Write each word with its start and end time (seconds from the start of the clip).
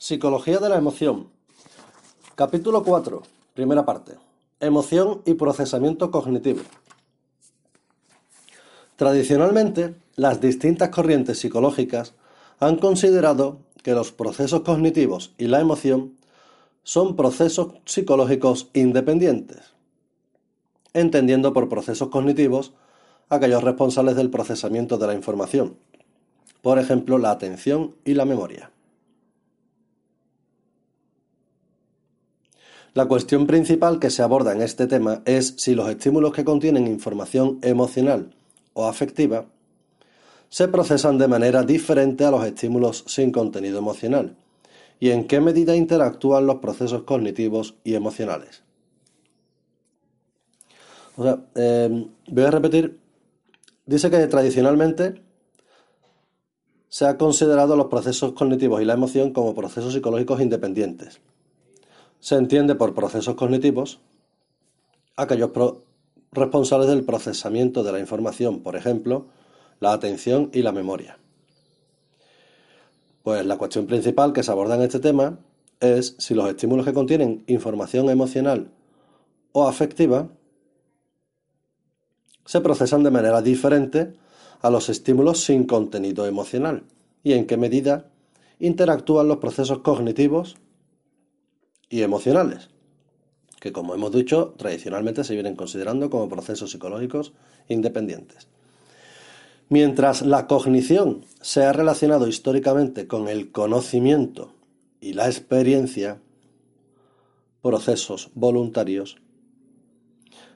Psicología 0.00 0.60
de 0.60 0.68
la 0.68 0.76
emoción. 0.76 1.26
Capítulo 2.36 2.84
4. 2.84 3.20
Primera 3.52 3.84
parte. 3.84 4.12
Emoción 4.60 5.22
y 5.26 5.34
procesamiento 5.34 6.12
cognitivo. 6.12 6.60
Tradicionalmente, 8.94 9.96
las 10.14 10.40
distintas 10.40 10.90
corrientes 10.90 11.40
psicológicas 11.40 12.14
han 12.60 12.76
considerado 12.76 13.58
que 13.82 13.92
los 13.92 14.12
procesos 14.12 14.60
cognitivos 14.60 15.34
y 15.36 15.48
la 15.48 15.58
emoción 15.58 16.16
son 16.84 17.16
procesos 17.16 17.74
psicológicos 17.84 18.70
independientes, 18.74 19.74
entendiendo 20.92 21.52
por 21.52 21.68
procesos 21.68 22.06
cognitivos 22.06 22.72
aquellos 23.30 23.64
responsables 23.64 24.14
del 24.14 24.30
procesamiento 24.30 24.96
de 24.96 25.08
la 25.08 25.14
información, 25.14 25.76
por 26.62 26.78
ejemplo, 26.78 27.18
la 27.18 27.32
atención 27.32 27.96
y 28.04 28.14
la 28.14 28.24
memoria. 28.24 28.70
La 32.94 33.06
cuestión 33.06 33.46
principal 33.46 33.98
que 33.98 34.10
se 34.10 34.22
aborda 34.22 34.52
en 34.52 34.62
este 34.62 34.86
tema 34.86 35.22
es 35.24 35.54
si 35.58 35.74
los 35.74 35.88
estímulos 35.88 36.32
que 36.32 36.44
contienen 36.44 36.86
información 36.86 37.58
emocional 37.62 38.34
o 38.72 38.86
afectiva 38.86 39.46
se 40.48 40.68
procesan 40.68 41.18
de 41.18 41.28
manera 41.28 41.62
diferente 41.62 42.24
a 42.24 42.30
los 42.30 42.44
estímulos 42.44 43.04
sin 43.06 43.30
contenido 43.30 43.78
emocional 43.78 44.36
y 45.00 45.10
en 45.10 45.26
qué 45.26 45.40
medida 45.40 45.76
interactúan 45.76 46.46
los 46.46 46.56
procesos 46.56 47.02
cognitivos 47.02 47.74
y 47.84 47.94
emocionales. 47.94 48.62
Em, 51.54 52.08
voy 52.28 52.44
a 52.44 52.50
repetir, 52.50 52.98
dice 53.86 54.10
que 54.10 54.26
tradicionalmente 54.28 55.20
se 56.88 57.06
ha 57.06 57.18
considerado 57.18 57.76
los 57.76 57.86
procesos 57.86 58.32
cognitivos 58.32 58.80
y 58.80 58.84
la 58.84 58.94
emoción 58.94 59.32
como 59.32 59.54
procesos 59.54 59.92
psicológicos 59.92 60.40
independientes. 60.40 61.20
Se 62.20 62.34
entiende 62.34 62.74
por 62.74 62.94
procesos 62.94 63.34
cognitivos 63.34 64.00
aquellos 65.16 65.50
responsables 66.32 66.88
del 66.88 67.04
procesamiento 67.04 67.82
de 67.82 67.92
la 67.92 68.00
información, 68.00 68.60
por 68.60 68.76
ejemplo, 68.76 69.26
la 69.80 69.92
atención 69.92 70.50
y 70.52 70.62
la 70.62 70.72
memoria. 70.72 71.18
Pues 73.22 73.44
la 73.44 73.58
cuestión 73.58 73.86
principal 73.86 74.32
que 74.32 74.42
se 74.42 74.50
aborda 74.50 74.76
en 74.76 74.82
este 74.82 75.00
tema 75.00 75.38
es 75.80 76.16
si 76.18 76.34
los 76.34 76.48
estímulos 76.48 76.86
que 76.86 76.92
contienen 76.92 77.44
información 77.46 78.10
emocional 78.10 78.70
o 79.52 79.68
afectiva 79.68 80.28
se 82.44 82.60
procesan 82.60 83.02
de 83.02 83.10
manera 83.10 83.42
diferente 83.42 84.14
a 84.60 84.70
los 84.70 84.88
estímulos 84.88 85.40
sin 85.40 85.64
contenido 85.64 86.26
emocional 86.26 86.84
y 87.22 87.34
en 87.34 87.46
qué 87.46 87.56
medida 87.56 88.10
interactúan 88.58 89.28
los 89.28 89.36
procesos 89.36 89.80
cognitivos 89.80 90.56
y 91.90 92.02
emocionales, 92.02 92.68
que 93.60 93.72
como 93.72 93.94
hemos 93.94 94.12
dicho, 94.12 94.54
tradicionalmente 94.56 95.24
se 95.24 95.34
vienen 95.34 95.56
considerando 95.56 96.10
como 96.10 96.28
procesos 96.28 96.70
psicológicos 96.70 97.32
independientes. 97.68 98.48
Mientras 99.68 100.22
la 100.22 100.46
cognición 100.46 101.26
se 101.40 101.64
ha 101.64 101.72
relacionado 101.72 102.26
históricamente 102.26 103.06
con 103.06 103.28
el 103.28 103.52
conocimiento 103.52 104.52
y 105.00 105.12
la 105.12 105.26
experiencia, 105.26 106.20
procesos 107.60 108.30
voluntarios, 108.34 109.18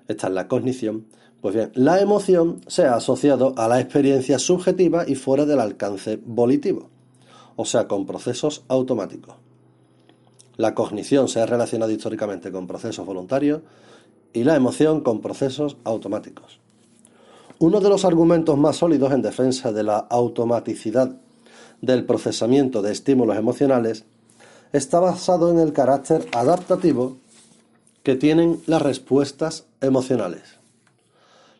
esta 0.08 0.28
es 0.28 0.32
la 0.32 0.48
cognición, 0.48 1.06
pues 1.42 1.54
bien, 1.54 1.72
la 1.74 2.00
emoción 2.00 2.60
se 2.68 2.84
ha 2.84 2.94
asociado 2.94 3.52
a 3.56 3.68
la 3.68 3.80
experiencia 3.80 4.38
subjetiva 4.38 5.04
y 5.06 5.14
fuera 5.16 5.44
del 5.44 5.60
alcance 5.60 6.18
volitivo, 6.24 6.88
o 7.56 7.64
sea, 7.64 7.88
con 7.88 8.06
procesos 8.06 8.64
automáticos. 8.68 9.34
La 10.56 10.74
cognición 10.74 11.28
se 11.28 11.40
ha 11.40 11.46
relacionado 11.46 11.90
históricamente 11.90 12.52
con 12.52 12.66
procesos 12.66 13.06
voluntarios 13.06 13.62
y 14.32 14.44
la 14.44 14.56
emoción 14.56 15.00
con 15.00 15.20
procesos 15.20 15.76
automáticos. 15.84 16.60
Uno 17.58 17.80
de 17.80 17.88
los 17.88 18.04
argumentos 18.04 18.58
más 18.58 18.76
sólidos 18.76 19.12
en 19.12 19.22
defensa 19.22 19.72
de 19.72 19.84
la 19.84 19.98
automaticidad 19.98 21.16
del 21.80 22.04
procesamiento 22.04 22.82
de 22.82 22.92
estímulos 22.92 23.36
emocionales 23.36 24.04
está 24.72 25.00
basado 25.00 25.50
en 25.50 25.58
el 25.58 25.72
carácter 25.72 26.26
adaptativo 26.32 27.16
que 28.02 28.16
tienen 28.16 28.60
las 28.66 28.82
respuestas 28.82 29.66
emocionales. 29.80 30.58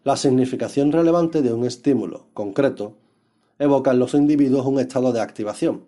La 0.05 0.17
significación 0.17 0.91
relevante 0.91 1.43
de 1.43 1.53
un 1.53 1.65
estímulo 1.65 2.27
concreto 2.35 2.95
evoca 3.59 3.93
en 3.93 4.01
los 4.01 4.15
individuos 4.15 4.67
un 4.67 4.81
estado 4.81 5.13
de 5.13 5.21
activación, 5.21 5.85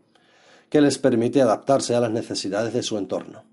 que 0.69 0.81
les 0.81 0.99
permite 0.99 1.41
adaptarse 1.41 1.95
a 1.95 2.01
las 2.01 2.11
necesidades 2.11 2.73
de 2.73 2.83
su 2.83 2.99
entorno. 2.99 3.45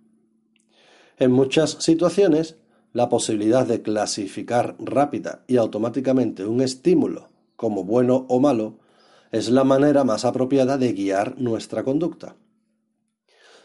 En 1.18 1.32
muchas 1.32 1.78
situaciones, 1.80 2.58
la 2.94 3.10
posibilidad 3.10 3.66
de 3.66 3.82
clasificar 3.82 4.76
rápida 4.80 5.44
y 5.48 5.58
automáticamente 5.58 6.46
un 6.46 6.62
estímulo 6.62 7.30
como 7.56 7.84
bueno 7.84 8.26
o 8.28 8.40
malo 8.40 8.80
es 9.32 9.50
la 9.50 9.64
manera 9.64 10.04
más 10.04 10.26
apropiada 10.26 10.78
de 10.78 10.94
guiar 10.94 11.40
nuestra 11.40 11.84
conducta. 11.84 12.36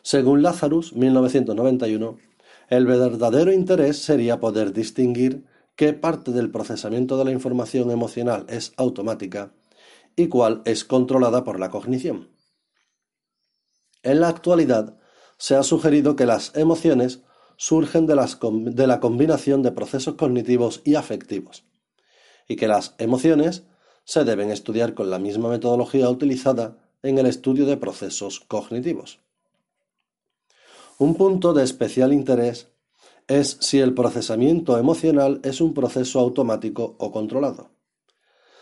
Según 0.02 0.42
Lazarus, 0.42 0.92
1991, 0.92 2.18
el 2.68 2.86
verdadero 2.86 3.52
interés 3.52 3.98
sería 3.98 4.38
poder 4.38 4.72
distinguir 4.72 5.44
qué 5.74 5.92
parte 5.92 6.30
del 6.30 6.50
procesamiento 6.50 7.18
de 7.18 7.24
la 7.24 7.32
información 7.32 7.90
emocional 7.90 8.46
es 8.48 8.72
automática 8.76 9.52
y 10.14 10.28
cuál 10.28 10.62
es 10.64 10.84
controlada 10.84 11.42
por 11.42 11.58
la 11.58 11.70
cognición. 11.70 12.28
En 14.06 14.21
la 14.21 14.28
actualidad, 14.28 14.97
se 15.37 15.56
ha 15.56 15.65
sugerido 15.65 16.15
que 16.15 16.27
las 16.27 16.55
emociones 16.55 17.25
surgen 17.56 18.06
de, 18.06 18.15
la 18.87 19.00
combinación 19.00 19.65
de 19.65 19.72
procesos 19.72 20.15
cognitivos 20.15 20.81
y 20.84 20.94
afectivos, 20.94 21.65
y 22.47 22.55
que 22.55 22.69
las 22.69 22.94
emociones 22.99 23.65
se 24.05 24.22
deben 24.22 24.53
estudiar 24.53 24.94
con 24.94 25.11
la 25.11 25.19
misma 25.19 25.49
metodología 25.49 26.09
utilizada 26.09 26.78
en 27.03 27.19
el 27.19 27.27
estudio 27.27 27.67
de 27.67 27.78
procesos 27.78 28.39
cognitivos. 28.39 29.19
Un 30.99 31.17
punto 31.17 31.53
de 31.53 31.65
especial 31.65 32.12
interés 32.12 32.69
es 33.27 33.59
si 33.61 33.81
el 33.81 33.93
procesamiento 33.93 34.78
emocional 34.78 35.41
es 35.43 35.61
un 35.61 35.75
proceso 35.75 36.21
automático 36.21 36.94
o 37.00 37.11
controlado. 37.11 37.71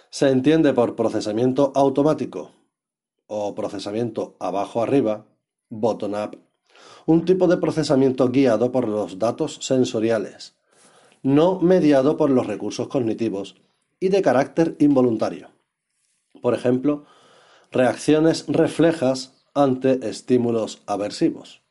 Se 0.09 0.31
entiende 0.31 0.73
por 0.73 0.97
procesamiento 0.97 1.71
automático 1.75 2.53
o 3.27 3.55
procesamiento 3.55 4.37
abajo-arriba, 4.41 5.27
bottom-up, 5.71 6.39
un 7.07 7.25
tipo 7.25 7.47
de 7.47 7.57
procesamiento 7.57 8.29
guiado 8.29 8.73
por 8.73 8.89
los 8.89 9.19
datos 9.19 9.59
sensoriales, 9.63 10.57
no 11.23 11.61
mediado 11.61 12.17
por 12.17 12.31
los 12.31 12.47
recursos 12.47 12.89
cognitivos 12.89 13.57
y 14.01 14.09
de 14.09 14.23
carácter 14.23 14.77
involuntario. 14.79 15.51
Por 16.41 16.55
ejemplo, 16.55 17.05
reacciones 17.71 18.45
reflejas 18.49 19.45
ante 19.55 20.09
estímulos 20.09 20.83
aversivos. 20.87 21.63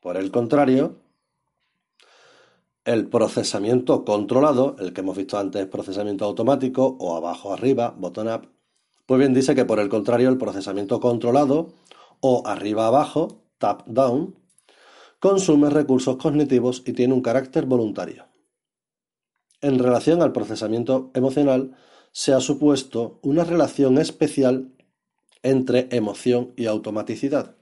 Por 0.00 0.16
el 0.16 0.30
contrario, 0.30 0.96
el 2.84 3.08
procesamiento 3.08 4.04
controlado, 4.04 4.76
el 4.78 4.92
que 4.92 5.00
hemos 5.00 5.16
visto 5.16 5.36
antes 5.36 5.66
procesamiento 5.66 6.24
automático 6.24 6.96
o 6.98 7.16
abajo 7.16 7.52
arriba, 7.52 7.94
bottom 7.96 8.28
up, 8.28 8.48
pues 9.04 9.18
bien 9.18 9.34
dice 9.34 9.54
que 9.54 9.64
por 9.64 9.80
el 9.80 9.88
contrario 9.88 10.28
el 10.28 10.38
procesamiento 10.38 11.00
controlado 11.00 11.68
o 12.20 12.42
arriba 12.46 12.86
abajo, 12.86 13.42
tap 13.58 13.86
down, 13.86 14.36
consume 15.18 15.70
recursos 15.70 16.16
cognitivos 16.16 16.82
y 16.86 16.92
tiene 16.92 17.14
un 17.14 17.22
carácter 17.22 17.66
voluntario. 17.66 18.26
En 19.60 19.78
relación 19.78 20.22
al 20.22 20.32
procesamiento 20.32 21.10
emocional, 21.14 21.76
se 22.12 22.32
ha 22.32 22.40
supuesto 22.40 23.18
una 23.22 23.44
relación 23.44 23.98
especial 23.98 24.72
entre 25.42 25.88
emoción 25.90 26.52
y 26.56 26.66
automaticidad. 26.66 27.56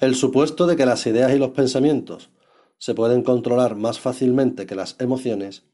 El 0.00 0.14
supuesto 0.14 0.66
de 0.66 0.76
que 0.76 0.86
las 0.86 1.06
ideas 1.06 1.32
y 1.32 1.38
los 1.38 1.50
pensamientos 1.50 2.30
se 2.78 2.94
pueden 2.94 3.22
controlar 3.22 3.76
más 3.76 4.00
fácilmente 4.00 4.66
que 4.66 4.74
las 4.74 4.96
emociones, 4.98 5.64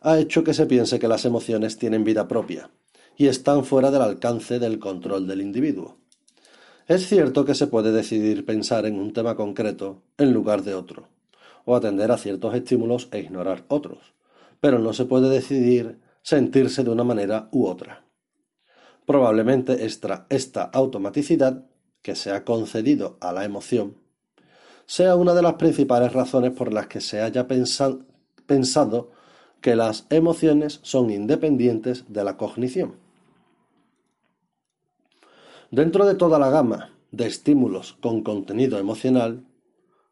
ha 0.00 0.18
hecho 0.18 0.44
que 0.44 0.54
se 0.54 0.66
piense 0.66 0.98
que 0.98 1.08
las 1.08 1.24
emociones 1.24 1.78
tienen 1.78 2.04
vida 2.04 2.28
propia 2.28 2.70
y 3.22 3.28
están 3.28 3.64
fuera 3.64 3.92
del 3.92 4.02
alcance 4.02 4.58
del 4.58 4.80
control 4.80 5.28
del 5.28 5.42
individuo. 5.42 5.96
Es 6.88 7.06
cierto 7.06 7.44
que 7.44 7.54
se 7.54 7.68
puede 7.68 7.92
decidir 7.92 8.44
pensar 8.44 8.84
en 8.84 8.98
un 8.98 9.12
tema 9.12 9.36
concreto 9.36 10.02
en 10.18 10.32
lugar 10.32 10.64
de 10.64 10.74
otro, 10.74 11.06
o 11.64 11.76
atender 11.76 12.10
a 12.10 12.18
ciertos 12.18 12.52
estímulos 12.52 13.06
e 13.12 13.20
ignorar 13.20 13.64
otros, 13.68 14.12
pero 14.58 14.80
no 14.80 14.92
se 14.92 15.04
puede 15.04 15.28
decidir 15.28 16.00
sentirse 16.22 16.82
de 16.82 16.90
una 16.90 17.04
manera 17.04 17.48
u 17.52 17.66
otra. 17.66 18.04
Probablemente 19.06 19.86
esta, 19.86 20.64
automaticidad 20.72 21.64
que 22.02 22.16
se 22.16 22.32
ha 22.32 22.42
concedido 22.42 23.18
a 23.20 23.32
la 23.32 23.44
emoción 23.44 23.98
sea 24.84 25.14
una 25.14 25.32
de 25.32 25.42
las 25.42 25.54
principales 25.54 26.12
razones 26.12 26.50
por 26.50 26.72
las 26.72 26.88
que 26.88 27.00
se 27.00 27.20
haya 27.20 27.46
pensado 27.46 29.12
que 29.60 29.76
las 29.76 30.06
emociones 30.10 30.80
son 30.82 31.12
independientes 31.12 32.04
de 32.08 32.24
la 32.24 32.36
cognición. 32.36 33.01
Dentro 35.72 36.04
de 36.04 36.14
toda 36.14 36.38
la 36.38 36.50
gama 36.50 36.90
de 37.12 37.26
estímulos 37.26 37.96
con 38.02 38.22
contenido 38.22 38.78
emocional, 38.78 39.46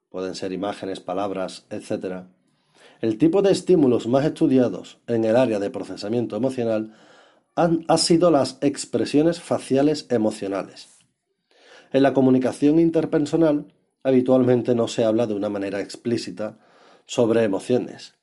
pueden 0.09 0.35
ser 0.35 0.53
imágenes, 0.53 1.01
palabras, 1.01 1.67
etc., 1.69 2.25
el 3.03 3.19
tipo 3.19 3.43
de 3.43 3.53
estímulos 3.53 4.07
más 4.07 4.25
estudiados 4.25 5.01
en 5.07 5.27
el 5.27 5.37
área 5.37 5.59
de 5.59 5.69
procesamiento 5.69 6.35
emocional 6.35 6.95
han, 7.57 7.85
sido 7.99 8.31
las 8.31 8.57
expresiones 8.62 9.39
faciales 9.39 10.07
emocionales. 10.09 10.89
En 11.93 12.05
la 12.05 12.15
comunicación 12.15 12.81
interpersonal, 12.81 13.67
habitualmente 14.03 14.75
no 14.75 14.89
se 14.89 15.05
habla 15.05 15.27
de 15.27 15.35
una 15.35 15.51
manera 15.51 15.81
explícita 15.81 16.59
sobre 17.05 17.45
emociones. 17.45 18.15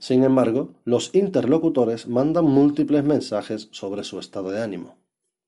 Sin 0.00 0.24
embargo, 0.24 0.74
los 0.84 1.14
interlocutores 1.14 2.08
mandan 2.08 2.46
múltiples 2.46 3.04
mensajes 3.04 3.68
sobre 3.70 4.02
su 4.02 4.18
estado 4.18 4.50
de 4.50 4.60
ánimo. 4.60 4.96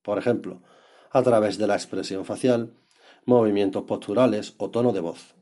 Por 0.03 0.19
ejemplo, 0.19 0.63
a 1.17 1.23
través 1.23 1.57
de 1.57 1.67
la 1.67 1.77
expresión 1.77 2.27
facial, 2.27 2.75
movimientos 3.25 3.85
posturales 3.85 4.53
o 4.59 4.69
tono 4.69 4.93
de 4.93 5.01
voz. 5.01 5.35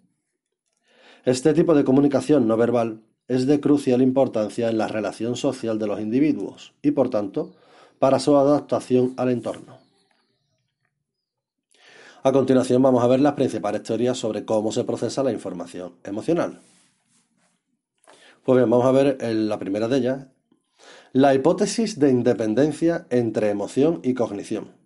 Este 1.24 1.52
tipo 1.52 1.74
de 1.74 1.82
comunicación 1.82 2.46
no 2.46 2.56
verbal 2.56 3.02
es 3.26 3.48
de 3.48 3.58
crucial 3.58 4.00
importancia 4.00 4.70
en 4.70 4.78
la 4.78 4.86
relación 4.86 5.34
social 5.34 5.80
de 5.80 5.88
los 5.88 5.98
individuos 5.98 6.74
y, 6.80 6.92
por 6.92 7.10
tanto, 7.10 7.56
para 7.98 8.20
su 8.20 8.36
adaptación 8.36 9.14
al 9.16 9.30
entorno. 9.30 9.78
A 12.22 12.30
continuación 12.30 12.80
vamos 12.80 13.02
a 13.02 13.08
ver 13.08 13.18
las 13.18 13.32
principales 13.32 13.82
teorías 13.82 14.16
sobre 14.16 14.44
cómo 14.44 14.70
se 14.70 14.84
procesa 14.84 15.24
la 15.24 15.32
información 15.32 15.94
emocional. 16.04 16.60
Pues 18.44 18.58
bien, 18.58 18.70
vamos 18.70 18.86
a 18.86 18.92
ver 18.92 19.18
la 19.20 19.58
primera 19.58 19.88
de 19.88 19.98
ellas, 19.98 20.26
la 21.12 21.34
hipótesis 21.34 21.98
de 21.98 22.10
independencia 22.10 23.08
entre 23.10 23.50
emoción 23.50 23.98
y 24.04 24.14
cognición. 24.14 24.83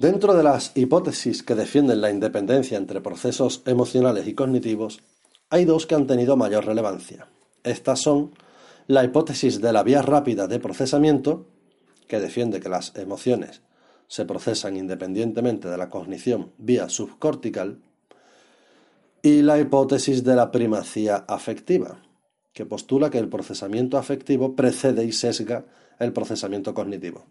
Dentro 0.00 0.34
de 0.34 0.44
las 0.44 0.76
hipótesis 0.76 1.42
que 1.42 1.56
defienden 1.56 2.00
la 2.00 2.12
independencia 2.12 2.78
entre 2.78 3.00
procesos 3.00 3.62
emocionales 3.66 4.28
y 4.28 4.34
cognitivos, 4.34 5.02
hay 5.50 5.64
dos 5.64 5.86
que 5.86 5.96
han 5.96 6.06
tenido 6.06 6.36
mayor 6.36 6.66
relevancia. 6.66 7.26
Estas 7.64 7.98
son 7.98 8.30
la 8.86 9.02
hipótesis 9.02 9.60
de 9.60 9.72
la 9.72 9.82
vía 9.82 10.00
rápida 10.02 10.46
de 10.46 10.60
procesamiento, 10.60 11.48
que 12.06 12.20
defiende 12.20 12.60
que 12.60 12.68
las 12.68 12.94
emociones 12.94 13.62
se 14.06 14.24
procesan 14.24 14.76
independientemente 14.76 15.68
de 15.68 15.76
la 15.76 15.90
cognición 15.90 16.52
vía 16.58 16.88
subcortical, 16.88 17.82
y 19.20 19.42
la 19.42 19.58
hipótesis 19.58 20.22
de 20.22 20.36
la 20.36 20.52
primacía 20.52 21.24
afectiva, 21.26 22.00
que 22.52 22.66
postula 22.66 23.10
que 23.10 23.18
el 23.18 23.28
procesamiento 23.28 23.98
afectivo 23.98 24.54
precede 24.54 25.04
y 25.04 25.10
sesga 25.10 25.64
el 25.98 26.12
procesamiento 26.12 26.72
cognitivo, 26.72 27.24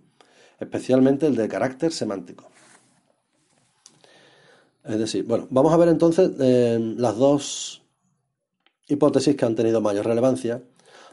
especialmente 0.59 1.27
el 1.27 1.35
de 1.35 1.47
carácter 1.47 1.91
semántico. 1.91 2.49
Es 4.83 4.99
decir, 4.99 5.25
bueno, 5.25 5.47
vamos 5.49 5.73
a 5.73 5.77
ver 5.77 5.89
entonces 5.89 6.31
eh, 6.39 6.79
las 6.97 7.17
dos 7.17 7.83
hipótesis 8.87 9.35
que 9.35 9.45
han 9.45 9.55
tenido 9.55 9.81
mayor 9.81 10.05
relevancia 10.05 10.61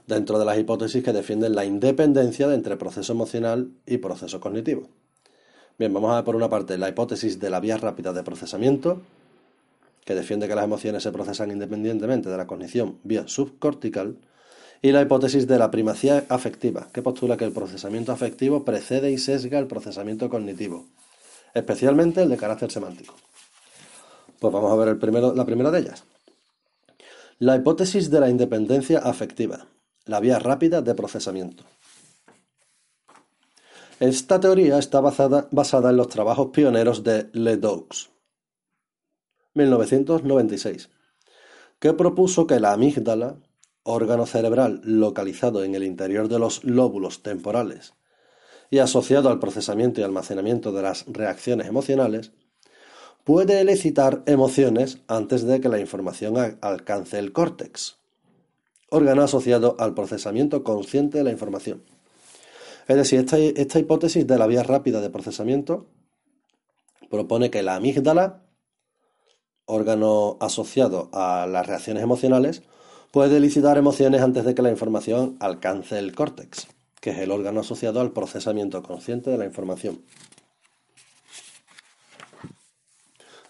dentro 0.06 0.38
de 0.38 0.44
las 0.44 0.58
hipótesis 0.58 1.02
que 1.02 1.12
defienden 1.12 1.55
la 1.55 1.64
independencia 1.64 2.52
entre 2.55 2.76
proceso 2.76 3.12
emocional 3.12 3.73
y 3.87 3.99
proceso 3.99 4.41
cognitivo. 4.41 4.88
Bien, 5.76 5.93
vamos 5.93 6.12
a 6.12 6.17
ver 6.17 6.25
por 6.25 6.37
una 6.37 6.49
parte 6.49 6.79
la 6.79 6.88
hipótesis 6.88 7.41
de 7.41 7.50
la 7.50 7.58
vía 7.58 7.76
rápida 7.76 8.12
de 8.12 8.23
procesamiento, 8.23 9.02
que 10.05 10.14
defiende 10.14 10.46
que 10.46 10.55
las 10.55 10.64
emociones 10.64 11.02
se 11.02 11.11
procesan 11.11 11.50
independientemente 11.50 12.29
de 12.29 12.37
la 12.37 12.46
cognición 12.46 12.99
vía 13.02 13.26
subcortical, 13.26 14.19
y 14.84 14.92
la 14.92 15.00
hipótesis 15.00 15.46
de 15.46 15.58
la 15.58 15.70
primacía 15.70 16.26
afectiva, 16.28 16.88
que 16.92 17.00
postula 17.00 17.38
que 17.38 17.46
el 17.46 17.52
procesamiento 17.52 18.12
afectivo 18.12 18.66
precede 18.66 19.10
y 19.10 19.16
sesga 19.16 19.58
el 19.58 19.66
procesamiento 19.66 20.28
cognitivo, 20.28 20.84
especialmente 21.54 22.20
el 22.20 22.28
de 22.28 22.36
carácter 22.36 22.70
semántico. 22.70 23.14
Pues 24.38 24.52
vamos 24.52 24.70
a 24.70 24.76
ver 24.76 24.88
el 24.88 24.98
primero, 24.98 25.34
la 25.34 25.46
primera 25.46 25.70
de 25.70 25.81
ellas. 25.81 26.04
La 27.38 27.56
hipótesis 27.56 28.10
de 28.10 28.20
la 28.20 28.28
independencia 28.28 28.98
afectiva 28.98 29.69
la 30.04 30.20
vía 30.20 30.38
rápida 30.38 30.82
de 30.82 30.94
procesamiento. 30.94 31.64
Esta 34.00 34.38
teoría 34.38 34.78
está 34.78 35.00
basada, 35.00 35.48
basada 35.50 35.88
en 35.88 35.96
los 35.96 36.08
trabajos 36.08 36.50
pioneros 36.52 37.02
de 37.02 37.31
Ledoux, 37.32 38.10
1996, 39.54 40.90
que 41.78 41.94
propuso 41.94 42.46
que 42.46 42.60
la 42.60 42.75
amígdala, 42.75 43.38
órgano 43.84 44.26
cerebral 44.26 44.81
localizado 44.82 45.62
en 45.62 45.75
el 45.75 45.84
interior 45.84 46.28
de 46.28 46.38
los 46.38 46.64
lóbulos 46.64 47.22
temporales 47.22 47.94
y 48.70 48.78
asociado 48.78 49.28
al 49.28 49.38
procesamiento 49.38 50.00
y 50.00 50.04
almacenamiento 50.04 50.72
de 50.72 50.82
las 50.82 51.04
reacciones 51.06 51.69
emocionales, 51.69 52.32
puede 53.22 53.60
elicitar 53.60 54.22
emociones 54.26 54.98
antes 55.06 55.44
de 55.44 55.60
que 55.60 55.69
la 55.69 55.78
información 55.78 56.58
alcance 56.60 57.19
el 57.19 57.32
córtex 57.32 57.98
órgano 58.94 59.22
asociado 59.22 59.76
al 59.78 59.94
procesamiento 59.94 60.62
consciente 60.62 61.19
de 61.19 61.25
la 61.25 61.31
información. 61.31 61.82
Es 62.86 62.96
decir, 62.96 63.20
esta, 63.20 63.38
esta 63.38 63.78
hipótesis 63.78 64.26
de 64.26 64.38
la 64.38 64.46
vía 64.46 64.62
rápida 64.62 65.00
de 65.00 65.10
procesamiento 65.10 65.86
propone 67.10 67.50
que 67.50 67.62
la 67.62 67.76
amígdala, 67.76 68.44
órgano 69.64 70.36
asociado 70.40 71.10
a 71.12 71.46
las 71.46 71.66
reacciones 71.66 72.02
emocionales, 72.02 72.62
puede 73.14 73.37
elicitar 73.37 73.78
emociones 73.78 74.22
antes 74.22 74.44
de 74.44 74.56
que 74.56 74.62
la 74.62 74.72
información 74.72 75.37
alcance 75.38 76.00
el 76.00 76.16
córtex, 76.16 76.66
que 77.00 77.11
es 77.11 77.19
el 77.19 77.31
órgano 77.31 77.61
asociado 77.61 78.00
al 78.00 78.11
procesamiento 78.11 78.82
consciente 78.82 79.31
de 79.31 79.38
la 79.38 79.44
información. 79.44 80.00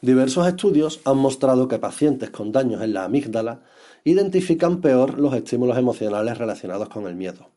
Diversos 0.03 0.47
estudios 0.47 1.00
han 1.07 1.17
mostrado 1.17 1.67
que 1.67 1.79
pacientes 1.79 2.29
con 2.29 2.53
daños 2.53 2.83
en 2.83 2.93
la 2.93 3.05
amígdala 3.05 3.62
identifican 4.05 4.83
peor 4.83 5.19
los 5.19 5.33
estímulos 5.33 5.79
emocionales 5.79 6.37
relacionados 6.37 6.91
con 6.91 7.07
el 7.07 7.15
miedo. 7.15 7.49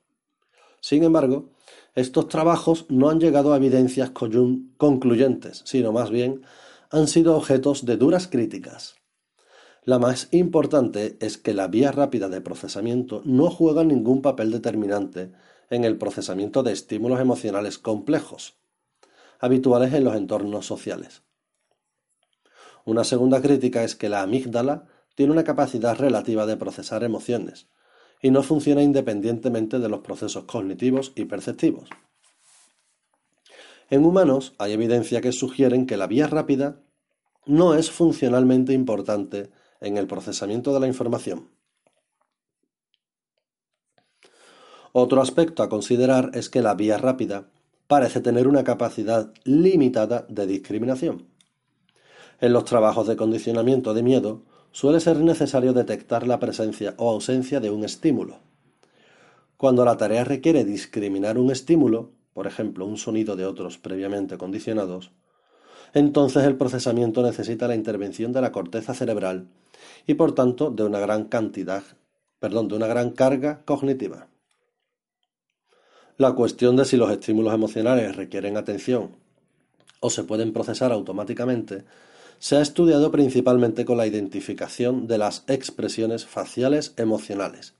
Sin 0.79 1.03
embargo, 1.03 1.49
estos 1.93 2.29
trabajos 2.29 2.85
no 2.87 3.09
han 3.09 3.19
llegado 3.19 3.51
a 3.51 3.57
evidencias 3.57 4.11
concluyentes, 4.11 5.61
sino 5.65 5.91
más 5.91 6.09
bien 6.09 6.43
han 6.89 7.09
sido 7.09 7.35
objetos 7.35 7.83
de 7.83 7.97
duras 7.97 8.29
críticas. 8.29 8.96
La 9.87 9.99
más 9.99 10.27
importante 10.31 11.15
es 11.21 11.37
que 11.37 11.53
la 11.53 11.69
vía 11.69 11.93
rápida 11.93 12.27
de 12.27 12.41
procesamiento 12.41 13.21
no 13.23 13.49
juega 13.49 13.85
ningún 13.85 14.21
papel 14.21 14.51
determinante 14.51 15.31
en 15.69 15.85
el 15.85 15.97
procesamiento 15.97 16.61
de 16.61 16.73
estímulos 16.73 17.21
emocionales 17.21 17.77
complejos, 17.77 18.57
habituales 19.39 19.93
en 19.93 20.03
los 20.03 20.17
entornos 20.17 20.65
sociales. 20.65 21.23
Una 22.83 23.05
segunda 23.05 23.41
crítica 23.41 23.85
es 23.85 23.95
que 23.95 24.09
la 24.09 24.23
amígdala 24.23 24.89
tiene 25.15 25.31
una 25.31 25.45
capacidad 25.45 25.97
relativa 25.97 26.45
de 26.45 26.57
procesar 26.57 27.05
emociones 27.05 27.69
y 28.21 28.29
no 28.29 28.43
funciona 28.43 28.83
independientemente 28.83 29.79
de 29.79 29.87
los 29.87 30.01
procesos 30.01 30.43
cognitivos 30.43 31.13
y 31.15 31.23
perceptivos. 31.23 31.87
En 33.89 34.03
humanos 34.03 34.53
hay 34.57 34.73
evidencia 34.73 35.21
que 35.21 35.31
sugieren 35.31 35.85
que 35.85 35.95
la 35.95 36.07
vía 36.07 36.27
rápida 36.27 36.81
no 37.45 37.73
es 37.73 37.89
funcionalmente 37.89 38.73
importante 38.73 39.49
en 39.81 39.97
el 39.97 40.07
procesamiento 40.07 40.73
de 40.73 40.79
la 40.79 40.87
información. 40.87 41.49
Otro 44.93 45.21
aspecto 45.21 45.61
a 45.63 45.69
considerar 45.69 46.31
es 46.33 46.49
que 46.49 46.61
la 46.61 46.73
vía 46.73 46.97
rápida 46.97 47.49
parece 47.87 48.19
tener 48.19 48.47
una 48.47 48.63
capacidad 48.63 49.31
limitada 49.43 50.25
de 50.29 50.47
discriminación. 50.47 51.27
En 52.39 52.53
los 52.53 52.65
trabajos 52.65 53.07
de 53.07 53.15
condicionamiento 53.15 53.93
de 53.93 54.03
miedo 54.03 54.43
suele 54.71 54.99
ser 54.99 55.17
necesario 55.17 55.73
detectar 55.73 56.27
la 56.27 56.39
presencia 56.39 56.93
o 56.97 57.09
ausencia 57.09 57.59
de 57.59 57.69
un 57.71 57.83
estímulo. 57.83 58.39
Cuando 59.57 59.85
la 59.85 59.97
tarea 59.97 60.23
requiere 60.23 60.65
discriminar 60.65 61.39
un 61.39 61.51
estímulo, 61.51 62.11
por 62.33 62.45
ejemplo 62.45 62.85
un 62.85 62.97
sonido 62.97 63.35
de 63.35 63.45
otros 63.45 63.79
previamente 63.79 64.37
condicionados, 64.37 65.11
entonces 65.93 66.43
el 66.43 66.55
procesamiento 66.55 67.21
necesita 67.21 67.67
la 67.67 67.75
intervención 67.75 68.33
de 68.33 68.41
la 68.41 68.51
corteza 68.51 68.93
cerebral 68.93 69.47
y 70.05 70.13
por 70.15 70.33
tanto 70.33 70.71
de 70.71 70.83
una 70.83 70.99
gran 70.99 71.25
cantidad, 71.25 71.83
perdón, 72.39 72.67
de 72.67 72.75
una 72.75 72.87
gran 72.87 73.11
carga 73.11 73.61
cognitiva. 73.65 74.27
La 76.17 76.33
cuestión 76.33 76.75
de 76.75 76.85
si 76.85 76.97
los 76.97 77.11
estímulos 77.11 77.53
emocionales 77.53 78.15
requieren 78.15 78.57
atención 78.57 79.11
o 79.99 80.09
se 80.09 80.23
pueden 80.23 80.53
procesar 80.53 80.91
automáticamente 80.91 81.85
se 82.39 82.55
ha 82.55 82.61
estudiado 82.61 83.11
principalmente 83.11 83.85
con 83.85 83.97
la 83.97 84.05
identificación 84.05 85.07
de 85.07 85.17
las 85.17 85.43
expresiones 85.47 86.25
faciales 86.25 86.93
emocionales. 86.97 87.73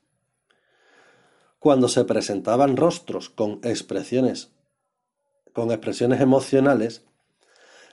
Cuando 1.59 1.87
se 1.87 2.05
presentaban 2.05 2.77
rostros 2.77 3.29
con 3.29 3.59
expresiones 3.63 4.51
con 5.53 5.71
expresiones 5.71 6.21
emocionales, 6.21 7.03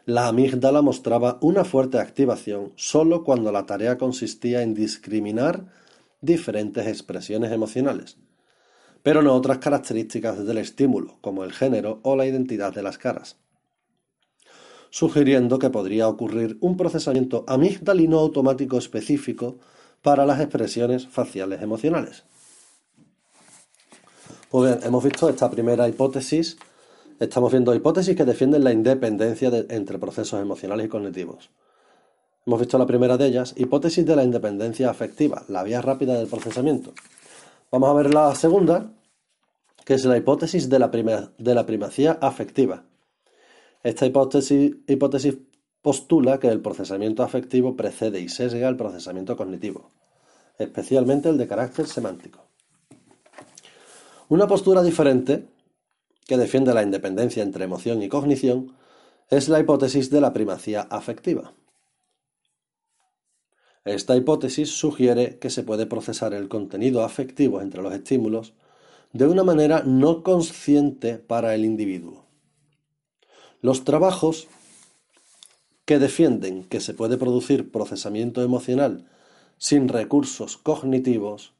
la 0.06 0.28
amígdala 0.28 0.82
mostraba 0.82 1.38
una 1.40 1.64
fuerte 1.64 1.98
activación 1.98 2.72
sólo 2.76 3.24
cuando 3.24 3.52
la 3.52 3.64
tarea 3.64 3.96
consistía 3.96 4.62
en 4.62 4.74
discriminar 4.74 5.72
diferentes 6.20 6.86
expresiones 6.86 7.52
emocionales, 7.52 8.18
pero 9.02 9.22
no 9.22 9.34
otras 9.34 9.58
características 9.58 10.44
del 10.44 10.58
estímulo, 10.58 11.18
como 11.20 11.44
el 11.44 11.52
género 11.52 12.00
o 12.02 12.16
la 12.16 12.26
identidad 12.26 12.74
de 12.74 12.82
las 12.82 12.98
caras, 12.98 13.36
sugiriendo 14.90 15.58
que 15.58 15.70
podría 15.70 16.08
ocurrir 16.08 16.58
un 16.60 16.76
procesamiento 16.76 17.44
amigdalino 17.48 18.18
automático 18.18 18.76
específico 18.76 19.58
para 20.02 20.26
las 20.26 20.40
expresiones 20.40 21.06
faciales 21.08 21.62
emocionales. 21.62 22.24
Pues 24.50 24.70
bien, 24.70 24.86
hemos 24.86 25.02
visto 25.02 25.28
esta 25.28 25.50
primera 25.50 25.88
hipótesis 25.88 26.58
Estamos 27.20 27.52
viendo 27.52 27.72
hipótesis 27.74 28.16
que 28.16 28.24
defienden 28.24 28.64
la 28.64 28.72
independencia 28.72 29.50
entre 29.68 29.98
procesos 29.98 30.40
emocionales 30.40 30.86
y 30.86 30.88
cognitivos. 30.88 31.50
Hemos 32.44 32.58
visto 32.58 32.76
la 32.76 32.86
primera 32.86 33.16
de 33.16 33.26
ellas, 33.26 33.54
hipótesis 33.56 34.04
de 34.04 34.16
la 34.16 34.24
independencia 34.24 34.90
afectiva, 34.90 35.44
la 35.48 35.62
vía 35.62 35.80
rápida 35.80 36.14
del 36.14 36.26
procesamiento. 36.26 36.92
Vamos 37.70 37.88
a 37.88 37.92
ver 37.94 38.12
la 38.12 38.34
segunda, 38.34 38.92
que 39.84 39.94
es 39.94 40.04
la 40.04 40.16
hipótesis 40.16 40.68
de 40.68 40.78
la, 40.80 40.88
de 41.38 41.54
la 41.54 41.64
primacía 41.64 42.18
afectiva. 42.20 42.84
Esta 43.84 44.06
hipótesis, 44.06 44.74
hipótesis 44.88 45.36
postula 45.82 46.40
que 46.40 46.48
el 46.48 46.60
procesamiento 46.60 47.22
afectivo 47.22 47.76
precede 47.76 48.20
y 48.20 48.28
sesga 48.28 48.68
el 48.68 48.76
procesamiento 48.76 49.36
cognitivo, 49.36 49.92
especialmente 50.58 51.28
el 51.28 51.38
de 51.38 51.46
carácter 51.46 51.86
semántico. 51.86 52.44
Una 54.28 54.48
postura 54.48 54.82
diferente 54.82 55.53
que 56.26 56.36
defiende 56.36 56.74
la 56.74 56.82
independencia 56.82 57.42
entre 57.42 57.64
emoción 57.64 58.02
y 58.02 58.08
cognición, 58.08 58.76
es 59.30 59.48
la 59.48 59.60
hipótesis 59.60 60.10
de 60.10 60.20
la 60.20 60.32
primacía 60.32 60.82
afectiva. 60.82 61.54
Esta 63.84 64.16
hipótesis 64.16 64.70
sugiere 64.70 65.38
que 65.38 65.50
se 65.50 65.62
puede 65.62 65.86
procesar 65.86 66.32
el 66.32 66.48
contenido 66.48 67.04
afectivo 67.04 67.60
entre 67.60 67.82
los 67.82 67.92
estímulos 67.92 68.54
de 69.12 69.26
una 69.26 69.44
manera 69.44 69.82
no 69.84 70.22
consciente 70.22 71.18
para 71.18 71.54
el 71.54 71.64
individuo. 71.64 72.24
Los 73.60 73.84
trabajos 73.84 74.48
que 75.84 75.98
defienden 75.98 76.64
que 76.64 76.80
se 76.80 76.94
puede 76.94 77.18
producir 77.18 77.70
procesamiento 77.70 78.42
emocional 78.42 79.06
sin 79.58 79.88
recursos 79.88 80.56
cognitivos 80.56 81.52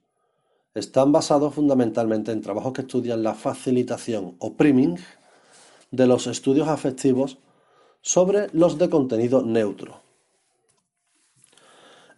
están 0.75 1.13
basados 1.13 1.55
fundamentalmente 1.55 2.33
en 2.33 2.41
trabajos 2.41 2.73
que 2.73 2.83
estudian 2.83 3.23
la 3.23 3.35
facilitación 3.35 4.35
o 4.41 4.55
priming 4.55 4.99
de 5.93 6.07
los 6.07 6.27
estudios 6.27 6.69
afectivos 6.69 7.39
sobre 8.03 8.49
los 8.53 8.77
de 8.77 8.91
contenido 8.91 9.43
neutro. 9.43 10.01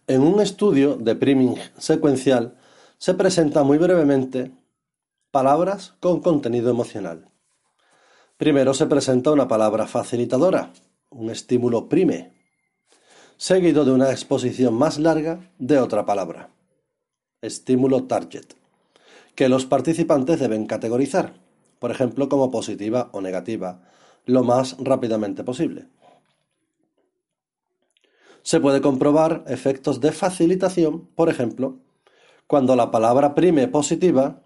En 0.07 0.21
un 0.21 0.41
estudio 0.41 0.95
de 0.95 1.15
priming 1.15 1.55
secuencial 1.77 2.57
se 2.97 3.13
presenta 3.13 3.63
muy 3.63 3.77
brevemente 3.77 4.51
palabras 5.29 5.93
con 5.99 6.21
contenido 6.21 6.71
emocional. 6.71 7.29
Primero 8.37 8.73
se 8.73 8.87
presenta 8.87 9.31
una 9.31 9.47
palabra 9.47 9.85
facilitadora, 9.85 10.73
un 11.09 11.29
estímulo 11.29 11.87
prime, 11.89 12.33
seguido 13.37 13.85
de 13.85 13.91
una 13.91 14.11
exposición 14.11 14.73
más 14.73 14.97
larga 14.97 15.51
de 15.59 15.79
otra 15.79 16.05
palabra 16.05 16.56
estímulo 17.41 18.05
target, 18.05 18.45
que 19.35 19.49
los 19.49 19.65
participantes 19.65 20.39
deben 20.39 20.65
categorizar, 20.65 21.33
por 21.79 21.91
ejemplo 21.91 22.29
como 22.29 22.51
positiva 22.51 23.09
o 23.13 23.21
negativa, 23.21 23.83
lo 24.25 24.43
más 24.43 24.75
rápidamente 24.79 25.43
posible. 25.43 25.87
Se 28.41 28.59
puede 28.59 28.81
comprobar 28.81 29.43
efectos 29.47 29.99
de 29.99 30.11
facilitación, 30.11 31.07
por 31.15 31.29
ejemplo, 31.29 31.79
cuando 32.47 32.75
la 32.75 32.91
palabra 32.91 33.35
prime 33.35 33.67
positiva 33.67 34.41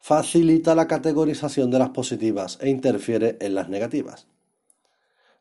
facilita 0.00 0.74
la 0.74 0.86
categorización 0.86 1.70
de 1.70 1.78
las 1.78 1.90
positivas 1.90 2.58
e 2.60 2.70
interfiere 2.70 3.36
en 3.40 3.54
las 3.54 3.68
negativas. 3.68 4.26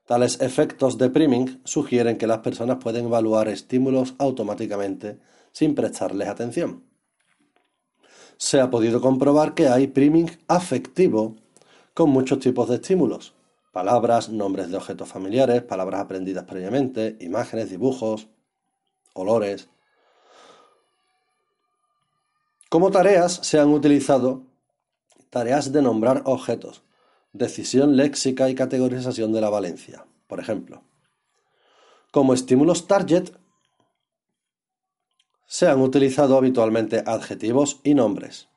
Tales 0.05 0.41
efectos 0.41 0.97
de 0.97 1.09
priming 1.09 1.61
sugieren 1.63 2.17
que 2.17 2.27
las 2.27 2.39
personas 2.39 2.77
pueden 2.77 3.05
evaluar 3.05 3.47
estímulos 3.47 4.13
automáticamente 4.19 5.19
sin 5.55 5.73
prestarles 5.73 6.27
atención. 6.27 6.83
Se 8.35 8.59
ha 8.59 8.69
podido 8.69 8.99
comprobar 8.99 9.53
que 9.53 9.69
hay 9.69 9.87
priming 9.87 10.29
afectivo 10.49 11.37
con 11.93 12.09
muchos 12.09 12.39
tipos 12.39 12.67
de 12.67 12.75
estímulos, 12.75 13.33
palabras, 13.71 14.27
nombres 14.27 14.69
de 14.69 14.75
objetos 14.75 15.07
familiares, 15.07 15.63
palabras 15.63 16.01
aprendidas 16.01 16.43
previamente, 16.43 17.15
imágenes, 17.21 17.69
dibujos, 17.69 18.27
olores. 19.13 19.69
Como 22.69 22.91
tareas 22.91 23.39
se 23.41 23.57
han 23.57 23.69
utilizado 23.69 24.43
tareas 25.29 25.71
de 25.71 25.81
nombrar 25.81 26.23
objetos, 26.25 26.83
decisión 27.31 27.95
léxica 27.95 28.49
y 28.49 28.55
categorización 28.55 29.31
de 29.31 29.39
la 29.39 29.49
valencia, 29.49 30.05
por 30.27 30.41
ejemplo. 30.41 30.83
Como 32.11 32.33
estímulos 32.33 32.87
target 32.87 33.29
se 35.55 35.69
han 35.69 35.79
utilizado 35.79 36.37
habitualmente 36.37 37.01
adjetivos 37.05 37.79
y 37.81 37.93
nombres. 37.93 38.49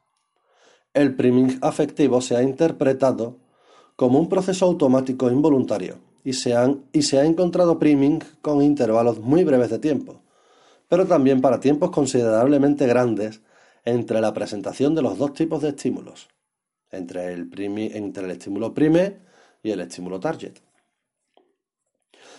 El 0.93 1.15
priming 1.15 1.57
afectivo 1.63 2.21
se 2.21 2.35
ha 2.35 2.43
interpretado 2.43 3.37
como 3.95 4.19
un 4.19 4.29
proceso 4.29 4.67
automático 4.67 5.31
involuntario 5.31 6.01
y 6.25 6.33
se, 6.33 6.57
y 6.93 7.03
se 7.03 7.21
ha 7.21 7.25
encontrado 7.25 7.79
priming 7.79 8.19
con 8.43 8.63
intervalos 8.63 9.21
muy 9.21 9.45
breves 9.45 9.71
de 9.71 9.79
tiempo, 9.79 10.23
pero 10.89 11.07
también 11.07 11.41
para 11.41 11.61
tiempos 11.61 11.93
considerablemente 11.93 12.89
grandes 12.89 13.43
entre 13.85 14.21
la 14.21 14.35
presentación 14.35 14.97
de 14.97 15.03
los 15.03 15.19
dos 15.19 15.35
tipos 15.35 15.63
de 15.63 15.69
estímulos, 15.69 16.29
entre 16.91 17.33
el, 17.33 17.49
entre 17.95 18.25
el 18.25 18.31
estímulo 18.33 18.75
prime 18.75 19.21
y 19.63 19.71
el 19.71 19.79
estímulo 19.79 20.19
target. 20.19 20.55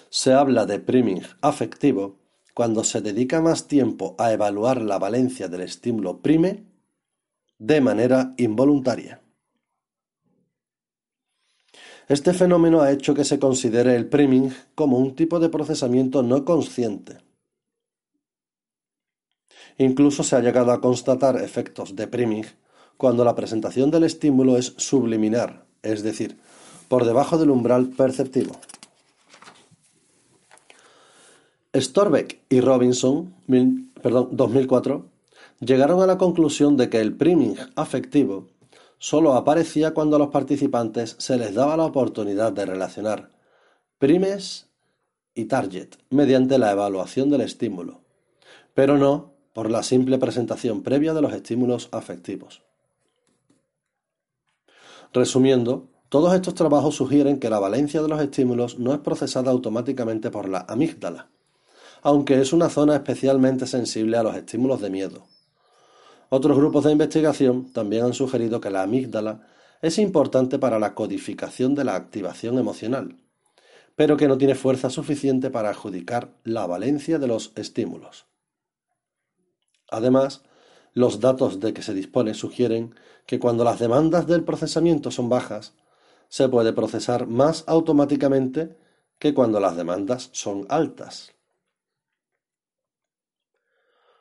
Se 0.10 0.34
habla 0.34 0.66
de 0.66 0.80
priming 0.80 1.22
afectivo 1.40 2.19
cuando 2.60 2.84
se 2.84 3.00
dedica 3.00 3.40
más 3.40 3.70
tiempo 3.70 4.16
a 4.18 4.34
evaluar 4.34 4.82
la 4.82 5.00
valencia 5.00 5.48
del 5.48 5.62
estímulo 5.62 6.20
prime 6.20 6.66
de 7.58 7.80
manera 7.80 8.34
involuntaria. 8.36 9.22
Este 12.10 12.34
fenómeno 12.34 12.82
ha 12.82 12.92
hecho 12.92 13.14
que 13.14 13.24
se 13.24 13.40
considere 13.40 13.96
el 13.96 14.10
priming 14.10 14.52
como 14.76 14.98
un 14.98 15.16
tipo 15.16 15.40
de 15.40 15.48
procesamiento 15.48 16.22
no 16.22 16.44
consciente. 16.44 17.20
Incluso 19.78 20.24
se 20.24 20.36
ha 20.36 20.42
llegado 20.42 20.74
a 20.74 20.82
constatar 20.82 21.42
efectos 21.42 21.96
de 21.96 22.08
priming 22.08 22.44
cuando 22.98 23.24
la 23.24 23.36
presentación 23.36 23.90
del 23.90 24.04
estímulo 24.04 24.58
es 24.58 24.74
subliminar, 24.76 25.66
es 25.82 26.04
decir, 26.04 26.38
por 26.90 27.06
debajo 27.06 27.38
del 27.38 27.52
umbral 27.52 27.88
perceptivo. 27.88 28.60
Storbeck 31.76 32.42
y 32.50 32.62
Robinson 32.62 33.36
(2004) 33.46 35.06
llegaron 35.60 36.02
a 36.02 36.08
la 36.08 36.18
conclusión 36.18 36.78
de 36.78 36.90
que 36.90 37.00
el 37.00 37.16
priming 37.16 37.58
afectivo 37.76 38.48
solo 38.98 39.36
aparecía 39.36 39.94
cuando 39.94 40.16
a 40.16 40.20
los 40.20 40.30
participantes 40.30 41.16
se 41.20 41.38
les 41.38 41.54
daba 41.54 41.78
la 41.78 41.86
oportunidad 41.86 42.52
de 42.54 42.66
relacionar 42.66 43.30
primes 44.00 44.66
y 45.36 45.46
target 45.46 45.90
mediante 46.10 46.58
la 46.58 46.72
evaluación 46.72 47.30
del 47.30 47.42
estímulo, 47.42 48.02
pero 48.74 48.98
no 48.98 49.34
por 49.54 49.70
la 49.70 49.84
simple 49.84 50.18
presentación 50.18 50.82
previa 50.82 51.14
de 51.14 51.22
los 51.22 51.34
estímulos 51.34 51.90
afectivos. 51.92 52.64
Resumiendo, 55.14 55.86
todos 56.10 56.34
estos 56.34 56.56
trabajos 56.56 56.96
sugieren 56.96 57.40
que 57.40 57.52
la 57.52 57.60
valencia 57.60 58.02
de 58.02 58.08
los 58.08 58.20
estímulos 58.20 58.80
no 58.80 58.92
es 58.92 59.00
procesada 59.02 59.52
automáticamente 59.52 60.32
por 60.32 60.50
la 60.50 60.66
amígdala, 60.68 61.30
aunque 62.02 62.42
es 62.42 62.54
una 62.54 62.70
zona 62.70 62.96
especialmente 62.96 63.68
sensible 63.68 64.18
a 64.18 64.24
los 64.24 64.36
estímulos 64.36 64.82
de 64.82 64.90
miedo. 64.90 65.28
Otros 66.30 66.58
grupos 66.58 66.84
de 66.84 66.92
investigación 66.92 67.72
también 67.74 68.06
han 68.06 68.14
sugerido 68.14 68.62
que 68.62 68.70
la 68.70 68.84
amígdala 68.84 69.48
es 69.82 69.98
importante 69.98 70.60
para 70.60 70.80
la 70.80 70.94
codificación 70.94 71.76
de 71.76 71.84
la 71.84 71.96
activación 71.96 72.58
emocional, 72.60 73.18
pero 73.96 74.18
que 74.18 74.28
no 74.28 74.38
tiene 74.38 74.56
fuerza 74.56 74.90
suficiente 74.90 75.50
para 75.50 75.70
adjudicar 75.70 76.34
la 76.44 76.68
valencia 76.68 77.20
de 77.20 77.28
los 77.28 77.52
estímulos. 77.56 78.28
Además, 79.90 80.44
Los 80.94 81.20
datos 81.20 81.60
de 81.60 81.74
que 81.74 81.82
se 81.82 81.94
dispone 81.94 82.34
sugieren 82.34 82.96
que 83.26 83.40
cuando 83.40 83.64
las 83.64 83.80
demandas 83.80 84.26
del 84.28 84.44
procesamiento 84.44 85.12
son 85.12 85.30
bajas, 85.30 85.74
se 86.30 86.50
puede 86.50 86.74
procesar 86.74 87.28
más 87.28 87.64
automáticamente 87.68 88.76
que 89.20 89.34
cuando 89.34 89.60
las 89.60 89.78
demandas 89.78 90.30
son 90.32 90.66
altas. 90.70 91.32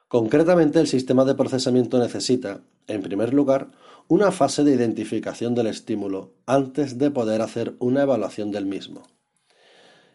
Concretamente, 0.08 0.80
el 0.80 0.86
sistema 0.86 1.26
de 1.26 1.34
procesamiento 1.34 1.98
necesita, 1.98 2.62
en 2.86 3.02
primer 3.02 3.34
lugar, 3.34 3.70
una 4.08 4.32
fase 4.32 4.64
de 4.64 4.74
identificación 4.74 5.54
del 5.54 5.66
estímulo 5.66 6.32
antes 6.46 6.96
de 6.96 7.10
poder 7.10 7.42
hacer 7.42 7.74
una 7.78 8.02
evaluación 8.02 8.50
del 8.50 8.64
mismo. 8.64 9.02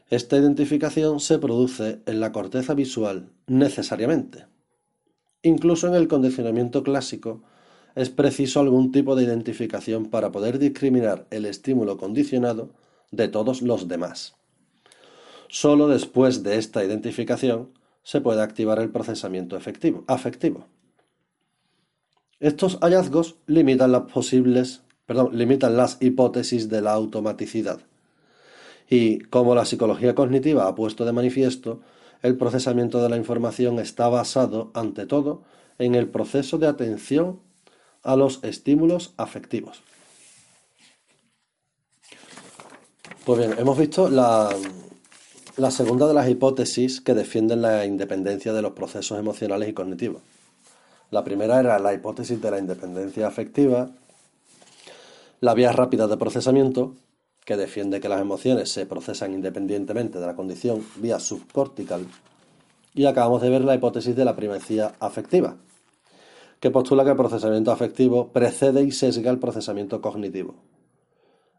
Esta 0.10 0.38
identificación 0.38 1.20
se 1.20 1.38
produce 1.38 2.02
en 2.08 2.20
la 2.20 2.32
corteza 2.32 2.74
visual 2.74 3.30
necesariamente. 3.46 4.48
Incluso 5.44 5.88
en 5.88 5.94
el 5.94 6.08
condicionamiento 6.08 6.82
clásico 6.82 7.44
es 7.96 8.10
preciso 8.10 8.60
algún 8.60 8.92
tipo 8.92 9.16
de 9.16 9.24
identificación 9.24 10.08
para 10.08 10.32
poder 10.32 10.58
discriminar 10.58 11.28
el 11.30 11.46
estímulo 11.46 11.98
condicionado 11.98 12.72
de 13.12 13.28
todos 13.28 13.62
los 13.62 13.88
demás. 13.88 14.36
Solo 15.50 15.88
después 15.88 16.42
de 16.42 16.58
esta 16.58 16.84
identificación 16.84 17.70
se 18.04 18.22
puede 18.22 18.42
activar 18.42 18.80
el 18.80 18.90
procesamiento 18.90 19.58
afectivo. 19.58 20.68
Estos 22.40 22.78
hallazgos 22.82 23.38
limitan 23.48 23.94
las 23.94 24.12
posibles, 24.12 24.82
perdón, 25.06 25.30
limitan 25.38 25.78
las 25.78 25.98
hipótesis 26.02 26.70
de 26.70 26.82
la 26.82 26.92
automaticidad. 26.92 27.80
Y 28.90 29.20
como 29.20 29.56
la 29.56 29.66
psicología 29.66 30.14
cognitiva 30.14 30.68
ha 30.68 30.76
puesto 30.76 31.06
de 31.06 31.14
manifiesto, 31.14 31.80
el 32.22 32.38
procesamiento 32.38 33.02
de 33.02 33.10
la 33.10 33.18
información 33.18 33.80
está 33.80 34.10
basado, 34.10 34.72
ante 34.74 35.06
todo, 35.06 35.44
en 35.80 35.96
el 35.96 36.10
proceso 36.10 36.58
de 36.58 36.68
atención 36.68 37.40
a 38.04 38.16
los 38.16 38.44
estímulos 38.44 39.14
afectivos. 39.18 39.82
Pues 43.26 43.40
bien, 43.40 43.56
hemos 43.58 43.78
visto 43.78 44.10
la, 44.10 44.50
la 45.56 45.70
segunda 45.70 46.08
de 46.08 46.16
las 46.16 46.28
hipótesis 46.30 47.00
que 47.00 47.14
defienden 47.14 47.62
la 47.62 47.86
independencia 47.86 48.54
de 48.54 48.64
los 48.64 48.72
procesos 48.72 49.20
emocionales 49.20 49.70
y 49.70 49.74
cognitivos. 49.74 50.24
La 51.12 51.24
primera 51.24 51.60
era 51.60 51.78
la 51.78 51.94
hipótesis 51.94 52.42
de 52.42 52.50
la 52.50 52.58
independencia 52.58 53.28
afectiva, 53.28 53.92
la 55.42 55.54
vía 55.54 55.72
rápida 55.72 56.08
de 56.08 56.18
procesamiento, 56.18 56.96
que 57.46 57.56
defiende 57.56 58.00
que 58.00 58.10
las 58.10 58.20
emociones 58.20 58.72
se 58.72 58.88
procesan 58.88 59.34
independientemente 59.34 60.20
de 60.20 60.26
la 60.26 60.36
condición 60.36 60.84
vía 60.96 61.20
subcortical, 61.20 62.08
y 62.96 63.06
acabamos 63.06 63.44
de 63.44 63.50
ver 63.50 63.64
la 63.64 63.76
hipótesis 63.76 64.16
de 64.16 64.26
la 64.26 64.36
primacía 64.36 64.96
afectiva, 65.00 65.58
que 66.60 66.72
postula 66.72 67.04
que 67.04 67.12
el 67.12 67.18
procesamiento 67.18 67.72
afectivo 67.72 68.30
precede 68.30 68.82
y 68.82 68.92
sesga 68.92 69.30
el 69.30 69.38
procesamiento 69.38 70.02
cognitivo, 70.02 70.56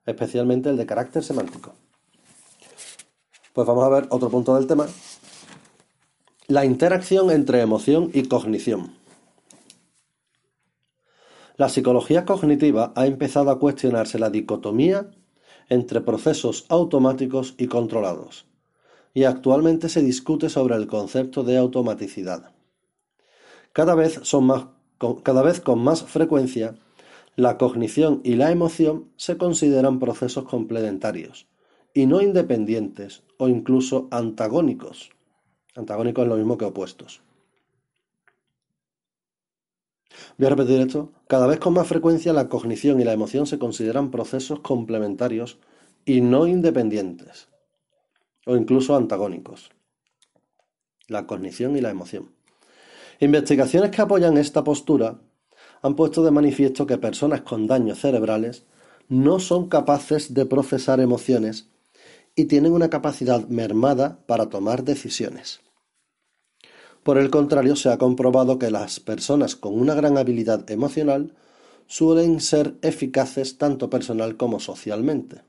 especialmente 0.04 0.70
el 0.70 0.76
de 0.76 0.86
carácter 0.86 1.22
semántico. 1.22 1.74
Pues 3.54 3.68
vamos 3.68 3.84
a 3.84 3.88
ver 3.88 4.08
otro 4.10 4.28
punto 4.30 4.56
del 4.56 4.66
tema. 4.66 4.88
La 6.48 6.64
interacción 6.64 7.30
entre 7.30 7.60
emoción 7.60 8.10
y 8.12 8.24
cognición. 8.24 8.96
La 11.56 11.68
psicología 11.68 12.24
cognitiva 12.24 12.92
ha 12.96 13.06
empezado 13.06 13.52
a 13.52 13.60
cuestionarse 13.60 14.18
la 14.18 14.28
dicotomía 14.28 15.08
entre 15.68 16.00
procesos 16.00 16.66
automáticos 16.68 17.54
y 17.56 17.68
controlados, 17.68 18.46
y 19.14 19.22
actualmente 19.22 19.88
se 19.88 20.02
discute 20.02 20.48
sobre 20.48 20.74
el 20.74 20.88
concepto 20.88 21.44
de 21.44 21.56
automaticidad. 21.56 22.50
Cada 23.72 23.94
vez, 23.94 24.18
son 24.24 24.46
más, 24.46 24.66
cada 25.22 25.42
vez 25.42 25.60
con 25.60 25.78
más 25.78 26.02
frecuencia, 26.02 26.74
la 27.36 27.56
cognición 27.56 28.20
y 28.24 28.34
la 28.34 28.50
emoción 28.50 29.12
se 29.16 29.36
consideran 29.36 30.00
procesos 30.00 30.42
complementarios, 30.42 31.46
y 31.94 32.06
no 32.06 32.20
independientes 32.20 33.22
o 33.38 33.48
incluso 33.48 34.08
antagónicos. 34.10 35.10
Antagónicos 35.76 36.24
es 36.24 36.28
lo 36.28 36.36
mismo 36.36 36.58
que 36.58 36.64
opuestos. 36.64 37.22
Voy 40.36 40.46
a 40.46 40.50
repetir 40.50 40.80
esto. 40.80 41.12
Cada 41.28 41.46
vez 41.46 41.60
con 41.60 41.72
más 41.72 41.86
frecuencia 41.86 42.32
la 42.32 42.48
cognición 42.48 43.00
y 43.00 43.04
la 43.04 43.12
emoción 43.12 43.46
se 43.46 43.58
consideran 43.58 44.10
procesos 44.10 44.60
complementarios 44.60 45.58
y 46.04 46.20
no 46.20 46.46
independientes 46.46 47.48
o 48.46 48.56
incluso 48.56 48.96
antagónicos. 48.96 49.70
La 51.06 51.26
cognición 51.26 51.76
y 51.76 51.80
la 51.80 51.90
emoción. 51.90 52.32
Investigaciones 53.20 53.90
que 53.90 54.02
apoyan 54.02 54.36
esta 54.36 54.64
postura 54.64 55.20
han 55.82 55.94
puesto 55.94 56.24
de 56.24 56.30
manifiesto 56.30 56.86
que 56.86 56.98
personas 56.98 57.42
con 57.42 57.66
daños 57.66 58.00
cerebrales 58.00 58.64
no 59.08 59.38
son 59.38 59.68
capaces 59.68 60.34
de 60.34 60.46
procesar 60.46 60.98
emociones 61.00 61.68
y 62.36 62.46
tienen 62.46 62.72
una 62.72 62.90
capacidad 62.90 63.46
mermada 63.48 64.18
para 64.26 64.48
tomar 64.48 64.84
decisiones. 64.84 65.60
Por 67.02 67.18
el 67.18 67.30
contrario, 67.30 67.76
se 67.76 67.90
ha 67.90 67.98
comprobado 67.98 68.58
que 68.58 68.70
las 68.70 68.98
personas 68.98 69.56
con 69.56 69.78
una 69.78 69.94
gran 69.94 70.16
habilidad 70.16 70.70
emocional 70.70 71.34
suelen 71.86 72.40
ser 72.40 72.76
eficaces 72.82 73.58
tanto 73.58 73.90
personal 73.90 74.36
como 74.36 74.58
socialmente. 74.58 75.42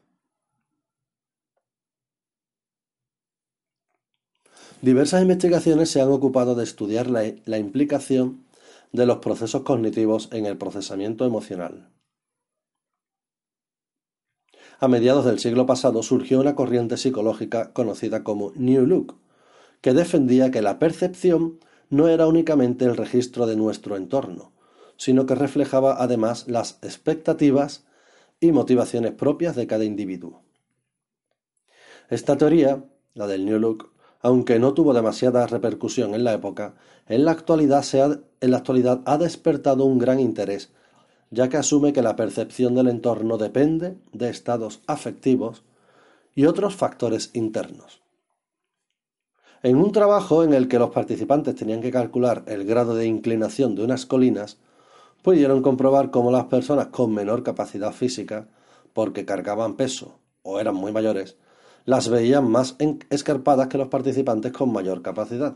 Diversas 4.81 5.21
investigaciones 5.21 5.89
se 5.89 6.01
han 6.01 6.11
ocupado 6.11 6.53
de 6.53 6.63
estudiar 6.63 7.09
la, 7.09 7.57
implicación 7.57 8.45
de 8.91 9.05
los 9.05 9.17
procesos 9.17 9.63
cognitivos 9.63 10.29
en 10.31 10.45
el 10.45 10.57
procesamiento 10.57 11.25
emocional. 11.25 11.89
A 14.79 14.87
mediados 14.87 15.25
del 15.25 15.39
siglo 15.39 15.65
pasado 15.65 16.03
surgió 16.03 16.39
una 16.39 16.55
corriente 16.55 16.97
psicológica 16.97 17.71
conocida 17.71 18.23
como 18.23 18.51
New 18.55 18.85
Look, 18.85 19.15
que 19.81 19.93
defendía 19.93 20.51
que 20.51 20.61
la 20.61 20.79
percepción 20.79 21.59
no 21.89 22.07
era 22.07 22.27
únicamente 22.27 22.85
el 22.85 22.97
registro 22.97 23.45
de 23.45 23.55
nuestro 23.55 23.95
entorno, 23.95 24.51
sino 24.97 25.25
que 25.25 25.35
reflejaba 25.35 26.01
además 26.01 26.47
las 26.47 26.79
expectativas 26.81 27.85
y 28.39 28.51
motivaciones 28.51 29.13
propias 29.13 29.55
de 29.55 29.67
cada 29.67 29.85
individuo. 29.85 30.43
Esta 32.09 32.37
teoría, 32.37 32.83
la 33.13 33.27
del 33.27 33.45
New 33.45 33.59
Look, 33.59 33.91
aunque 34.19 34.59
no 34.59 34.73
tuvo 34.73 34.93
demasiada 34.93 35.47
repercusión 35.47 36.15
en 36.15 36.23
la 36.23 36.33
época, 36.33 36.75
en 37.07 37.25
la 37.25 37.31
actualidad, 37.31 37.85
en 38.41 38.51
la 38.51 38.57
actualidad 38.57 39.01
ha 39.05 39.17
despertado 39.17 39.85
un 39.85 39.99
gran 39.99 40.19
interés 40.19 40.73
ya 41.31 41.49
que 41.49 41.57
asume 41.57 41.93
que 41.93 42.01
la 42.01 42.15
percepción 42.15 42.75
del 42.75 42.87
entorno 42.87 43.37
depende 43.37 43.97
de 44.13 44.29
estados 44.29 44.81
afectivos 44.87 45.63
y 46.35 46.45
otros 46.45 46.75
factores 46.75 47.31
internos. 47.33 48.01
En 49.63 49.77
un 49.77 49.91
trabajo 49.91 50.43
en 50.43 50.53
el 50.53 50.67
que 50.67 50.77
los 50.77 50.91
participantes 50.91 51.55
tenían 51.55 51.81
que 51.81 51.91
calcular 51.91 52.43
el 52.45 52.65
grado 52.65 52.95
de 52.95 53.07
inclinación 53.07 53.73
de 53.75 53.83
unas 53.83 54.05
colinas, 54.05 54.59
pudieron 55.23 55.63
comprobar 55.63 56.11
cómo 56.11 56.29
las 56.29 56.45
personas 56.45 56.87
con 56.87 57.11
menor 57.11 57.41
capacidad 57.41 57.91
física, 57.91 58.47
porque 58.93 59.25
cargaban 59.25 59.75
peso 59.75 60.19
o 60.43 60.59
eran 60.59 60.75
muy 60.75 60.91
mayores, 60.91 61.35
las 61.85 62.09
veían 62.09 62.49
más 62.49 62.75
escarpadas 63.09 63.67
que 63.67 63.79
los 63.79 63.87
participantes 63.87 64.51
con 64.51 64.71
mayor 64.71 65.01
capacidad. 65.01 65.55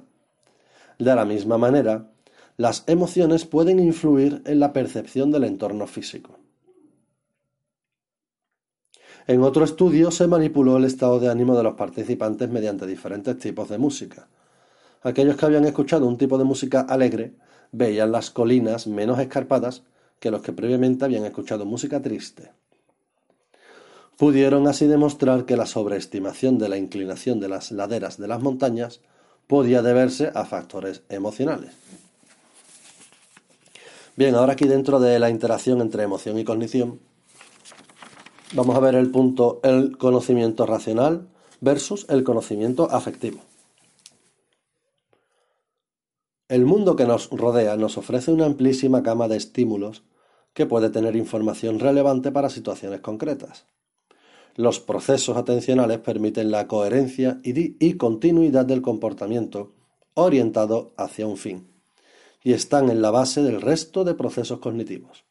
De 0.98 1.16
la 1.16 1.24
misma 1.24 1.58
manera, 1.58 2.10
las 2.60 2.84
emociones 2.88 3.46
pueden 3.46 3.80
influir 3.80 4.42
en 4.44 4.60
la 4.60 4.74
percepción 4.74 5.32
del 5.32 5.46
entorno 5.46 5.88
físico. 5.88 6.40
En 9.28 9.44
otro 9.44 9.64
estudio 9.64 10.12
se 10.12 10.28
manipuló 10.28 10.76
el 10.76 10.84
estado 10.84 11.22
de 11.22 11.30
ánimo 11.30 11.56
de 11.56 11.64
los 11.64 11.76
participantes 11.76 12.50
mediante 12.50 12.86
diferentes 12.86 13.40
tipos 13.40 13.70
de 13.70 13.78
música. 13.78 14.28
Aquellos 15.04 15.38
que 15.38 15.46
habían 15.46 15.64
escuchado 15.64 16.06
un 16.06 16.18
tipo 16.18 16.38
de 16.38 16.44
música 16.44 16.82
alegre 16.82 17.32
veían 17.72 18.12
las 18.12 18.30
colinas 18.30 18.88
menos 18.88 19.20
escarpadas 19.20 19.84
que 20.20 20.30
los 20.30 20.42
que 20.42 20.52
previamente 20.52 21.06
habían 21.06 21.24
escuchado 21.24 21.66
música 21.66 22.02
triste. 22.02 22.52
Pudieron 24.18 24.68
así 24.68 24.86
demostrar 24.86 25.46
que 25.46 25.56
la 25.56 25.66
sobreestimación 25.66 26.58
de 26.58 26.68
la 26.68 26.78
inclinación 26.78 27.40
de 27.40 27.48
las 27.48 27.72
laderas 27.72 28.18
de 28.18 28.28
las 28.28 28.42
montañas 28.42 29.00
podía 29.48 29.82
deberse 29.82 30.30
a 30.36 30.44
factores 30.44 31.04
emocionales. 31.08 31.72
Bien, 34.20 34.36
ahora 34.36 34.52
aquí 34.52 34.66
dentro 34.66 35.00
de 35.00 35.18
la 35.18 35.30
interacción 35.30 35.80
entre 35.80 36.04
emoción 36.04 36.38
y 36.38 36.44
cognición, 36.44 37.00
vamos 38.54 38.76
a 38.76 38.82
ver 38.82 38.96
el 38.96 39.12
punto 39.12 39.62
el 39.64 39.98
conocimiento 39.98 40.66
racional 40.66 41.30
versus 41.62 42.06
el 42.10 42.26
conocimiento 42.26 42.92
afectivo. 42.92 43.40
El 46.50 46.66
mundo 46.66 46.98
que 46.98 47.06
nos 47.06 47.30
rodea 47.30 47.78
nos 47.78 47.98
ofrece 47.98 48.34
una 48.34 48.46
amplísima 48.46 49.00
gama 49.00 49.30
de 49.30 49.38
estímulos 49.38 50.04
que 50.52 50.66
puede 50.66 50.90
tener 50.90 51.16
información 51.16 51.80
relevante 51.80 52.30
para 52.30 52.50
situaciones 52.50 53.00
concretas. 53.00 53.68
Los 54.58 54.82
procesos 54.82 55.38
atencionales 55.38 56.00
permiten 56.00 56.52
la 56.52 56.68
coherencia 56.68 57.40
y, 57.42 57.78
y 57.80 57.94
continuidad 57.94 58.66
del 58.66 58.82
comportamiento 58.82 59.72
orientado 60.14 60.92
hacia 60.98 61.26
un 61.26 61.38
fin 61.38 61.69
y 62.44 62.54
están 62.54 62.90
en 62.90 63.02
la 63.02 63.12
base 63.12 63.42
del 63.42 63.62
resto 63.62 64.04
de 64.04 64.14
procesos 64.14 64.60
cognitivos. 64.60 65.26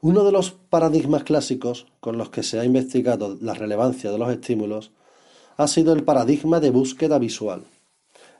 Uno 0.00 0.24
de 0.24 0.32
los 0.32 0.50
paradigmas 0.50 1.24
clásicos 1.24 1.86
con 2.00 2.18
los 2.18 2.30
que 2.30 2.42
se 2.42 2.60
ha 2.60 2.64
investigado 2.64 3.38
la 3.40 3.54
relevancia 3.54 4.10
de 4.10 4.18
los 4.18 4.30
estímulos 4.30 4.90
ha 5.56 5.66
sido 5.66 5.92
el 5.92 6.04
paradigma 6.04 6.60
de 6.60 6.70
búsqueda 6.70 7.18
visual. 7.18 7.64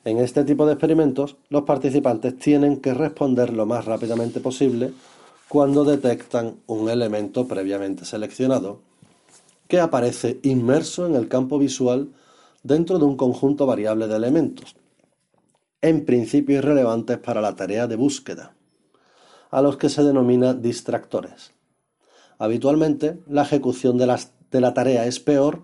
En 0.03 0.19
este 0.19 0.43
tipo 0.43 0.67
de 0.67 0.73
experimentos, 0.73 1.37
los 1.49 1.63
participantes 1.63 2.37
tienen 2.37 2.77
que 2.81 2.93
responder 2.93 3.51
lo 3.51 3.65
más 3.65 3.85
rápidamente 3.85 4.39
posible 4.39 4.93
cuando 5.47 5.83
detectan 5.83 6.57
un 6.67 6.89
elemento 6.89 7.47
previamente 7.47 8.05
seleccionado 8.05 8.81
que 9.67 9.79
aparece 9.79 10.39
inmerso 10.43 11.07
en 11.07 11.15
el 11.15 11.27
campo 11.27 11.57
visual 11.57 12.09
dentro 12.61 12.99
de 12.99 13.05
un 13.05 13.17
conjunto 13.17 13.65
variable 13.65 14.07
de 14.07 14.15
elementos, 14.15 14.75
en 15.81 16.05
principio 16.05 16.57
irrelevantes 16.57 17.17
para 17.17 17.41
la 17.41 17.55
tarea 17.55 17.87
de 17.87 17.95
búsqueda, 17.95 18.55
a 19.51 19.61
los 19.61 19.77
que 19.77 19.89
se 19.89 20.03
denomina 20.03 20.53
distractores. 20.53 21.53
Habitualmente, 22.37 23.21
la 23.27 23.43
ejecución 23.43 23.97
de, 23.97 24.17
de 24.51 24.61
la 24.61 24.73
tarea 24.73 25.05
es 25.05 25.19
peor 25.19 25.63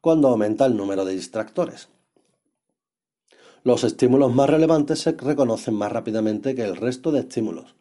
cuando 0.00 0.28
aumenta 0.28 0.66
el 0.66 0.76
número 0.76 1.04
de 1.04 1.14
distractores. 1.14 1.88
Los 3.62 3.84
estímulos 3.84 4.32
más 4.32 4.48
relevantes 4.48 5.00
se 5.00 5.12
reconocen 5.12 5.74
más 5.74 5.92
rápidamente 5.92 6.54
que 6.54 6.64
el 6.64 6.76
resto 6.76 7.12
de 7.12 7.20
estímulos, 7.20 7.74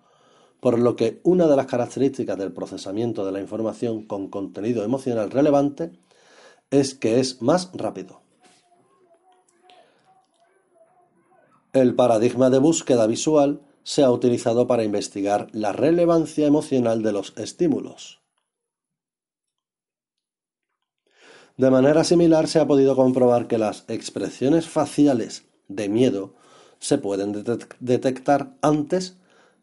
por 0.60 0.80
lo 0.80 0.96
que 0.96 1.22
una 1.24 1.48
de 1.48 1.56
las 1.56 1.68
características 1.68 2.38
del 2.38 2.52
procesamiento 2.52 3.26
de 3.26 3.32
la 3.32 3.40
información 3.40 4.04
con 4.04 4.28
contenido 4.28 4.84
emocional 4.84 5.30
relevante 5.30 5.92
es 6.72 6.96
que 6.96 7.20
es 7.20 7.42
más 7.42 7.72
rápido. 7.74 8.22
El 11.80 11.94
paradigma 11.94 12.50
de 12.50 12.58
búsqueda 12.58 13.06
visual 13.06 13.62
se 13.84 14.02
ha 14.02 14.10
utilizado 14.10 14.66
para 14.66 14.84
investigar 14.84 15.48
la 15.52 15.74
relevancia 15.74 16.48
emocional 16.48 17.04
de 17.04 17.12
los 17.12 17.34
estímulos. 17.38 18.20
De 21.56 21.70
manera 21.70 22.04
similar 22.04 22.48
se 22.48 22.60
ha 22.60 22.66
podido 22.66 22.96
comprobar 22.96 23.48
que 23.48 23.60
las 23.60 23.86
expresiones 23.90 24.68
faciales 24.68 25.46
de 25.68 25.88
miedo 25.88 26.34
se 26.80 26.98
pueden 26.98 27.44
detectar 27.80 28.56
antes 28.64 29.18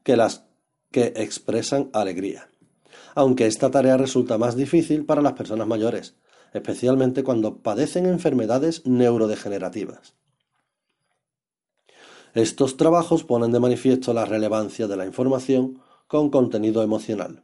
que 0.05 0.17
las 0.17 0.45
que 0.93 1.15
expresan 1.17 1.91
alegría, 1.93 2.49
aunque 3.17 3.47
esta 3.47 3.73
tarea 3.73 3.97
resulta 3.97 4.39
más 4.39 4.55
difícil 4.55 5.05
para 5.05 5.21
las 5.21 5.33
personas 5.33 5.67
mayores, 5.67 6.15
especialmente 6.53 7.25
cuando 7.25 7.57
padecen 7.57 8.07
enfermedades 8.07 8.87
neurodegenerativas. 8.87 10.15
Estos 12.35 12.77
trabajos 12.77 13.23
ponen 13.23 13.53
de 13.53 13.61
manifiesto 13.61 14.13
la 14.13 14.25
relevancia 14.25 14.89
de 14.89 14.97
la 14.97 15.07
información 15.07 15.81
con 16.09 16.31
contenido 16.31 16.83
emocional. 16.83 17.43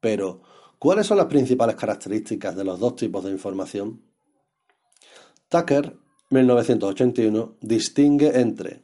Pero, 0.00 0.40
¿cuáles 0.78 1.06
son 1.06 1.18
las 1.18 1.26
principales 1.26 1.76
características 1.76 2.56
de 2.56 2.64
los 2.64 2.80
dos 2.80 2.96
tipos 2.96 3.22
de 3.22 3.30
información? 3.30 4.00
Tucker, 5.50 5.94
1981, 6.30 7.56
distingue 7.60 8.40
entre 8.40 8.82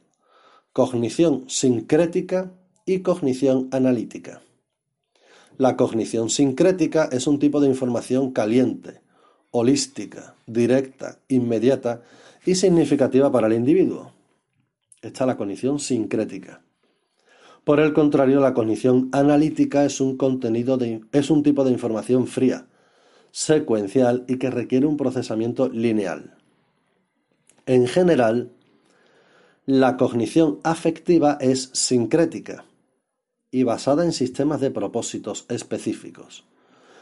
cognición 0.73 1.49
sincrética 1.49 2.51
y 2.85 2.99
cognición 2.99 3.67
analítica. 3.71 4.41
La 5.57 5.75
cognición 5.75 6.29
sincrética 6.29 7.09
es 7.11 7.25
un 7.25 7.39
tipo 7.39 7.59
de 7.59 7.67
información 7.67 8.31
caliente, 8.31 9.01
holística, 9.49 10.35
directa, 10.45 11.17
inmediata 11.29 12.03
y 12.45 12.53
significativa 12.53 13.31
para 13.31 13.47
el 13.47 13.53
individuo. 13.53 14.16
Está 15.01 15.25
la 15.25 15.37
cognición 15.37 15.79
sincrética. 15.79 16.61
Por 17.63 17.79
el 17.79 17.93
contrario, 17.93 18.39
la 18.39 18.53
cognición 18.53 19.09
analítica 19.11 19.83
es 19.83 19.99
un 19.99 20.17
contenido 20.17 20.79
es 21.11 21.29
un 21.29 21.43
tipo 21.43 21.63
de 21.63 21.71
información 21.71 22.25
fría, 22.25 22.67
secuencial 23.31 24.23
y 24.27 24.37
que 24.37 24.49
requiere 24.49 24.85
un 24.85 24.97
procesamiento 24.97 25.69
lineal. 25.69 26.37
En 27.65 27.85
general, 27.85 28.51
la 29.65 29.97
cognición 29.97 30.59
afectiva 30.63 31.37
es 31.41 31.69
sincrética 31.73 32.63
y 33.51 33.63
basada 33.63 34.05
en 34.05 34.13
sistemas 34.13 34.61
de 34.61 34.71
propósitos 34.71 35.45
específicos, 35.49 36.45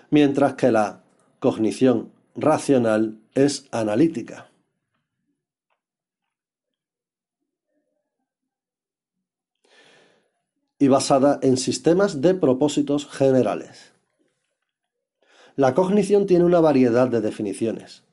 mientras 0.09 0.55
que 0.55 0.71
la 0.71 1.03
cognición 1.39 2.09
racional 2.35 3.19
es 3.35 3.67
analítica. 3.71 4.49
Y 10.79 10.87
basada 10.87 11.39
en 11.41 11.57
sistemas 11.57 12.21
de 12.21 12.35
propósitos 12.35 13.07
generales. 13.07 13.93
La 15.55 15.73
cognición 15.73 16.25
tiene 16.25 16.43
una 16.43 16.59
variedad 16.59 17.07
de 17.07 17.21
definiciones. 17.21 18.03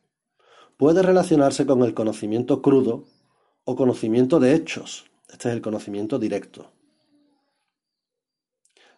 Puede 0.77 1.03
relacionarse 1.03 1.67
con 1.67 1.83
el 1.83 1.95
conocimiento 1.95 2.63
crudo 2.63 3.05
o 3.65 3.77
conocimiento 3.77 4.39
de 4.39 4.55
hechos. 4.55 5.07
Este 5.29 5.49
es 5.49 5.55
el 5.55 5.63
conocimiento 5.63 6.19
directo. 6.19 6.71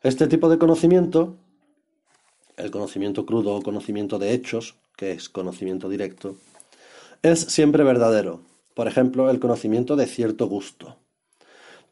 Este 0.02 0.26
tipo 0.26 0.50
de 0.50 0.58
conocimiento, 0.58 1.36
el 2.58 2.70
conocimiento 2.70 3.24
crudo 3.24 3.54
o 3.54 3.62
conocimiento 3.62 4.18
de 4.18 4.34
hechos, 4.34 4.74
que 4.96 5.12
es 5.12 5.30
conocimiento 5.30 5.88
directo, 5.88 6.36
es 7.22 7.40
siempre 7.40 7.84
verdadero. 7.84 8.42
Por 8.74 8.88
ejemplo, 8.88 9.30
el 9.30 9.40
conocimiento 9.40 9.96
de 9.96 10.06
cierto 10.06 10.46
gusto. 10.46 10.96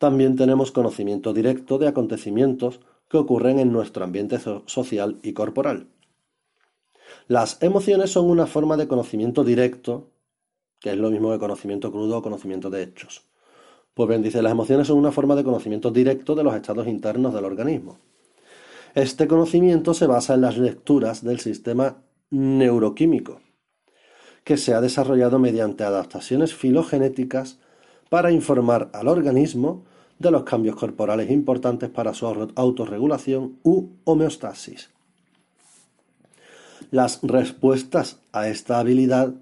También 0.03 0.35
tenemos 0.35 0.73
conocimiento 0.73 1.33
directo 1.33 1.79
de 1.79 1.87
acontecimientos 1.87 2.81
que 3.09 3.19
ocurren 3.19 3.61
en 3.61 3.71
nuestro 3.71 4.03
ambiente 4.03 4.37
social 4.67 5.21
y 5.23 5.33
corporal. 5.33 5.87
Las 7.29 7.63
emociones 7.63 8.11
son 8.11 8.29
una 8.29 8.49
forma 8.49 8.77
de 8.77 8.89
conocimiento 8.89 9.45
directo, 9.45 10.11
que 10.81 10.91
es 10.91 10.97
lo 10.97 11.09
mismo 11.09 11.31
que 11.31 11.39
conocimiento 11.39 11.93
crudo 11.93 12.19
o 12.19 12.23
conocimiento 12.23 12.69
de 12.69 12.83
hechos. 12.83 13.23
Pues 13.95 14.09
bien, 14.09 14.25
dice, 14.25 14.43
las 14.43 14.51
emociones 14.51 14.89
son 14.89 14.99
una 14.99 15.13
forma 15.13 15.37
de 15.37 15.45
conocimiento 15.45 15.93
directo 15.93 16.35
de 16.35 16.43
los 16.43 16.57
estados 16.57 16.89
internos 16.89 17.33
del 17.33 17.45
organismo. 17.45 18.01
Este 18.97 19.29
conocimiento 19.29 19.95
se 19.95 20.09
basa 20.09 20.35
en 20.35 20.41
las 20.41 20.59
lecturas 20.59 21.23
del 21.23 21.39
sistema 21.39 22.03
neuroquímico, 22.31 23.41
que 24.43 24.57
se 24.57 24.75
ha 24.75 24.81
desarrollado 24.81 25.39
mediante 25.39 25.85
adaptaciones 25.85 26.57
filogenéticas 26.57 27.61
para 28.09 28.33
informar 28.33 28.91
al 28.95 29.07
organismo 29.07 29.85
de 30.23 30.31
los 30.31 30.45
cambios 30.45 30.77
corporales 30.77 31.31
importantes 31.31 31.91
para 31.91 32.15
su 32.15 32.27
autorregulación 32.27 33.59
u 33.63 33.89
homeostasis. 34.05 34.91
Las 36.91 37.21
respuestas 37.23 38.19
a 38.33 38.49
esta 38.49 38.79
habilidad 38.79 39.35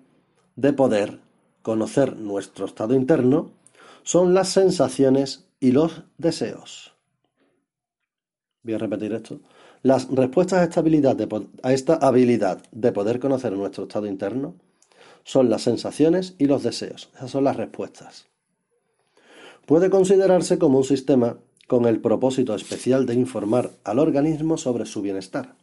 de 0.57 0.73
poder 0.73 1.21
conocer 1.62 2.16
nuestro 2.16 2.66
estado 2.66 2.95
interno 2.95 3.51
son 4.03 4.35
las 4.35 4.49
sensaciones 4.49 5.47
y 5.61 5.73
los 5.73 6.03
deseos. 6.19 6.95
Voy 8.62 8.75
a 8.75 8.79
repetir 8.79 9.12
esto. 9.12 9.40
Las 9.83 10.09
respuestas 10.09 10.61
a 10.61 10.64
esta, 10.64 10.81
habilidad 10.81 11.16
de, 11.16 11.47
a 11.62 11.73
esta 11.73 11.95
habilidad 11.95 12.62
de 12.73 12.93
poder 12.93 13.21
conocer 13.21 13.53
nuestro 13.53 13.85
estado 13.85 14.07
interno 14.07 14.55
son 15.25 15.51
las 15.51 15.62
sensaciones 15.62 16.35
y 16.38 16.47
los 16.47 16.62
deseos. 16.62 17.11
Esas 17.14 17.31
son 17.31 17.45
las 17.45 17.57
respuestas. 17.57 18.27
Puede 19.70 19.88
considerarse 19.88 20.59
como 20.59 20.78
un 20.78 20.85
sistema 20.85 21.37
con 21.68 21.85
el 21.87 22.00
propósito 22.00 22.56
especial 22.56 23.06
de 23.06 23.14
informar 23.14 23.70
al 23.85 24.00
organismo 24.00 24.56
sobre 24.59 24.85
su 24.85 25.00
bienestar. 25.00 25.54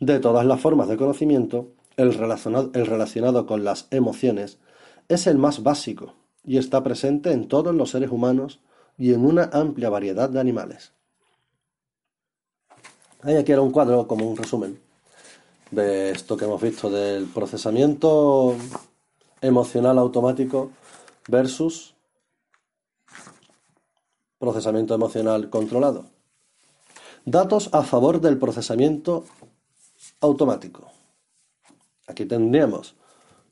De 0.00 0.18
todas 0.18 0.46
las 0.46 0.62
formas 0.62 0.88
de 0.88 0.96
conocimiento, 0.96 1.68
el 1.98 2.14
relacionado, 2.14 2.70
el 2.72 2.86
relacionado 2.86 3.44
con 3.44 3.64
las 3.64 3.86
emociones 3.90 4.56
es 5.08 5.26
el 5.26 5.36
más 5.36 5.62
básico 5.62 6.14
y 6.42 6.56
está 6.56 6.82
presente 6.82 7.32
en 7.32 7.48
todos 7.48 7.74
los 7.74 7.90
seres 7.90 8.10
humanos 8.10 8.60
y 8.96 9.12
en 9.12 9.26
una 9.26 9.50
amplia 9.52 9.90
variedad 9.90 10.30
de 10.30 10.40
animales. 10.40 10.94
Hay 13.20 13.34
aquí 13.36 13.52
era 13.52 13.60
un 13.60 13.72
cuadro 13.72 14.06
como 14.06 14.26
un 14.26 14.38
resumen 14.38 14.80
de 15.70 16.12
esto 16.12 16.34
que 16.34 16.46
hemos 16.46 16.62
visto 16.62 16.88
del 16.88 17.26
procesamiento 17.26 18.56
emocional 19.42 19.98
automático 19.98 20.70
versus 21.28 21.95
procesamiento 24.38 24.94
emocional 24.94 25.50
controlado. 25.50 26.06
Datos 27.24 27.70
a 27.72 27.82
favor 27.82 28.20
del 28.20 28.38
procesamiento 28.38 29.24
automático. 30.20 30.90
Aquí 32.06 32.24
tendríamos 32.24 32.94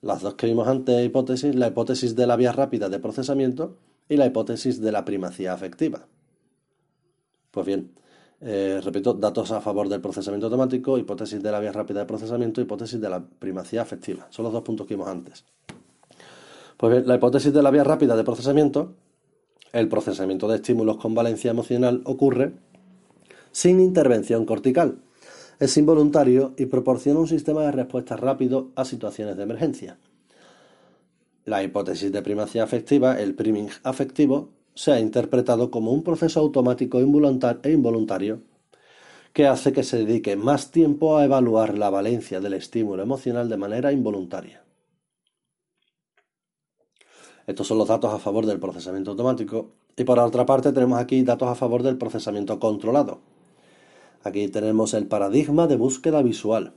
las 0.00 0.22
dos 0.22 0.34
que 0.34 0.46
vimos 0.46 0.68
antes 0.68 1.04
hipótesis, 1.04 1.54
la 1.54 1.68
hipótesis 1.68 2.14
de 2.14 2.26
la 2.26 2.36
vía 2.36 2.52
rápida 2.52 2.88
de 2.88 2.98
procesamiento 2.98 3.78
y 4.08 4.16
la 4.16 4.26
hipótesis 4.26 4.80
de 4.80 4.92
la 4.92 5.04
primacía 5.04 5.54
afectiva. 5.54 6.06
Pues 7.50 7.66
bien, 7.66 7.94
eh, 8.40 8.80
repito, 8.84 9.14
datos 9.14 9.50
a 9.52 9.60
favor 9.60 9.88
del 9.88 10.00
procesamiento 10.00 10.46
automático, 10.46 10.98
hipótesis 10.98 11.42
de 11.42 11.50
la 11.50 11.60
vía 11.60 11.72
rápida 11.72 12.00
de 12.00 12.06
procesamiento, 12.06 12.60
hipótesis 12.60 13.00
de 13.00 13.08
la 13.08 13.24
primacía 13.24 13.82
afectiva. 13.82 14.26
Son 14.30 14.44
los 14.44 14.52
dos 14.52 14.62
puntos 14.62 14.86
que 14.86 14.94
vimos 14.94 15.08
antes. 15.08 15.44
Pues 16.76 16.92
bien, 16.92 17.08
la 17.08 17.14
hipótesis 17.14 17.52
de 17.52 17.62
la 17.62 17.70
vía 17.70 17.84
rápida 17.84 18.14
de 18.16 18.24
procesamiento 18.24 18.94
El 19.74 19.88
procesamiento 19.88 20.46
de 20.46 20.54
estímulos 20.54 20.98
con 20.98 21.16
valencia 21.16 21.50
emocional 21.50 22.00
ocurre 22.04 22.52
sin 23.50 23.80
intervención 23.80 24.46
cortical. 24.46 24.98
Es 25.58 25.76
involuntario 25.76 26.54
y 26.56 26.66
proporciona 26.66 27.18
un 27.18 27.26
sistema 27.26 27.62
de 27.62 27.72
respuesta 27.72 28.16
rápido 28.16 28.70
a 28.76 28.84
situaciones 28.84 29.36
de 29.36 29.42
emergencia. 29.42 29.98
La 31.44 31.64
hipótesis 31.64 32.12
de 32.12 32.22
primacía 32.22 32.62
afectiva, 32.62 33.20
el 33.20 33.34
priming 33.34 33.68
afectivo, 33.82 34.50
se 34.76 34.92
ha 34.92 35.00
interpretado 35.00 35.72
como 35.72 35.90
un 35.90 36.04
proceso 36.04 36.38
automático 36.38 37.00
e 37.00 37.72
involuntario 37.72 38.42
que 39.32 39.48
hace 39.48 39.72
que 39.72 39.82
se 39.82 39.98
dedique 39.98 40.36
más 40.36 40.70
tiempo 40.70 41.16
a 41.16 41.24
evaluar 41.24 41.76
la 41.76 41.90
valencia 41.90 42.38
del 42.40 42.54
estímulo 42.54 43.02
emocional 43.02 43.48
de 43.48 43.56
manera 43.56 43.90
involuntaria. 43.90 44.63
Estos 47.46 47.66
son 47.66 47.78
los 47.78 47.88
datos 47.88 48.12
a 48.12 48.18
favor 48.18 48.46
del 48.46 48.58
procesamiento 48.58 49.10
automático 49.10 49.70
y 49.96 50.04
por 50.04 50.18
otra 50.18 50.46
parte 50.46 50.72
tenemos 50.72 50.98
aquí 50.98 51.22
datos 51.22 51.48
a 51.48 51.54
favor 51.54 51.82
del 51.82 51.98
procesamiento 51.98 52.58
controlado. 52.58 53.20
Aquí 54.22 54.48
tenemos 54.48 54.94
el 54.94 55.06
paradigma 55.06 55.66
de 55.66 55.76
búsqueda 55.76 56.22
visual. 56.22 56.72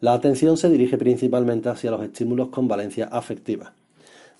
La 0.00 0.14
atención 0.14 0.56
se 0.56 0.70
dirige 0.70 0.96
principalmente 0.96 1.68
hacia 1.68 1.90
los 1.90 2.02
estímulos 2.02 2.48
con 2.48 2.68
valencia 2.68 3.06
afectiva 3.06 3.74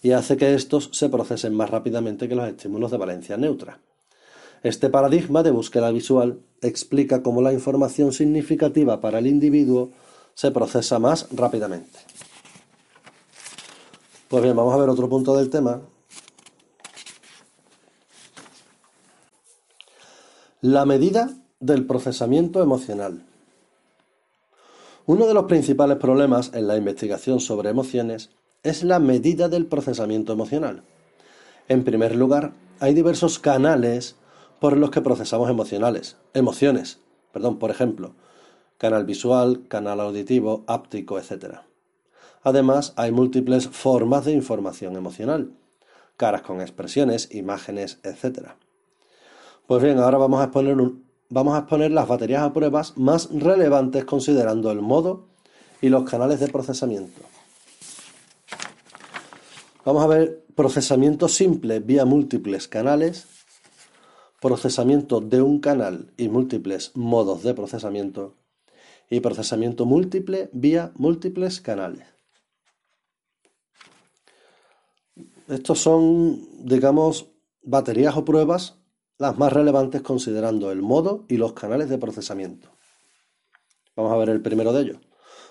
y 0.02 0.12
hace 0.12 0.36
que 0.36 0.54
estos 0.54 0.90
se 0.92 1.08
procesen 1.08 1.54
más 1.54 1.70
rápidamente 1.70 2.28
que 2.28 2.34
los 2.34 2.48
estímulos 2.48 2.90
de 2.90 2.96
valencia 2.96 3.36
neutra. 3.36 3.80
Este 4.62 4.88
paradigma 4.88 5.42
de 5.42 5.50
búsqueda 5.50 5.90
visual 5.90 6.40
explica 6.62 7.22
cómo 7.22 7.42
la 7.42 7.52
información 7.52 8.12
significativa 8.12 9.00
para 9.00 9.18
el 9.18 9.26
individuo 9.26 9.90
se 10.34 10.50
procesa 10.50 10.98
más 10.98 11.28
rápidamente. 11.32 11.98
Pues 14.28 14.42
bien, 14.42 14.56
vamos 14.56 14.74
a 14.74 14.76
ver 14.78 14.88
otro 14.88 15.08
punto 15.08 15.36
del 15.36 15.50
tema. 15.50 15.82
La 20.60 20.84
medida 20.84 21.30
del 21.60 21.86
procesamiento 21.86 22.60
emocional. 22.60 23.24
Uno 25.06 25.28
de 25.28 25.34
los 25.34 25.44
principales 25.44 25.98
problemas 25.98 26.50
en 26.54 26.66
la 26.66 26.76
investigación 26.76 27.38
sobre 27.38 27.70
emociones 27.70 28.30
es 28.64 28.82
la 28.82 28.98
medida 28.98 29.48
del 29.48 29.66
procesamiento 29.66 30.32
emocional. 30.32 30.82
En 31.68 31.84
primer 31.84 32.16
lugar, 32.16 32.52
hay 32.80 32.94
diversos 32.94 33.38
canales 33.38 34.16
por 34.58 34.76
los 34.76 34.90
que 34.90 35.02
procesamos 35.02 35.48
emocionales, 35.48 36.16
emociones, 36.34 36.98
perdón, 37.32 37.60
por 37.60 37.70
ejemplo, 37.70 38.14
canal 38.76 39.04
visual, 39.04 39.68
canal 39.68 40.00
auditivo, 40.00 40.64
áptico, 40.66 41.20
etc. 41.20 41.60
Además, 42.46 42.92
hay 42.94 43.10
múltiples 43.10 43.66
formas 43.66 44.24
de 44.24 44.30
información 44.30 44.94
emocional, 44.94 45.50
caras 46.16 46.42
con 46.42 46.60
expresiones, 46.60 47.34
imágenes, 47.34 47.98
etc. 48.04 48.50
Pues 49.66 49.82
bien, 49.82 49.98
ahora 49.98 50.16
vamos 50.18 50.40
a 50.40 50.44
exponer, 50.44 50.76
vamos 51.28 51.56
a 51.56 51.58
exponer 51.58 51.90
las 51.90 52.06
baterías 52.06 52.44
a 52.44 52.52
pruebas 52.52 52.96
más 52.96 53.30
relevantes 53.32 54.04
considerando 54.04 54.70
el 54.70 54.80
modo 54.80 55.26
y 55.80 55.88
los 55.88 56.08
canales 56.08 56.38
de 56.38 56.46
procesamiento. 56.46 57.20
Vamos 59.84 60.04
a 60.04 60.06
ver 60.06 60.44
procesamiento 60.54 61.26
simple 61.26 61.80
vía 61.80 62.04
múltiples 62.04 62.68
canales, 62.68 63.26
procesamiento 64.40 65.20
de 65.20 65.42
un 65.42 65.58
canal 65.58 66.12
y 66.16 66.28
múltiples 66.28 66.92
modos 66.94 67.42
de 67.42 67.54
procesamiento 67.54 68.36
y 69.10 69.18
procesamiento 69.18 69.84
múltiple 69.84 70.48
vía 70.52 70.92
múltiples 70.94 71.60
canales. 71.60 72.15
Estos 75.48 75.80
son, 75.80 76.66
digamos, 76.66 77.30
baterías 77.62 78.16
o 78.16 78.24
pruebas 78.24 78.78
las 79.18 79.38
más 79.38 79.52
relevantes 79.52 80.02
considerando 80.02 80.70
el 80.70 80.82
modo 80.82 81.24
y 81.28 81.36
los 81.36 81.52
canales 81.52 81.88
de 81.88 81.98
procesamiento. 81.98 82.70
Vamos 83.94 84.12
a 84.12 84.16
ver 84.16 84.28
el 84.28 84.42
primero 84.42 84.72
de 84.72 84.82
ellos. 84.82 84.98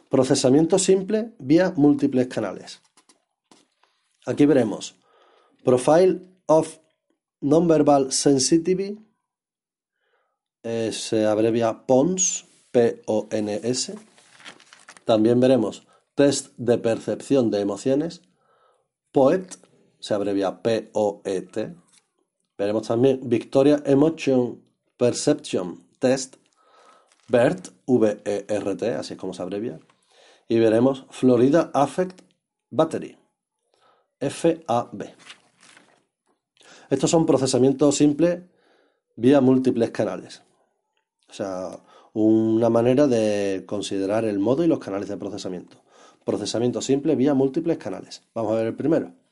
Procesamiento 0.09 0.77
simple 0.77 1.33
vía 1.39 1.73
múltiples 1.75 2.27
canales. 2.27 2.81
Aquí 4.25 4.45
veremos 4.45 4.95
Profile 5.63 6.21
of 6.45 6.77
Nonverbal 7.41 8.11
Sensitivity, 8.11 8.99
eh, 10.63 10.91
se 10.91 11.25
abrevia 11.25 11.85
PONS, 11.85 12.45
P-O-N-S. 12.71 13.95
También 15.05 15.39
veremos 15.39 15.87
Test 16.15 16.53
de 16.57 16.77
Percepción 16.77 17.51
de 17.51 17.61
Emociones, 17.61 18.21
POET, 19.11 19.57
se 20.05 20.13
abrevia 20.13 20.61
P-O-E-T. 20.61 21.75
Veremos 22.59 22.87
también 22.87 23.21
Victoria 23.23 23.81
Emotion 23.87 24.61
Perception 24.97 25.83
Test, 25.97 26.35
BERT, 27.27 27.69
V-E-R-T, 27.87 28.93
así 28.93 29.13
es 29.13 29.19
como 29.19 29.33
se 29.33 29.41
abrevia. 29.41 29.79
Y 30.47 30.59
veremos 30.59 31.07
Florida 31.09 31.71
Affect 31.73 32.21
Battery, 32.69 33.17
F-A-B. 34.19 35.15
Estos 36.91 37.09
son 37.09 37.25
procesamientos 37.25 37.95
simples 37.95 38.43
vía 39.15 39.41
múltiples 39.41 39.89
canales. 39.89 40.43
O 41.27 41.33
sea, 41.33 41.79
una 42.13 42.69
manera 42.69 43.07
de 43.07 43.63
considerar 43.65 44.23
el 44.23 44.37
modo 44.37 44.63
y 44.63 44.67
los 44.67 44.77
canales 44.77 45.09
de 45.09 45.17
procesamiento. 45.17 45.77
Procesamiento 46.23 46.79
simple 46.79 47.15
vía 47.15 47.33
múltiples 47.33 47.79
canales. 47.79 48.21
Vamos 48.35 48.51
a 48.51 48.57
ver 48.57 48.67
el 48.67 48.75
primero. 48.75 49.24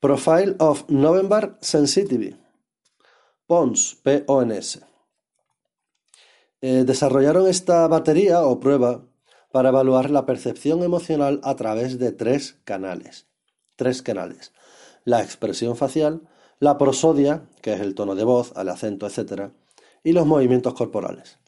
Profile 0.00 0.54
of 0.60 0.88
November 0.88 1.58
Sensitivity. 1.60 2.36
PONS, 3.48 3.96
P-O-N-S. 4.04 4.78
Eh, 6.60 6.84
desarrollaron 6.86 7.48
esta 7.48 7.88
batería 7.88 8.44
o 8.44 8.60
prueba 8.60 9.02
para 9.50 9.70
evaluar 9.70 10.10
la 10.10 10.24
percepción 10.24 10.84
emocional 10.84 11.40
a 11.42 11.56
través 11.56 11.98
de 11.98 12.12
tres 12.12 12.60
canales. 12.62 13.26
Tres 13.74 14.00
canales. 14.00 14.52
La 15.02 15.20
expresión 15.20 15.74
facial, 15.74 16.28
la 16.60 16.78
prosodia, 16.78 17.48
que 17.60 17.72
es 17.72 17.80
el 17.80 17.96
tono 17.96 18.14
de 18.14 18.22
voz, 18.22 18.52
el 18.56 18.68
acento, 18.68 19.04
etc., 19.04 19.50
y 20.04 20.12
los 20.12 20.26
movimientos 20.26 20.74
corporales. 20.74 21.40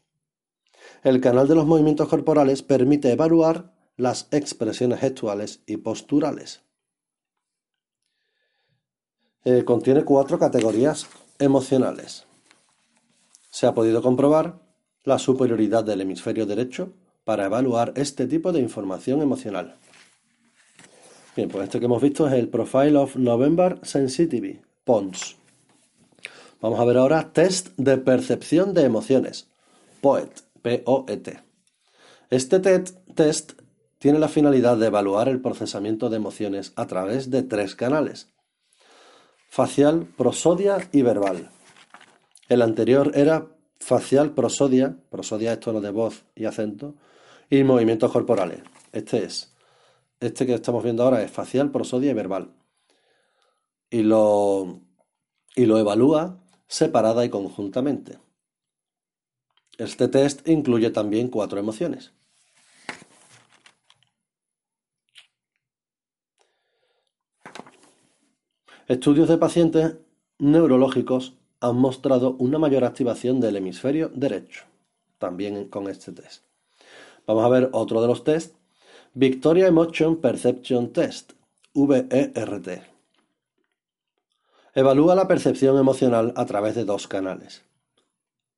El 1.05 1.21
canal 1.21 1.47
de 1.47 1.55
los 1.55 1.67
movimientos 1.67 2.09
corporales 2.09 2.65
permite 2.65 3.13
evaluar 3.13 3.73
las 3.97 4.27
expresiones 4.33 4.99
gestuales 4.99 5.63
y 5.67 5.77
posturales. 5.77 6.65
Eh, 9.45 9.65
contiene 9.65 10.05
cuatro 10.05 10.39
categorías 10.39 11.07
emocionales. 11.39 12.27
Se 13.51 13.67
ha 13.67 13.75
podido 13.75 14.03
comprobar 14.03 14.61
la 15.05 15.19
superioridad 15.19 15.83
del 15.83 16.03
hemisferio 16.03 16.45
derecho 16.45 16.93
para 17.25 17.47
evaluar 17.47 17.93
este 17.97 18.27
tipo 18.27 18.53
de 18.53 18.61
información 18.61 19.23
emocional. 19.23 19.77
Bien, 21.35 21.49
pues 21.49 21.65
este 21.65 21.79
que 21.79 21.87
hemos 21.87 22.03
visto 22.03 22.27
es 22.27 22.35
el 22.35 22.49
Profile 22.49 22.97
of 22.97 23.17
November 23.17 23.79
Sensitivity, 23.83 24.61
PONS. 24.85 25.37
Vamos 26.61 26.79
a 26.79 26.85
ver 26.85 26.99
ahora 26.99 27.33
test 27.33 27.69
de 27.79 27.97
percepción 27.97 28.75
de 28.75 28.85
emociones, 28.85 29.49
POET, 30.03 30.43
P-O-E-T. 30.61 31.41
Este 32.29 32.61
test 32.61 33.53
tiene 33.99 34.19
la 34.19 34.29
finalidad 34.29 34.77
de 34.77 34.89
evaluar 34.89 35.29
el 35.29 35.41
procesamiento 35.41 36.11
de 36.11 36.17
emociones 36.17 36.73
a 36.77 36.87
través 36.87 37.31
de 37.31 37.43
tres 37.43 37.75
canales, 37.75 38.29
facial, 39.51 40.07
prosodia 40.17 40.89
y 40.93 41.03
verbal. 41.03 41.51
El 42.49 42.63
anterior 42.63 43.11
era 43.15 43.49
facial, 43.81 44.33
prosodia, 44.33 44.97
prosodia 45.11 45.53
es 45.53 45.61
tono 45.61 45.81
de 45.81 45.91
voz 45.91 46.25
y 46.37 46.45
acento, 46.45 46.95
y 47.51 47.65
movimientos 47.65 48.13
corporales. 48.13 48.63
Este 48.93 49.25
es. 49.25 49.53
Este 50.21 50.47
que 50.47 50.55
estamos 50.55 50.85
viendo 50.85 51.03
ahora 51.03 51.23
es 51.23 51.33
facial, 51.33 51.73
prosodia 51.73 52.13
y 52.13 52.15
verbal. 52.15 52.55
Y 53.91 54.03
lo, 54.03 54.83
y 55.57 55.67
lo 55.67 55.79
evalúa 55.79 56.39
separada 56.69 57.25
y 57.25 57.29
conjuntamente. 57.29 58.19
Este 59.79 60.07
test 60.07 60.49
incluye 60.49 60.91
también 60.91 61.29
cuatro 61.29 61.59
emociones. 61.59 62.13
Estudios 68.91 69.29
de 69.29 69.39
pacientes 69.39 69.99
neurológicos 70.41 71.35
han 71.61 71.77
mostrado 71.77 72.35
una 72.41 72.59
mayor 72.59 72.83
activación 72.83 73.39
del 73.39 73.55
hemisferio 73.55 74.11
derecho, 74.13 74.65
también 75.19 75.69
con 75.69 75.89
este 75.89 76.11
test. 76.11 76.43
Vamos 77.25 77.45
a 77.45 77.49
ver 77.51 77.71
otro 77.71 78.03
de 78.03 78.09
los 78.09 78.25
tests. 78.25 78.57
Victoria 79.15 79.69
Emotion 79.69 80.17
Perception 80.17 80.93
Test, 80.93 81.35
VERT. 81.73 82.83
Evalúa 84.75 85.15
la 85.15 85.29
percepción 85.29 85.79
emocional 85.79 86.33
a 86.35 86.45
través 86.45 86.75
de 86.75 86.85
dos 86.85 87.07
canales. 87.07 87.63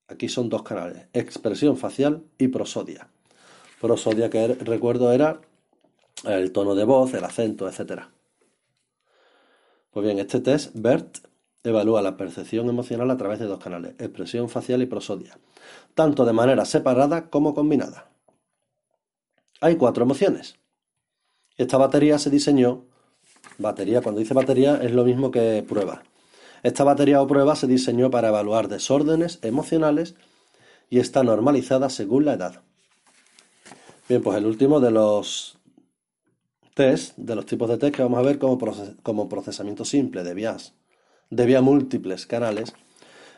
Aquí 0.09 0.31
son 0.31 0.49
dos 0.49 0.63
canales, 0.63 1.09
expresión 1.13 1.77
facial 1.77 2.23
y 2.39 2.49
prosodia. 2.49 3.07
Prosodia 3.83 4.31
que 4.31 4.55
recuerdo 4.55 5.13
era 5.13 5.43
el 6.25 6.53
tono 6.53 6.75
de 6.75 6.85
voz, 6.85 7.13
el 7.13 7.25
acento, 7.25 7.69
etcétera. 7.69 8.09
Pues 9.93 10.07
bien, 10.07 10.19
este 10.19 10.41
test 10.41 10.71
BERT 10.75 11.19
evalúa 11.65 12.01
la 12.01 12.17
percepción 12.17 12.67
emocional 12.71 13.11
a 13.11 13.19
través 13.19 13.39
de 13.39 13.47
dos 13.47 13.63
canales, 13.63 13.95
expresión 13.99 14.49
facial 14.49 14.81
y 14.81 14.87
prosodia, 14.87 15.39
tanto 15.95 16.25
de 16.25 16.33
manera 16.33 16.65
separada 16.65 17.29
como 17.29 17.55
combinada. 17.55 18.11
Hay 19.61 19.77
cuatro 19.77 20.05
emociones. 20.05 20.57
Esta 21.59 21.77
batería 21.77 22.19
se 22.19 22.31
diseñó, 22.31 22.87
batería, 23.59 24.01
cuando 24.01 24.21
dice 24.21 24.33
batería 24.33 24.77
es 24.77 24.93
lo 24.93 25.05
mismo 25.05 25.31
que 25.31 25.63
prueba. 25.69 26.03
Esta 26.63 26.85
batería 26.85 27.21
o 27.21 27.27
prueba 27.27 27.55
se 27.55 27.67
diseñó 27.67 28.11
para 28.11 28.29
evaluar 28.29 28.69
desórdenes 28.69 29.41
emocionales 29.43 30.15
y 30.89 31.01
está 31.01 31.23
normalizada 31.23 31.91
según 31.91 32.25
la 32.25 32.33
edad. 32.33 32.63
Bien, 34.09 34.23
pues 34.23 34.39
el 34.39 34.47
último 34.47 34.81
de 34.81 34.91
los 34.91 35.59
test, 36.75 37.17
de 37.17 37.35
los 37.35 37.47
tipos 37.47 37.69
de 37.69 37.79
test 37.79 37.95
que 37.95 38.03
vamos 38.03 38.19
a 38.19 38.23
ver 38.23 38.39
como, 38.39 39.29
procesamiento 39.29 39.85
simple 39.85 40.23
de 40.23 40.35
vías, 40.35 40.75
de 41.31 41.47
vía 41.47 41.61
múltiples 41.61 42.27
canales, 42.27 42.75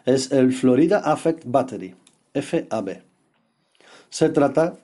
es 0.04 0.32
el 0.32 0.52
Florida 0.52 0.98
Affect 0.98 1.44
Battery, 1.46 1.94
FAB. 2.34 3.02
Se 4.10 4.28
trata 4.30 4.78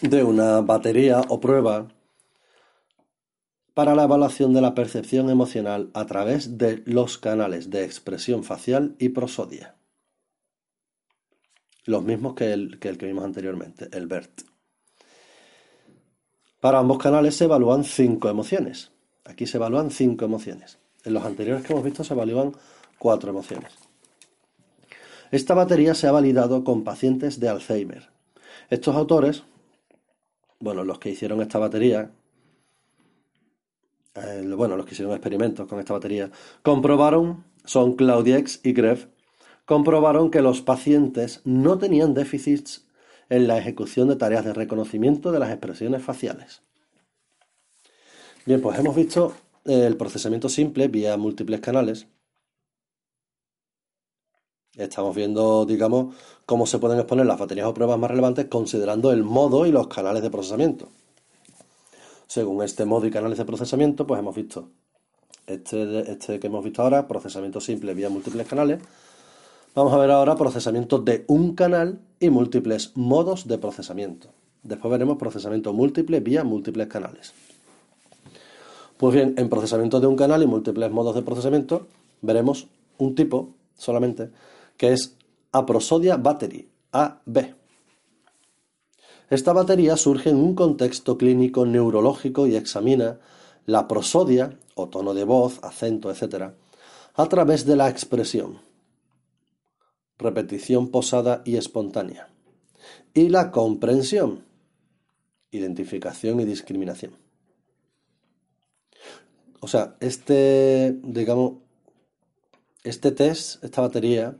de 0.00 0.24
una 0.24 0.60
batería 0.60 1.20
o 1.28 1.40
prueba 1.40 1.88
para 3.74 3.94
la 3.94 4.04
evaluación 4.04 4.54
de 4.54 4.60
la 4.60 4.74
percepción 4.74 5.30
emocional 5.30 5.90
a 5.94 6.06
través 6.06 6.58
de 6.58 6.82
los 6.86 7.18
canales 7.18 7.70
de 7.70 7.84
expresión 7.84 8.44
facial 8.44 8.94
y 8.98 9.10
prosodia. 9.10 9.74
Los 11.84 12.02
mismos 12.02 12.34
que, 12.34 12.52
el 12.52 12.78
que 12.78 13.06
vimos 13.06 13.24
anteriormente, 13.24 13.88
el 13.92 14.06
BERT. 14.06 14.53
Para 16.64 16.78
ambos 16.78 16.96
canales 16.96 17.36
se 17.36 17.44
evalúan 17.44 17.84
cinco 17.84 18.30
emociones. 18.30 18.90
Aquí 19.26 19.46
se 19.46 19.58
evalúan 19.58 19.90
cinco 19.90 20.24
emociones. 20.24 20.78
En 21.04 21.12
los 21.12 21.22
anteriores 21.22 21.62
que 21.62 21.74
hemos 21.74 21.84
visto 21.84 22.02
se 22.04 22.14
evalúan 22.14 22.52
cuatro 22.98 23.28
emociones. 23.28 23.74
Esta 25.30 25.52
batería 25.52 25.94
se 25.94 26.06
ha 26.06 26.12
validado 26.12 26.64
con 26.64 26.82
pacientes 26.82 27.38
de 27.38 27.50
Alzheimer. 27.50 28.08
Estos 28.70 28.96
autores, 28.96 29.42
bueno, 30.58 30.84
los 30.84 30.98
que 30.98 31.10
hicieron 31.10 31.42
esta 31.42 31.58
batería, 31.58 32.12
eh, 34.14 34.54
bueno, 34.56 34.78
los 34.78 34.86
que 34.86 34.94
hicieron 34.94 35.12
experimentos 35.12 35.68
con 35.68 35.80
esta 35.80 35.92
batería, 35.92 36.30
comprobaron, 36.62 37.44
son 37.66 37.94
Claudiex 37.94 38.60
y 38.64 38.72
Greff, 38.72 39.08
comprobaron 39.66 40.30
que 40.30 40.40
los 40.40 40.62
pacientes 40.62 41.42
no 41.44 41.76
tenían 41.76 42.14
déficits 42.14 42.83
en 43.28 43.46
la 43.46 43.58
ejecución 43.58 44.08
de 44.08 44.16
tareas 44.16 44.44
de 44.44 44.52
reconocimiento 44.52 45.32
de 45.32 45.38
las 45.38 45.50
expresiones 45.50 46.02
faciales. 46.02 46.62
Bien, 48.46 48.60
pues 48.60 48.78
hemos 48.78 48.94
visto 48.94 49.34
el 49.64 49.96
procesamiento 49.96 50.48
simple 50.48 50.88
vía 50.88 51.16
múltiples 51.16 51.60
canales. 51.60 52.06
Estamos 54.76 55.14
viendo, 55.14 55.64
digamos, 55.64 56.14
cómo 56.44 56.66
se 56.66 56.78
pueden 56.78 56.98
exponer 56.98 57.26
las 57.26 57.38
baterías 57.38 57.66
o 57.66 57.74
pruebas 57.74 57.98
más 57.98 58.10
relevantes 58.10 58.46
considerando 58.46 59.12
el 59.12 59.22
modo 59.22 59.66
y 59.66 59.72
los 59.72 59.86
canales 59.86 60.22
de 60.22 60.30
procesamiento. 60.30 60.88
Según 62.26 62.62
este 62.62 62.84
modo 62.84 63.06
y 63.06 63.10
canales 63.10 63.38
de 63.38 63.44
procesamiento, 63.44 64.06
pues 64.06 64.18
hemos 64.18 64.34
visto 64.34 64.70
este, 65.46 66.10
este 66.10 66.40
que 66.40 66.46
hemos 66.48 66.64
visto 66.64 66.82
ahora, 66.82 67.06
procesamiento 67.06 67.60
simple 67.60 67.94
vía 67.94 68.08
múltiples 68.08 68.46
canales, 68.46 68.80
Vamos 69.74 69.92
a 69.92 69.98
ver 69.98 70.12
ahora 70.12 70.36
procesamiento 70.36 71.00
de 71.00 71.24
un 71.26 71.56
canal 71.56 71.98
y 72.20 72.30
múltiples 72.30 72.92
modos 72.94 73.48
de 73.48 73.58
procesamiento. 73.58 74.28
Después 74.62 74.88
veremos 74.88 75.18
procesamiento 75.18 75.72
múltiple 75.72 76.20
vía 76.20 76.44
múltiples 76.44 76.86
canales. 76.86 77.32
Pues 78.96 79.14
bien, 79.14 79.34
en 79.36 79.48
procesamiento 79.48 79.98
de 79.98 80.06
un 80.06 80.14
canal 80.14 80.44
y 80.44 80.46
múltiples 80.46 80.92
modos 80.92 81.16
de 81.16 81.22
procesamiento 81.22 81.88
veremos 82.22 82.68
un 82.98 83.16
tipo 83.16 83.48
solamente 83.76 84.30
que 84.76 84.92
es 84.92 85.16
Aprosodia 85.50 86.18
Battery, 86.18 86.68
AB. 86.92 87.54
Esta 89.28 89.52
batería 89.52 89.96
surge 89.96 90.30
en 90.30 90.36
un 90.36 90.54
contexto 90.54 91.18
clínico 91.18 91.66
neurológico 91.66 92.46
y 92.46 92.54
examina 92.54 93.18
la 93.66 93.88
prosodia, 93.88 94.56
o 94.76 94.88
tono 94.88 95.14
de 95.14 95.24
voz, 95.24 95.58
acento, 95.64 96.12
etc., 96.12 96.52
a 97.16 97.26
través 97.26 97.66
de 97.66 97.74
la 97.74 97.88
expresión 97.88 98.58
repetición 100.18 100.90
posada 100.90 101.42
y 101.44 101.56
espontánea. 101.56 102.28
Y 103.12 103.28
la 103.28 103.50
comprensión, 103.50 104.44
identificación 105.50 106.40
y 106.40 106.44
discriminación. 106.44 107.16
O 109.60 109.68
sea, 109.68 109.96
este, 110.00 110.98
digamos, 111.02 111.54
este 112.82 113.12
test, 113.12 113.64
esta 113.64 113.80
batería, 113.80 114.36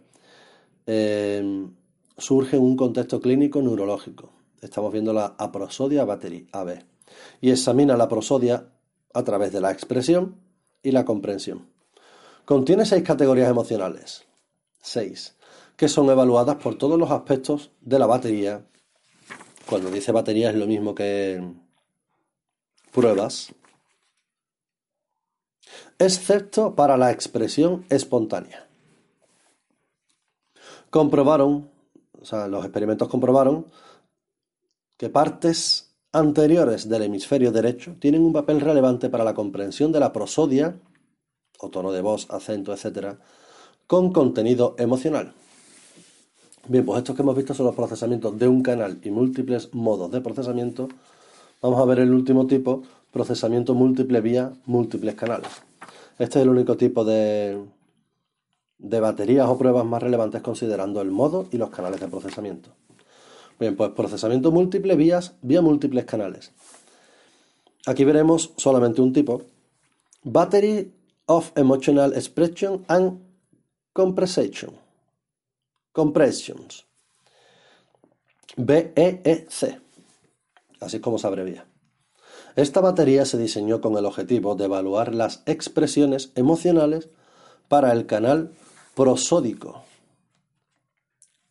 em, 0.87 1.75
surge 2.19 2.57
en 2.57 2.63
un 2.63 2.77
contexto 2.77 3.21
clínico 3.21 3.63
neurológico. 3.63 4.33
Estamos 4.61 4.93
viendo 4.93 5.13
la 5.13 5.35
aprosodia 5.39 6.05
battery, 6.05 6.47
AB, 6.53 6.85
y 7.41 7.51
examina 7.51 7.97
la 7.97 8.09
prosodia 8.09 8.69
a 9.15 9.25
través 9.25 9.53
de 9.53 9.61
la 9.61 9.71
expresión 9.71 10.37
y 10.83 10.91
la 10.91 11.05
comprensión. 11.05 11.69
Contiene 12.45 12.85
seis 12.85 13.03
categorías 13.03 13.49
emocionales. 13.49 14.25
Seis 14.83 15.35
que 15.77 15.89
son 15.89 16.09
evaluadas 16.11 16.57
por 16.57 16.77
todos 16.77 16.99
los 16.99 17.11
aspectos 17.11 17.71
de 17.81 17.99
la 17.99 18.07
batería. 18.07 18.65
Cuando 19.67 19.91
dice 19.91 20.13
batería 20.13 20.51
es 20.51 20.57
lo 20.57 20.67
mismo 20.67 20.95
que 20.95 21.43
pruebas, 22.93 23.53
excepto 25.99 26.75
para 26.75 26.97
la 26.97 27.11
expresión 27.11 27.85
espontánea. 27.89 28.69
Comprobaron, 30.91 31.71
o 32.21 32.25
sea, 32.25 32.47
los 32.47 32.65
experimentos 32.65 33.09
comprobaron 33.09 33.67
que 34.97 35.11
partes 35.11 35.95
anteriores 36.13 36.89
del 36.89 37.03
hemisferio 37.03 37.51
derecho 37.51 37.97
tienen 37.99 38.23
un 38.23 38.33
papel 38.33 38.61
relevante 38.61 39.11
para 39.11 39.25
la 39.25 39.35
comprensión 39.35 39.91
de 39.91 39.99
la 39.99 40.13
prosodia, 40.13 40.79
o 41.59 41.69
tono 41.71 41.91
de 41.91 42.01
voz, 42.01 42.31
acento, 42.31 42.73
etc., 42.73 43.19
con 43.89 44.13
contenido 44.13 44.77
emocional. 44.79 45.35
Bien, 46.67 46.83
pues 46.87 46.99
estos 46.99 47.15
que 47.15 47.21
hemos 47.21 47.37
visto 47.37 47.53
son 47.53 47.67
los 47.67 47.75
procesamientos 47.75 48.39
de 48.39 48.49
un 48.49 48.63
canal 48.63 48.99
y 49.03 49.11
múltiples 49.11 49.75
modos 49.75 50.11
de 50.11 50.23
procesamiento. 50.23 50.89
Vamos 51.61 51.79
a 51.79 51.85
ver 51.85 51.99
el 51.99 52.11
último 52.11 52.47
tipo, 52.47 52.83
procesamiento 53.13 53.75
múltiple 53.75 54.23
vía 54.23 54.51
múltiples 54.65 55.15
canales. 55.15 55.51
Este 56.19 56.39
es 56.39 56.43
el 56.45 56.49
único 56.49 56.79
tipo 56.79 57.05
de, 57.05 57.63
de 58.79 59.01
baterías 59.01 59.47
o 59.47 59.59
pruebas 59.59 59.85
más 59.85 60.03
relevantes 60.03 60.41
considerando 60.41 61.03
el 61.03 61.11
modo 61.11 61.47
y 61.51 61.59
los 61.59 61.69
canales 61.69 62.01
de 62.01 62.09
procesamiento. 62.09 62.71
Bien, 63.61 63.77
pues 63.77 63.91
procesamiento 63.91 64.51
múltiple 64.51 64.97
vías 64.97 65.35
vía 65.43 65.61
múltiples 65.61 66.07
canales. 66.07 66.53
Aquí 67.85 68.05
veremos 68.05 68.55
solamente 68.57 69.03
un 69.03 69.13
tipo. 69.13 69.43
Battery 70.23 70.91
of 71.27 71.53
Emotional 71.57 72.15
Expression 72.15 72.87
and 72.89 73.21
Compression. 73.93 74.84
Compressions. 75.95 76.87
BEEC. 78.57 79.81
Así 80.81 80.99
como 80.99 81.19
se 81.19 81.27
abrevia. 81.29 81.67
Esta 82.57 82.81
batería 82.81 83.25
se 83.25 83.39
diseñó 83.39 83.81
con 83.81 83.97
el 83.97 84.05
objetivo 84.05 84.57
de 84.57 84.65
evaluar 84.65 85.15
las 85.15 85.45
expresiones 85.47 86.33
emocionales 86.35 87.11
para 87.69 87.93
el 87.93 88.07
canal 88.07 88.51
prosódico. 88.97 89.85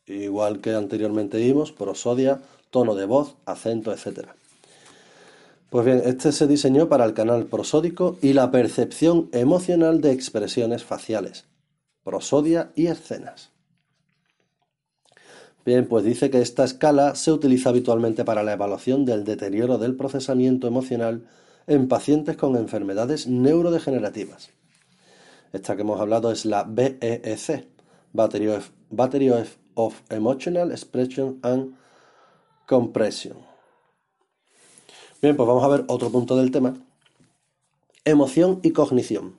Igual 0.07 0.59
que 0.59 0.75
anteriormente 0.75 1.37
vimos, 1.37 1.71
prosodia, 1.71 2.41
tono 2.69 2.95
de 2.95 3.05
voz, 3.05 3.37
acento, 3.45 3.93
etc. 3.93 4.27
Pues 5.69 5.85
bien, 5.85 6.01
este 6.03 6.33
se 6.33 6.47
diseñó 6.47 6.89
para 6.89 7.05
el 7.05 7.13
canal 7.13 7.45
prosódico 7.45 8.17
y 8.21 8.33
la 8.33 8.51
percepción 8.51 9.29
emocional 9.31 10.01
de 10.01 10.11
expresiones 10.11 10.83
faciales, 10.83 11.45
prosodia 12.03 12.73
y 12.75 12.87
escenas. 12.87 13.52
Bien, 15.65 15.87
pues 15.87 16.03
dice 16.03 16.29
que 16.29 16.41
esta 16.41 16.65
escala 16.65 17.15
se 17.15 17.31
utiliza 17.31 17.69
habitualmente 17.69 18.25
para 18.25 18.43
la 18.43 18.53
evaluación 18.53 19.05
del 19.05 19.23
deterioro 19.23 19.77
del 19.77 19.95
procesamiento 19.95 20.67
emocional 20.67 21.25
en 21.67 21.87
pacientes 21.87 22.35
con 22.35 22.57
enfermedades 22.57 23.27
neurodegenerativas. 23.27 24.49
Esta 25.53 25.75
que 25.75 25.83
hemos 25.83 26.01
hablado 26.01 26.31
es 26.31 26.45
la 26.45 26.63
BEEC, 26.63 27.67
Battery 28.11 29.29
of, 29.75 30.01
Emotional 30.09 30.71
Expression 30.71 31.39
and 31.43 31.75
Compression. 32.67 33.37
Bien, 35.21 35.37
pues 35.37 35.47
vamos 35.47 35.63
a 35.63 35.69
ver 35.69 35.85
otro 35.87 36.11
punto 36.11 36.35
del 36.35 36.51
tema. 36.51 36.73
Emoción 38.03 38.59
y 38.63 38.71
cognición. 38.71 39.37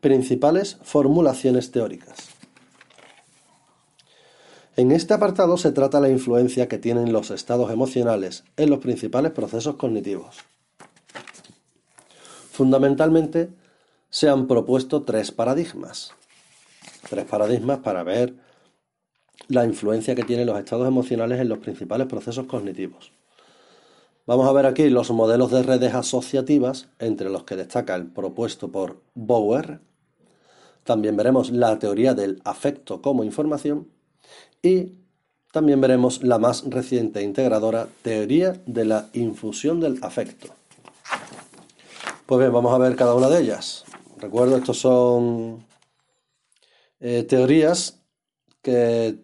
Principales 0.00 0.78
formulaciones 0.82 1.72
teóricas. 1.72 2.33
En 4.76 4.90
este 4.90 5.14
apartado 5.14 5.56
se 5.56 5.70
trata 5.70 6.00
la 6.00 6.08
influencia 6.08 6.66
que 6.66 6.78
tienen 6.78 7.12
los 7.12 7.30
estados 7.30 7.70
emocionales 7.70 8.42
en 8.56 8.70
los 8.70 8.80
principales 8.80 9.30
procesos 9.30 9.76
cognitivos. 9.76 10.38
Fundamentalmente, 12.50 13.50
se 14.10 14.28
han 14.28 14.48
propuesto 14.48 15.04
tres 15.04 15.30
paradigmas. 15.30 16.10
Tres 17.08 17.24
paradigmas 17.24 17.78
para 17.78 18.02
ver 18.02 18.34
la 19.46 19.64
influencia 19.64 20.16
que 20.16 20.24
tienen 20.24 20.46
los 20.46 20.58
estados 20.58 20.88
emocionales 20.88 21.40
en 21.40 21.48
los 21.48 21.58
principales 21.58 22.08
procesos 22.08 22.46
cognitivos. 22.46 23.12
Vamos 24.26 24.48
a 24.48 24.52
ver 24.52 24.66
aquí 24.66 24.88
los 24.88 25.08
modelos 25.12 25.52
de 25.52 25.62
redes 25.62 25.94
asociativas, 25.94 26.88
entre 26.98 27.30
los 27.30 27.44
que 27.44 27.54
destaca 27.54 27.94
el 27.94 28.06
propuesto 28.06 28.72
por 28.72 29.02
Bower. 29.14 29.78
También 30.82 31.16
veremos 31.16 31.52
la 31.52 31.78
teoría 31.78 32.14
del 32.14 32.40
afecto 32.44 33.00
como 33.00 33.22
información 33.22 33.93
y 34.64 34.94
también 35.52 35.80
veremos 35.80 36.22
la 36.24 36.38
más 36.38 36.64
reciente 36.68 37.22
integradora 37.22 37.86
teoría 38.02 38.60
de 38.66 38.86
la 38.86 39.10
infusión 39.12 39.78
del 39.78 39.98
afecto. 40.02 40.48
Pues 42.24 42.40
bien, 42.40 42.52
vamos 42.52 42.72
a 42.74 42.78
ver 42.78 42.96
cada 42.96 43.14
una 43.14 43.28
de 43.28 43.42
ellas. 43.42 43.84
Recuerdo, 44.18 44.56
estos 44.56 44.78
son 44.78 45.66
eh, 46.98 47.24
teorías 47.24 48.00
que 48.62 49.18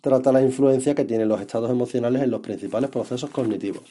trata 0.00 0.30
la 0.30 0.42
influencia 0.42 0.94
que 0.94 1.04
tienen 1.04 1.28
los 1.28 1.40
estados 1.40 1.68
emocionales 1.68 2.22
en 2.22 2.30
los 2.30 2.40
principales 2.40 2.88
procesos 2.88 3.30
cognitivos. 3.30 3.82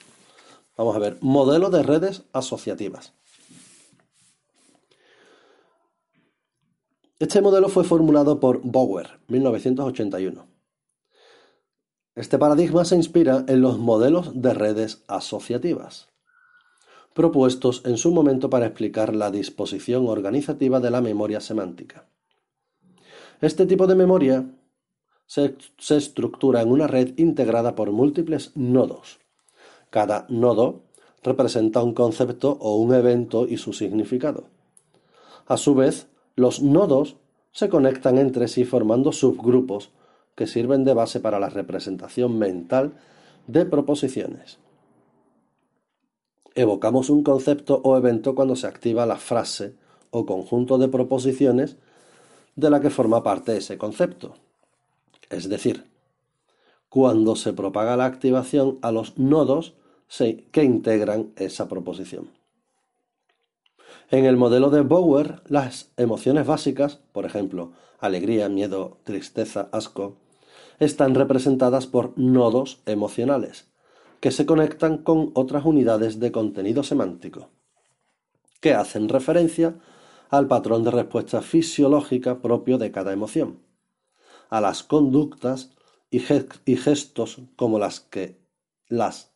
Vamos 0.77 0.95
a 0.95 0.99
ver, 0.99 1.17
modelo 1.19 1.69
de 1.69 1.83
redes 1.83 2.23
asociativas. 2.31 3.13
Este 7.19 7.41
modelo 7.41 7.67
fue 7.67 7.83
formulado 7.83 8.39
por 8.39 8.61
Bower, 8.63 9.19
1981. 9.27 10.47
Este 12.15 12.37
paradigma 12.37 12.85
se 12.85 12.95
inspira 12.95 13.43
en 13.49 13.59
los 13.59 13.77
modelos 13.77 14.41
de 14.41 14.53
redes 14.53 15.03
asociativas, 15.09 16.07
propuestos 17.13 17.81
en 17.83 17.97
su 17.97 18.13
momento 18.13 18.49
para 18.49 18.67
explicar 18.67 19.13
la 19.17 19.31
disposición 19.31 20.07
organizativa 20.07 20.79
de 20.79 20.91
la 20.91 21.01
memoria 21.01 21.41
semántica. 21.41 22.07
Este 23.41 23.65
tipo 23.65 23.85
de 23.85 23.95
memoria 23.95 24.45
se, 25.25 25.57
estructura 25.89 26.61
en 26.61 26.71
una 26.71 26.87
red 26.87 27.17
integrada 27.17 27.75
por 27.75 27.91
múltiples 27.91 28.53
nodos. 28.55 29.19
Cada 29.89 30.25
nodo 30.29 30.83
representa 31.21 31.83
un 31.83 31.93
concepto 31.93 32.57
o 32.61 32.77
un 32.77 32.93
evento 32.93 33.45
y 33.45 33.57
su 33.57 33.73
significado. 33.73 34.45
A 35.47 35.57
su 35.57 35.75
vez, 35.75 36.08
los 36.39 36.61
nodos 36.61 37.17
se 37.51 37.69
conectan 37.69 38.17
entre 38.17 38.47
sí 38.47 38.65
formando 38.65 39.11
subgrupos 39.11 39.91
que 40.35 40.47
sirven 40.47 40.83
de 40.83 40.93
base 40.93 41.19
para 41.19 41.39
la 41.39 41.49
representación 41.49 42.39
mental 42.39 42.93
de 43.47 43.65
proposiciones. 43.65 44.59
Evocamos 46.55 47.09
un 47.09 47.23
concepto 47.23 47.81
o 47.83 47.97
evento 47.97 48.35
cuando 48.35 48.55
se 48.55 48.67
activa 48.67 49.05
la 49.05 49.17
frase 49.17 49.75
o 50.11 50.25
conjunto 50.25 50.77
de 50.77 50.87
proposiciones 50.87 51.77
de 52.55 52.69
la 52.69 52.79
que 52.79 52.89
forma 52.89 53.21
parte 53.23 53.55
ese 53.57 53.77
concepto 53.77 54.35
es 55.29 55.47
decir, 55.47 55.85
cuando 56.89 57.35
se 57.35 57.53
propaga 57.53 57.95
la 57.95 58.05
activación 58.05 58.79
a 58.81 58.91
los 58.91 59.17
nodos 59.17 59.75
que 60.51 60.63
integran 60.63 61.31
esa 61.35 61.67
proposición. 61.67 62.29
En 64.11 64.25
el 64.25 64.37
modelo 64.37 64.71
de 64.71 64.81
Bower, 64.81 65.41
las 65.47 65.91
emociones 65.95 66.47
básicas, 66.47 66.99
por 67.11 67.25
ejemplo, 67.25 67.73
alegría, 67.99 68.49
miedo, 68.49 68.97
tristeza, 69.03 69.69
asco, 69.71 70.17
están 70.79 71.13
representadas 71.13 71.85
por 71.85 72.17
nodos 72.17 72.81
emocionales, 72.87 73.67
que 74.19 74.31
se 74.31 74.47
conectan 74.47 74.97
con 74.97 75.31
otras 75.35 75.63
unidades 75.63 76.19
de 76.19 76.31
contenido 76.31 76.81
semántico, 76.81 77.49
que 78.61 78.73
hacen 78.73 79.09
referencia 79.09 79.75
al 80.29 80.47
patrón 80.47 80.83
de 80.83 80.91
respuesta 80.91 81.41
fisiológica 81.41 82.41
propio 82.41 82.79
de 82.79 82.91
cada 82.91 83.13
emoción 83.13 83.59
a 84.49 84.61
las 84.61 84.83
conductas 84.83 85.71
y, 86.09 86.19
gestos 86.19 87.41
como 87.55 87.77
las 87.79 87.99
que 87.99 88.39
las 88.87 89.31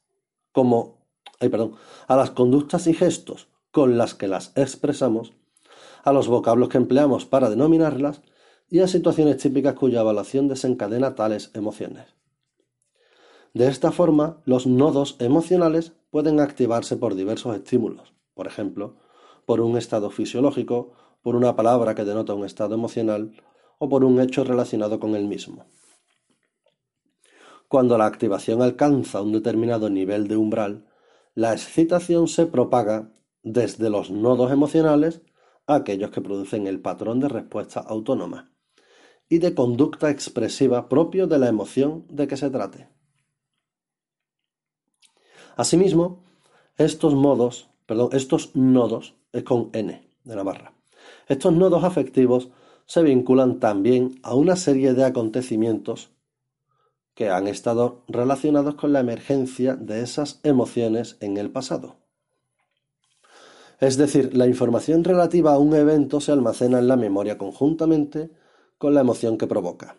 como 0.51 1.03
perdón, 1.39 1.76
a 2.07 2.15
las 2.15 2.32
conductas 2.32 2.88
y 2.88 2.93
gestos 2.93 3.47
con 3.74 3.97
las 3.97 4.13
que 4.13 4.28
las 4.28 4.51
expresamos, 4.55 5.34
a 6.03 6.13
los 6.13 6.28
vocablos 6.28 6.69
que 6.69 6.78
empleamos 6.78 7.26
para 7.26 7.49
denominarlas 7.49 8.21
y 8.69 8.82
a 8.82 8.88
situaciones 8.88 9.38
típicas 9.38 9.74
cuya 9.74 10.01
evaluación 10.01 10.47
desencadena 10.47 11.15
tales 11.15 11.49
emociones. 11.55 12.05
De 13.55 13.67
esta 13.67 13.91
forma, 13.91 14.38
los 14.45 14.67
nodos 14.67 15.15
emocionales 15.17 15.93
pueden 16.11 16.39
activarse 16.39 16.97
por 16.97 17.15
diversos 17.15 17.55
estímulos, 17.55 18.13
por 18.36 18.45
ejemplo, 18.45 18.97
por 19.47 19.59
un 19.59 19.76
estado 19.76 20.11
fisiológico, 20.11 20.93
por 21.24 21.36
una 21.36 21.55
palabra 21.55 21.95
que 21.95 22.05
denota 22.05 22.36
un 22.36 22.45
estado 22.45 22.76
emocional 22.76 23.34
o 23.80 23.89
por 23.89 24.03
un 24.03 24.21
hecho 24.21 24.43
relacionado 24.43 24.99
con 24.99 25.15
el 25.15 25.28
mismo. 25.28 25.65
Cuando 27.67 27.97
la 27.97 28.05
activación 28.05 28.61
alcanza 28.61 29.24
un 29.24 29.32
determinado 29.32 29.89
nivel 29.89 30.28
de 30.28 30.38
umbral, 30.38 30.86
la 31.34 31.53
excitación 31.53 32.28
se 32.28 32.45
propaga 32.45 33.09
desde 33.44 33.89
los 33.89 34.10
nodos 34.10 34.52
emocionales 34.52 35.22
a 35.68 35.76
aquellos 35.76 36.12
que 36.12 36.22
producen 36.22 36.68
el 36.68 36.82
patrón 36.82 37.20
de 37.20 37.30
respuesta 37.30 37.82
autónoma 37.82 38.52
y 39.30 39.39
de 39.39 39.54
conducta 39.54 40.10
expresiva 40.10 40.89
propio 40.89 41.28
de 41.28 41.39
la 41.39 41.48
emoción 41.48 42.06
de 42.10 42.28
que 42.28 42.38
se 42.38 42.50
trate. 42.50 42.89
Asimismo, 45.56 46.24
estos 46.78 47.14
modos, 47.14 47.70
perdón, 47.86 48.10
estos 48.14 48.56
nodos 48.56 49.16
es 49.32 49.44
con 49.44 49.70
N 49.74 50.10
de 50.24 50.36
la 50.36 50.44
barra. 50.44 50.74
Estos 51.28 51.54
nodos 51.54 51.84
afectivos 51.84 52.50
se 52.86 53.04
vinculan 53.04 53.60
también 53.60 54.20
a 54.24 54.36
una 54.36 54.56
serie 54.56 54.94
de 54.94 55.06
acontecimientos 55.06 56.12
que 57.14 57.30
han 57.30 57.48
estado 57.48 58.04
relacionados 58.08 58.76
con 58.76 58.91
la 58.94 59.00
emergencia 59.00 59.76
de 59.76 60.02
esas 60.02 60.39
emociones 60.44 61.18
en 61.20 61.38
el 61.38 61.52
pasado. 61.52 62.03
Es 63.84 63.98
decir, 63.98 64.34
la 64.34 64.48
información 64.48 65.04
relativa 65.04 65.52
a 65.52 65.58
un 65.58 65.76
evento 65.76 66.22
se 66.22 66.32
almacena 66.32 66.80
en 66.80 66.88
la 66.88 66.96
memoria 66.96 67.38
conjuntamente 67.38 68.32
con 68.78 68.94
la 68.94 69.02
emoción 69.02 69.38
que 69.38 69.46
provoca, 69.46 69.98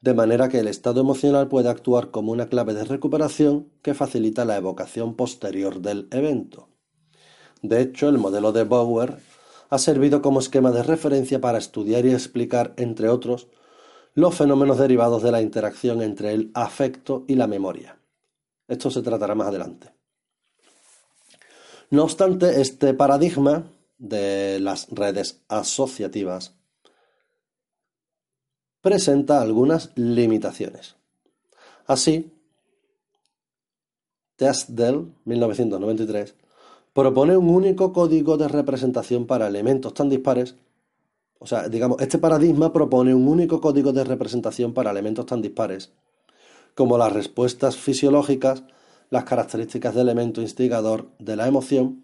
de 0.00 0.14
manera 0.14 0.48
que 0.48 0.60
el 0.60 0.68
estado 0.68 1.00
emocional 1.00 1.48
puede 1.48 1.68
actuar 1.68 2.12
como 2.12 2.30
una 2.30 2.46
clave 2.46 2.74
de 2.74 2.84
recuperación 2.84 3.72
que 3.82 3.94
facilita 3.94 4.44
la 4.44 4.56
evocación 4.56 5.16
posterior 5.16 5.80
del 5.80 6.06
evento. 6.12 6.68
De 7.60 7.80
hecho, 7.80 8.08
el 8.08 8.18
modelo 8.18 8.52
de 8.52 8.62
Bauer 8.62 9.18
ha 9.68 9.78
servido 9.78 10.22
como 10.22 10.38
esquema 10.38 10.70
de 10.70 10.84
referencia 10.84 11.40
para 11.40 11.58
estudiar 11.58 12.06
y 12.06 12.12
explicar, 12.12 12.72
entre 12.76 13.08
otros, 13.08 13.48
los 14.14 14.32
fenómenos 14.32 14.78
derivados 14.78 15.24
de 15.24 15.32
la 15.32 15.42
interacción 15.42 16.02
entre 16.02 16.34
el 16.34 16.52
afecto 16.54 17.24
y 17.26 17.34
la 17.34 17.48
memoria. 17.48 17.98
Esto 18.68 18.92
se 18.92 19.02
tratará 19.02 19.34
más 19.34 19.48
adelante. 19.48 19.92
No 21.92 22.04
obstante, 22.04 22.62
este 22.62 22.94
paradigma 22.94 23.70
de 23.98 24.58
las 24.60 24.88
redes 24.88 25.42
asociativas 25.48 26.54
presenta 28.80 29.42
algunas 29.42 29.90
limitaciones. 29.94 30.96
Así, 31.86 32.32
Dell, 34.38 35.12
1993, 35.26 36.34
propone 36.94 37.36
un 37.36 37.50
único 37.50 37.92
código 37.92 38.38
de 38.38 38.48
representación 38.48 39.26
para 39.26 39.46
elementos 39.46 39.92
tan 39.92 40.08
dispares, 40.08 40.56
o 41.40 41.46
sea, 41.46 41.68
digamos, 41.68 42.00
este 42.00 42.16
paradigma 42.16 42.72
propone 42.72 43.14
un 43.14 43.28
único 43.28 43.60
código 43.60 43.92
de 43.92 44.04
representación 44.04 44.72
para 44.72 44.92
elementos 44.92 45.26
tan 45.26 45.42
dispares, 45.42 45.92
como 46.74 46.96
las 46.96 47.12
respuestas 47.12 47.76
fisiológicas, 47.76 48.64
las 49.12 49.24
características 49.24 49.94
del 49.94 50.08
elemento 50.08 50.40
instigador 50.40 51.10
de 51.18 51.36
la 51.36 51.46
emoción 51.46 52.02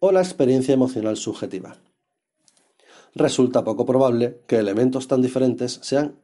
o 0.00 0.12
la 0.12 0.20
experiencia 0.20 0.74
emocional 0.74 1.16
subjetiva. 1.16 1.78
Resulta 3.14 3.64
poco 3.64 3.86
probable 3.86 4.42
que 4.46 4.58
elementos 4.58 5.08
tan 5.08 5.22
diferentes 5.22 5.80
sean 5.82 6.16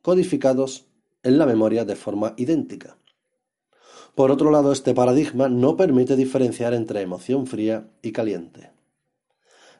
codificados 0.00 0.86
en 1.22 1.36
la 1.38 1.44
memoria 1.44 1.84
de 1.84 1.94
forma 1.94 2.32
idéntica. 2.38 2.96
Por 4.14 4.30
otro 4.30 4.50
lado, 4.50 4.72
este 4.72 4.94
paradigma 4.94 5.50
no 5.50 5.76
permite 5.76 6.16
diferenciar 6.16 6.72
entre 6.72 7.02
emoción 7.02 7.46
fría 7.46 7.86
y 8.00 8.12
caliente. 8.12 8.70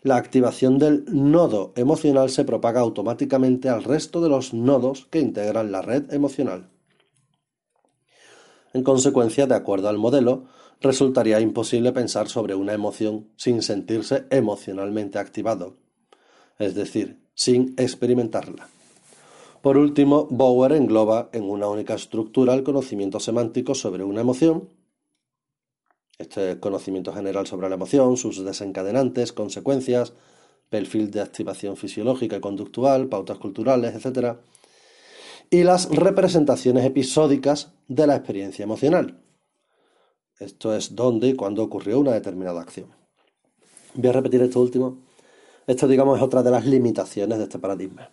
La 0.03 0.17
activación 0.17 0.79
del 0.79 1.07
nodo 1.09 1.73
emocional 1.75 2.29
se 2.29 2.45
propaga 2.45 2.81
automáticamente 2.81 3.71
al 3.71 3.83
resto 3.83 4.21
de 4.21 4.29
los 4.29 4.53
nodos 4.53 5.07
que 5.11 5.21
integran 5.21 5.73
la 5.73 5.81
red 5.81 6.13
emocional. 6.13 6.69
En 8.73 8.83
consecuencia, 8.83 9.47
de 9.47 9.55
acuerdo 9.55 9.89
al 9.89 9.99
modelo, 9.99 10.45
resultaría 10.81 11.41
imposible 11.41 11.93
pensar 11.93 12.29
sobre 12.29 12.55
una 12.55 12.73
emoción 12.73 13.29
sin 13.37 13.63
sentirse 13.63 14.27
emocionalmente 14.31 15.19
activado, 15.19 15.77
es 16.59 16.75
decir, 16.75 17.19
sin 17.35 17.75
experimentarla. 17.77 18.69
Por 19.63 19.77
último, 19.77 20.29
Bauer 20.31 20.73
engloba 20.73 21.31
en 21.33 21.45
una 21.45 21.69
única 21.69 21.95
estructura 21.95 22.55
el 22.55 22.63
conocimiento 22.63 23.19
semántico 23.21 23.75
sobre 23.75 24.05
una 24.05 24.21
emoción, 24.21 24.69
Este 26.19 26.59
conocimiento 26.59 27.13
general 27.13 27.47
sobre 27.47 27.69
la 27.69 27.77
emoción, 27.77 28.17
sus 28.17 28.45
desencadenantes, 28.45 29.33
consecuencias, 29.33 30.15
perfil 30.69 31.13
de 31.13 31.21
activación 31.21 31.77
fisiológica 31.77 32.37
y 32.37 32.41
conductual, 32.41 33.07
pautas 33.07 33.39
culturales, 33.39 33.95
etc. 33.95 34.37
Y 35.51 35.63
las 35.63 35.89
representaciones 35.89 36.85
episódicas 36.85 37.73
de 37.89 38.07
la 38.07 38.17
experiencia 38.17 38.63
emocional. 38.63 39.19
Esto 40.39 40.75
es 40.75 40.95
dónde 40.95 41.29
y 41.29 41.35
cuándo 41.35 41.63
ocurrió 41.63 41.99
una 42.01 42.13
determinada 42.13 42.61
acción. 42.61 42.89
Voy 43.95 44.11
a 44.11 44.13
repetir 44.13 44.43
esto 44.43 44.61
último. 44.61 44.99
Esto, 45.67 45.89
digamos, 45.89 46.19
es 46.19 46.23
otra 46.23 46.43
de 46.43 46.51
las 46.51 46.67
limitaciones 46.67 47.39
de 47.39 47.45
este 47.45 47.59
paradigma, 47.59 48.11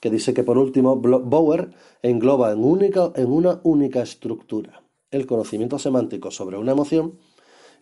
que 0.00 0.10
dice 0.10 0.34
que, 0.34 0.44
por 0.44 0.58
último, 0.58 0.96
Bauer 0.96 1.70
engloba 2.02 2.52
en, 2.52 2.62
en 2.62 3.32
una 3.32 3.60
única 3.64 4.02
estructura 4.02 4.82
el 5.10 5.26
conocimiento 5.26 5.78
semántico 5.78 6.30
sobre 6.30 6.58
una 6.58 6.72
emoción 6.72 7.18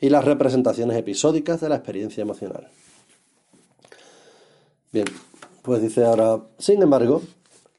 y 0.00 0.08
las 0.08 0.24
representaciones 0.24 0.96
episódicas 0.96 1.60
de 1.60 1.68
la 1.68 1.76
experiencia 1.76 2.22
emocional. 2.22 2.68
Bien, 4.92 5.06
pues 5.62 5.82
dice 5.82 6.04
ahora, 6.04 6.44
sin 6.58 6.82
embargo, 6.82 7.22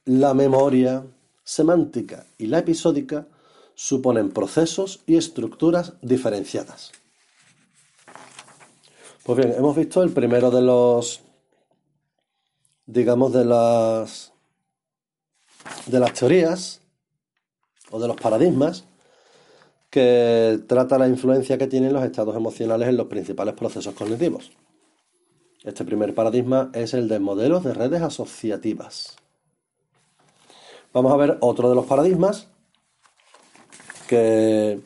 la 0.06 0.34
memoria 0.34 1.06
semántica 1.44 2.26
y 2.38 2.48
la 2.48 2.60
episódica 2.60 3.28
suponen 3.74 4.32
procesos 4.32 5.02
y 5.06 5.18
estructuras 5.18 5.94
diferenciadas. 6.02 6.92
Pues 9.24 9.38
bien, 9.38 9.54
hemos 9.58 9.76
visto 9.76 10.04
el 10.04 10.12
primero 10.12 10.52
de 10.52 10.62
los, 10.62 11.22
digamos, 12.86 13.34
de 13.34 13.44
las, 13.44 14.32
de 15.88 16.00
las 16.00 16.14
teorías 16.14 16.82
o 17.90 18.00
de 18.00 18.08
los 18.08 18.18
paradigmas 18.18 18.86
que 19.90 20.60
trata 20.68 20.98
la 20.98 21.08
influencia 21.08 21.58
que 21.58 21.68
tienen 21.68 21.94
los 21.94 22.04
estados 22.04 22.36
emocionales 22.36 22.90
en 22.90 22.98
los 22.98 23.08
principales 23.08 23.56
procesos 23.56 23.94
cognitivos. 23.96 24.52
Este 25.64 25.84
primer 25.84 26.14
paradigma 26.14 26.70
es 26.74 26.94
el 26.94 27.08
de 27.08 27.20
modelos 27.20 27.64
de 27.64 27.74
redes 27.74 28.02
asociativas. 28.02 29.16
Vamos 30.96 31.12
a 31.12 31.18
ver 31.18 31.38
otro 31.42 31.68
de 31.68 31.76
los 31.76 31.88
paradigmas 31.88 32.48
que 34.08 34.80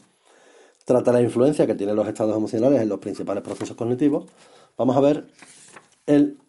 trata 0.83 1.11
la 1.11 1.21
influencia 1.21 1.67
que 1.67 1.75
tienen 1.75 1.95
los 1.95 2.07
estados 2.07 2.35
emocionales 2.35 2.81
en 2.81 2.89
los 2.89 2.97
principales 2.97 3.43
procesos 3.43 3.77
cognitivos. 3.77 4.25
Vamos 4.75 4.97
a 4.97 5.01
ver 5.01 5.27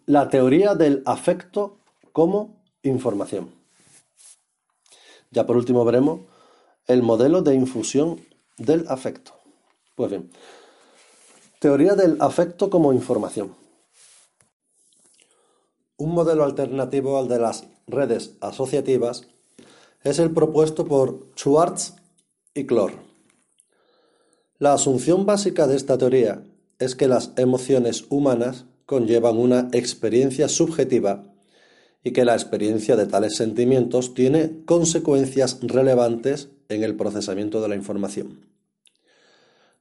la 0.07 0.29
teoría 0.29 0.73
del 0.73 1.03
afecto 1.05 1.77
como 2.11 2.63
información. 2.81 3.51
Ya 5.29 5.45
por 5.45 5.57
último 5.57 5.85
veremos 5.85 6.21
el 6.87 7.03
modelo 7.03 7.43
de 7.43 7.53
infusión 7.53 8.19
del 8.57 8.87
afecto. 8.87 9.33
Pues 9.93 10.09
bien, 10.09 10.31
teoría 11.59 11.93
del 11.93 12.19
afecto 12.19 12.71
como 12.71 12.93
información. 12.93 13.55
Un 15.97 16.15
modelo 16.15 16.45
alternativo 16.45 17.19
al 17.19 17.27
de 17.27 17.37
las 17.37 17.65
redes 17.85 18.37
asociativas 18.41 19.27
es 20.03 20.19
el 20.19 20.31
propuesto 20.31 20.85
por 20.85 21.31
Schwartz 21.35 21.95
y 22.53 22.65
Clor. 22.65 22.93
La 24.57 24.73
asunción 24.73 25.25
básica 25.25 25.67
de 25.67 25.75
esta 25.75 25.97
teoría 25.97 26.43
es 26.79 26.95
que 26.95 27.07
las 27.07 27.31
emociones 27.37 28.05
humanas 28.09 28.65
conllevan 28.85 29.37
una 29.37 29.69
experiencia 29.71 30.47
subjetiva 30.49 31.31
y 32.03 32.11
que 32.11 32.25
la 32.25 32.33
experiencia 32.33 32.95
de 32.95 33.05
tales 33.05 33.35
sentimientos 33.35 34.13
tiene 34.13 34.63
consecuencias 34.65 35.59
relevantes 35.61 36.49
en 36.69 36.83
el 36.83 36.95
procesamiento 36.95 37.61
de 37.61 37.69
la 37.69 37.75
información. 37.75 38.47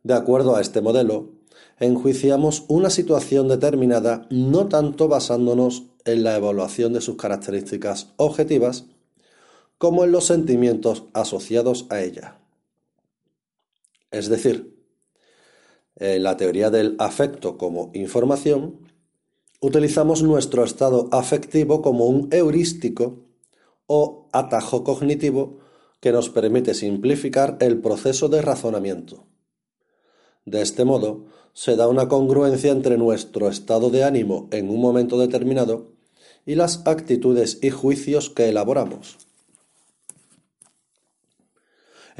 De 0.02 0.14
acuerdo 0.14 0.56
a 0.56 0.60
este 0.60 0.80
modelo, 0.80 1.32
enjuiciamos 1.78 2.64
una 2.68 2.90
situación 2.90 3.48
determinada 3.48 4.26
no 4.30 4.68
tanto 4.68 5.08
basándonos 5.08 5.84
en 6.04 6.22
la 6.22 6.36
evaluación 6.36 6.92
de 6.92 7.00
sus 7.00 7.16
características 7.16 8.12
objetivas, 8.16 8.86
como 9.80 10.04
en 10.04 10.12
los 10.12 10.26
sentimientos 10.26 11.04
asociados 11.14 11.86
a 11.88 12.02
ella. 12.02 12.38
Es 14.10 14.28
decir, 14.28 14.76
en 15.96 16.22
la 16.22 16.36
teoría 16.36 16.68
del 16.68 16.96
afecto 16.98 17.56
como 17.56 17.90
información, 17.94 18.80
utilizamos 19.58 20.22
nuestro 20.22 20.64
estado 20.64 21.08
afectivo 21.12 21.80
como 21.80 22.04
un 22.04 22.28
heurístico 22.30 23.20
o 23.86 24.28
atajo 24.32 24.84
cognitivo 24.84 25.60
que 26.00 26.12
nos 26.12 26.28
permite 26.28 26.74
simplificar 26.74 27.56
el 27.60 27.80
proceso 27.80 28.28
de 28.28 28.42
razonamiento. 28.42 29.24
De 30.44 30.60
este 30.60 30.84
modo, 30.84 31.24
se 31.54 31.76
da 31.76 31.88
una 31.88 32.06
congruencia 32.06 32.70
entre 32.70 32.98
nuestro 32.98 33.48
estado 33.48 33.88
de 33.88 34.04
ánimo 34.04 34.46
en 34.50 34.68
un 34.68 34.82
momento 34.82 35.18
determinado 35.18 35.92
y 36.44 36.56
las 36.56 36.86
actitudes 36.86 37.60
y 37.62 37.70
juicios 37.70 38.28
que 38.28 38.50
elaboramos. 38.50 39.29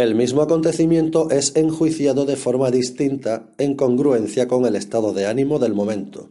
El 0.00 0.14
mismo 0.14 0.40
acontecimiento 0.40 1.28
es 1.28 1.54
enjuiciado 1.56 2.24
de 2.24 2.36
forma 2.36 2.70
distinta 2.70 3.52
en 3.58 3.74
congruencia 3.74 4.48
con 4.48 4.64
el 4.64 4.74
estado 4.74 5.12
de 5.12 5.26
ánimo 5.26 5.58
del 5.58 5.74
momento. 5.74 6.30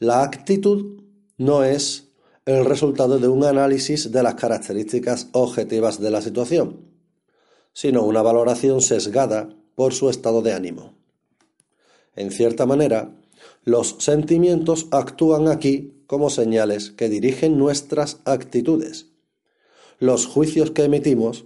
La 0.00 0.24
actitud 0.24 1.04
no 1.38 1.62
es 1.62 2.08
el 2.44 2.64
resultado 2.64 3.20
de 3.20 3.28
un 3.28 3.44
análisis 3.44 4.10
de 4.10 4.24
las 4.24 4.34
características 4.34 5.28
objetivas 5.30 6.00
de 6.00 6.10
la 6.10 6.20
situación, 6.20 6.80
sino 7.74 8.02
una 8.02 8.22
valoración 8.22 8.80
sesgada 8.80 9.48
por 9.76 9.94
su 9.94 10.10
estado 10.10 10.42
de 10.42 10.52
ánimo. 10.52 10.94
En 12.16 12.32
cierta 12.32 12.66
manera, 12.66 13.14
los 13.62 13.94
sentimientos 14.00 14.88
actúan 14.90 15.46
aquí 15.46 16.02
como 16.08 16.28
señales 16.28 16.90
que 16.90 17.08
dirigen 17.08 17.56
nuestras 17.56 18.18
actitudes. 18.24 19.12
Los 20.00 20.26
juicios 20.26 20.72
que 20.72 20.82
emitimos, 20.82 21.44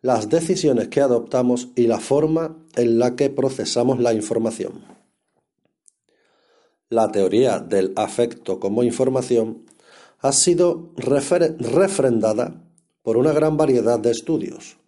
las 0.00 0.28
decisiones 0.28 0.88
que 0.88 1.00
adoptamos 1.00 1.68
y 1.74 1.86
la 1.86 1.98
forma 1.98 2.56
en 2.76 2.98
la 2.98 3.16
que 3.16 3.30
procesamos 3.30 3.98
la 3.98 4.12
información. 4.12 4.84
La 6.88 7.10
teoría 7.10 7.58
del 7.58 7.92
afecto 7.96 8.60
como 8.60 8.82
información 8.82 9.66
ha 10.20 10.32
sido 10.32 10.92
refrendada 10.96 12.64
por 13.02 13.16
una 13.16 13.32
gran 13.32 13.56
variedad 13.56 13.98
de 13.98 14.10
estudios. 14.10 14.78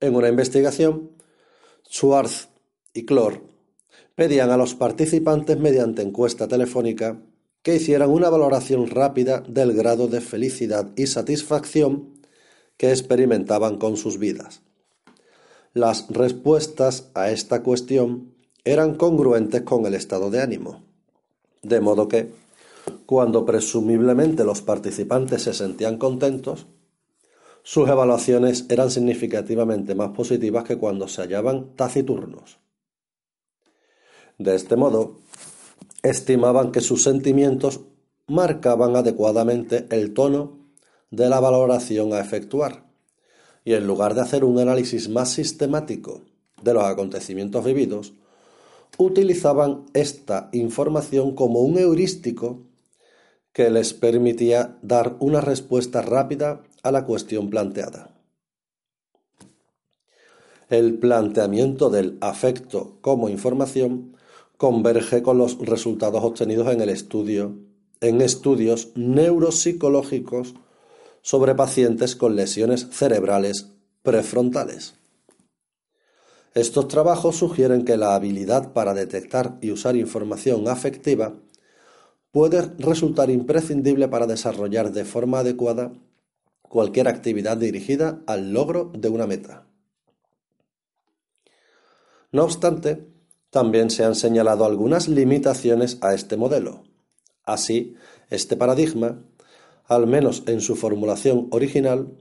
En 0.00 0.14
una 0.14 0.28
investigación, 0.28 1.10
Schwartz 1.90 2.48
y 2.92 3.04
Clor 3.04 3.42
pedían 4.14 4.50
a 4.50 4.56
los 4.56 4.74
participantes 4.74 5.58
mediante 5.58 6.02
encuesta 6.02 6.48
telefónica 6.48 7.20
que 7.62 7.76
hicieran 7.76 8.10
una 8.10 8.30
valoración 8.30 8.88
rápida 8.88 9.40
del 9.48 9.72
grado 9.72 10.08
de 10.08 10.20
felicidad 10.20 10.90
y 10.96 11.06
satisfacción 11.06 12.17
que 12.78 12.90
experimentaban 12.90 13.76
con 13.76 13.98
sus 13.98 14.18
vidas. 14.18 14.62
Las 15.74 16.08
respuestas 16.08 17.10
a 17.12 17.30
esta 17.30 17.62
cuestión 17.62 18.32
eran 18.64 18.94
congruentes 18.94 19.62
con 19.62 19.84
el 19.84 19.94
estado 19.94 20.30
de 20.30 20.40
ánimo, 20.40 20.82
de 21.62 21.80
modo 21.80 22.08
que, 22.08 22.32
cuando 23.04 23.44
presumiblemente 23.44 24.44
los 24.44 24.62
participantes 24.62 25.42
se 25.42 25.52
sentían 25.52 25.98
contentos, 25.98 26.66
sus 27.62 27.88
evaluaciones 27.88 28.64
eran 28.70 28.90
significativamente 28.90 29.94
más 29.94 30.10
positivas 30.10 30.64
que 30.64 30.78
cuando 30.78 31.06
se 31.08 31.20
hallaban 31.20 31.74
taciturnos. 31.76 32.58
De 34.38 34.54
este 34.54 34.76
modo, 34.76 35.18
estimaban 36.02 36.72
que 36.72 36.80
sus 36.80 37.02
sentimientos 37.02 37.80
marcaban 38.26 38.96
adecuadamente 38.96 39.86
el 39.90 40.14
tono 40.14 40.57
de 41.10 41.28
la 41.28 41.40
valoración 41.40 42.12
a 42.12 42.20
efectuar, 42.20 42.84
y 43.64 43.74
en 43.74 43.86
lugar 43.86 44.14
de 44.14 44.22
hacer 44.22 44.44
un 44.44 44.58
análisis 44.58 45.08
más 45.08 45.30
sistemático 45.30 46.22
de 46.62 46.74
los 46.74 46.84
acontecimientos 46.84 47.64
vividos, 47.64 48.14
utilizaban 48.96 49.86
esta 49.94 50.48
información 50.52 51.34
como 51.34 51.60
un 51.60 51.78
heurístico 51.78 52.62
que 53.52 53.70
les 53.70 53.94
permitía 53.94 54.78
dar 54.82 55.16
una 55.20 55.40
respuesta 55.40 56.02
rápida 56.02 56.62
a 56.82 56.92
la 56.92 57.04
cuestión 57.04 57.50
planteada. 57.50 58.14
El 60.68 60.98
planteamiento 60.98 61.88
del 61.90 62.18
afecto 62.20 62.98
como 63.00 63.28
información 63.28 64.16
converge 64.56 65.22
con 65.22 65.38
los 65.38 65.58
resultados 65.58 66.22
obtenidos 66.22 66.68
en 66.68 66.80
el 66.80 66.88
estudio 66.90 67.56
en 68.00 68.20
estudios 68.20 68.92
neuropsicológicos 68.94 70.54
sobre 71.28 71.54
pacientes 71.54 72.16
con 72.16 72.36
lesiones 72.36 72.88
cerebrales 72.90 73.66
prefrontales. 74.02 74.94
Estos 76.54 76.88
trabajos 76.88 77.36
sugieren 77.36 77.84
que 77.84 77.98
la 77.98 78.14
habilidad 78.14 78.72
para 78.72 78.94
detectar 78.94 79.58
y 79.60 79.70
usar 79.70 79.94
información 79.94 80.68
afectiva 80.68 81.34
puede 82.30 82.62
resultar 82.78 83.28
imprescindible 83.28 84.08
para 84.08 84.26
desarrollar 84.26 84.90
de 84.90 85.04
forma 85.04 85.40
adecuada 85.40 85.92
cualquier 86.62 87.08
actividad 87.08 87.58
dirigida 87.58 88.22
al 88.26 88.54
logro 88.54 88.90
de 88.96 89.10
una 89.10 89.26
meta. 89.26 89.66
No 92.32 92.44
obstante, 92.44 93.06
también 93.50 93.90
se 93.90 94.02
han 94.02 94.14
señalado 94.14 94.64
algunas 94.64 95.08
limitaciones 95.08 95.98
a 96.00 96.14
este 96.14 96.38
modelo. 96.38 96.84
Así, 97.44 97.96
este 98.30 98.56
paradigma, 98.56 99.22
al 99.88 100.06
menos 100.06 100.44
en 100.46 100.60
su 100.60 100.76
formulación 100.76 101.48
original, 101.50 102.12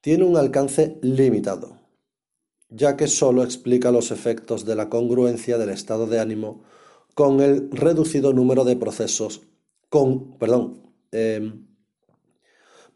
tiene 0.00 0.24
un 0.24 0.36
alcance 0.36 0.98
limitado, 1.02 1.78
ya 2.68 2.96
que 2.96 3.08
sólo 3.08 3.42
explica 3.42 3.90
los 3.90 4.10
efectos 4.10 4.64
de 4.64 4.76
la 4.76 4.88
congruencia 4.88 5.58
del 5.58 5.70
estado 5.70 6.06
de 6.06 6.20
ánimo 6.20 6.62
con 7.14 7.40
el 7.40 7.70
reducido 7.70 8.32
número 8.32 8.64
de 8.64 8.76
procesos 8.76 9.42
con, 9.88 10.38
perdón, 10.38 10.80
em, 11.12 11.66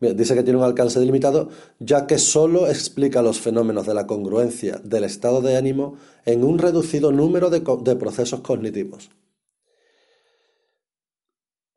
dice 0.01 0.35
que 0.35 0.43
tiene 0.43 0.59
un 0.59 0.65
alcance 0.65 0.99
delimitado, 0.99 1.51
ya 1.79 2.07
que 2.07 2.19
sólo 2.19 2.69
explica 2.69 3.23
los 3.23 3.41
fenómenos 3.41 3.87
de 3.87 3.95
la 3.95 4.07
congruencia 4.07 4.81
del 4.83 5.05
estado 5.05 5.43
de 5.43 5.57
ánimo 5.57 5.97
en 6.25 6.43
un 6.43 6.59
reducido 6.59 7.13
número 7.13 7.51
de, 7.51 7.63
de 7.83 7.97
procesos 7.97 8.41
cognitivos, 8.41 9.11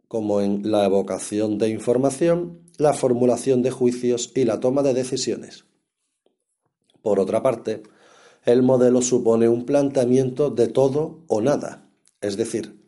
como 0.10 0.42
en 0.42 0.70
la 0.70 0.86
evocación 0.86 1.60
de 1.60 1.70
información, 1.70 2.60
la 2.78 2.94
formulación 2.94 3.62
de 3.62 3.72
juicios 3.72 4.32
y 4.36 4.44
la 4.44 4.60
toma 4.60 4.82
de 4.82 4.96
decisiones. 4.96 5.66
Por 7.04 7.20
otra 7.20 7.42
parte, 7.44 7.84
el 8.44 8.64
modelo 8.64 9.02
supone 9.02 9.48
un 9.48 9.66
planteamiento 9.66 10.50
de 10.50 10.68
todo 10.68 11.24
o 11.28 11.42
nada, 11.42 11.88
es 12.22 12.38
decir, 12.38 12.82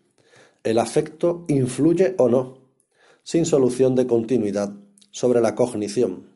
el 0.63 0.80
afecto 0.80 1.45
influye 1.47 2.15
o 2.17 2.28
no, 2.28 2.57
sin 3.24 3.45
solución 3.45 3.95
de 3.95 4.07
continuidad, 4.07 4.74
sobre 5.11 5.41
la 5.41 5.53
cognición. 5.53 6.28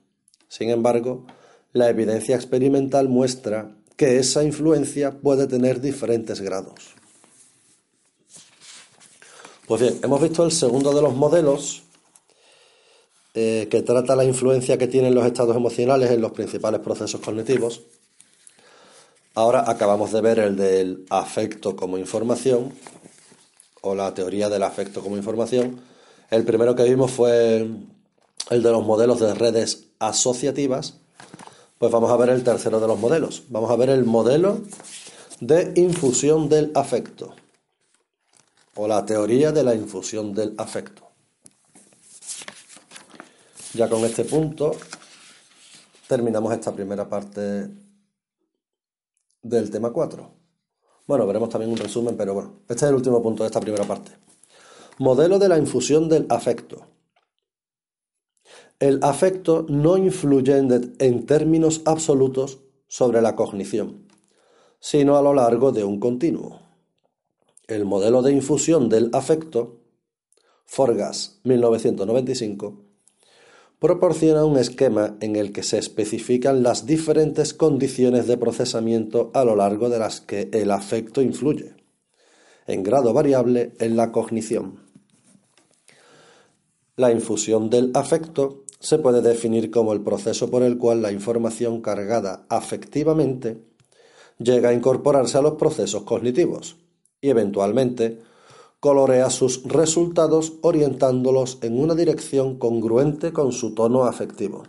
Sin 0.47 0.69
embargo, 0.69 1.25
la 1.73 1.89
evidencia 1.89 2.35
experimental 2.35 3.09
muestra 3.09 3.75
que 3.95 4.17
esa 4.17 4.43
influencia 4.43 5.19
puede 5.19 5.47
tener 5.47 5.81
diferentes 5.81 6.41
grados. 6.41 6.95
Pues 9.67 9.81
bien, 9.81 9.99
hemos 10.03 10.21
visto 10.21 10.43
el 10.43 10.51
segundo 10.51 10.93
de 10.93 11.01
los 11.01 11.15
modelos 11.15 11.81
eh, 13.33 13.67
que 13.71 13.81
trata 13.81 14.15
la 14.15 14.23
influencia 14.23 14.77
que 14.77 14.87
tienen 14.87 15.15
los 15.15 15.25
estados 15.25 15.55
emocionales 15.55 16.11
en 16.11 16.21
los 16.21 16.33
principales 16.33 16.81
procesos 16.81 17.19
cognitivos. 17.19 17.81
Ahora 19.33 19.63
acabamos 19.67 20.11
de 20.11 20.21
ver 20.21 20.37
el 20.37 20.55
del 20.55 21.05
afecto 21.09 21.75
como 21.75 21.97
información 21.97 22.73
o 23.81 23.95
la 23.95 24.13
teoría 24.13 24.49
del 24.49 24.61
afecto 24.61 25.01
como 25.01 25.17
información. 25.17 25.81
El 26.29 26.45
primero 26.45 26.75
que 26.75 26.83
vimos 26.83 27.09
fue 27.09 27.67
el 28.51 28.63
de 28.63 28.71
los 28.71 28.85
modelos 28.85 29.19
de 29.19 29.33
redes 29.33 29.87
asociativas. 29.97 30.97
Pues 31.79 31.91
vamos 31.91 32.11
a 32.11 32.17
ver 32.17 32.29
el 32.29 32.43
tercero 32.43 32.79
de 32.79 32.87
los 32.87 32.99
modelos. 32.99 33.43
Vamos 33.49 33.71
a 33.71 33.75
ver 33.77 33.89
el 33.89 34.05
modelo 34.05 34.61
de 35.39 35.73
infusión 35.75 36.49
del 36.49 36.71
afecto 36.75 37.33
o 38.75 38.87
la 38.87 39.05
teoría 39.05 39.51
de 39.51 39.63
la 39.63 39.75
infusión 39.75 40.33
del 40.33 40.53
afecto. 40.57 41.03
Ya 43.73 43.89
con 43.89 44.03
este 44.05 44.23
punto 44.23 44.71
terminamos 46.07 46.53
esta 46.53 46.73
primera 46.73 47.09
parte 47.09 47.69
del 49.41 49.69
tema 49.69 49.91
4. 49.91 50.31
Bueno, 51.07 51.27
veremos 51.27 51.49
también 51.49 51.71
un 51.71 51.77
resumen, 51.77 52.17
pero 52.17 52.33
bueno, 52.33 52.61
este 52.67 52.85
es 52.85 52.89
el 52.89 52.95
último 52.95 53.21
punto 53.21 53.43
de 53.43 53.47
esta 53.47 53.59
primera 53.59 53.85
parte. 53.85 54.11
Modelo 54.97 55.39
de 55.39 55.49
la 55.49 55.57
infusión 55.57 56.09
del 56.09 56.25
afecto. 56.29 56.87
El 58.79 58.99
afecto 59.03 59.65
no 59.69 59.97
influye 59.97 60.57
en, 60.57 61.25
términos 61.25 61.81
absolutos 61.85 62.59
sobre 62.87 63.21
la 63.21 63.35
cognición, 63.35 64.07
sino 64.79 65.15
a 65.17 65.21
lo 65.21 65.33
largo 65.33 65.71
de 65.71 65.83
un 65.83 65.99
continuo. 65.99 66.64
El 67.67 67.83
modelo 67.83 68.21
de 68.21 68.31
infusión 68.31 68.89
del 68.89 69.09
afecto, 69.13 69.79
Forgas, 70.65 71.39
1995, 71.45 72.79
proporciona 73.79 74.45
un 74.45 74.57
esquema 74.57 75.17
en 75.19 75.35
el 75.35 75.51
que 75.51 75.63
se 75.63 75.79
especifican 75.79 76.61
las 76.61 76.85
diferentes 76.85 77.55
condiciones 77.55 78.27
de 78.27 78.37
procesamiento 78.37 79.31
a 79.33 79.43
lo 79.43 79.55
largo 79.55 79.89
de 79.89 79.97
las 79.97 80.21
que 80.21 80.47
el 80.53 80.69
afecto 80.69 81.23
influye, 81.23 81.73
en 82.67 82.83
grado 82.83 83.13
variable 83.13 83.73
en 83.79 83.97
la 83.97 84.11
cognición. 84.11 84.81
La 86.97 87.11
infusión 87.11 87.71
del 87.71 87.89
afecto 87.95 88.65
se 88.79 88.99
puede 88.99 89.23
definir 89.23 89.71
como 89.71 89.93
el 89.93 90.01
proceso 90.01 90.51
por 90.51 90.61
el 90.61 90.77
cual 90.77 91.01
la 91.01 91.11
información 91.11 91.81
cargada 91.81 92.45
afectivamente 92.47 93.57
llega 94.37 94.69
a 94.69 94.73
incorporarse 94.73 95.39
a 95.39 95.41
los 95.41 95.55
procesos 95.55 96.03
cognitivos 96.03 96.84
y 97.25 97.29
eventualmente 97.31 98.19
colorea 98.79 99.31
sus 99.31 99.63
resultados 99.63 100.53
orientándolos 100.61 101.57
en 101.63 101.79
una 101.79 101.95
dirección 101.95 102.59
congruente 102.59 103.33
con 103.33 103.51
su 103.51 103.73
tono 103.73 104.03
afectivo. 104.03 104.61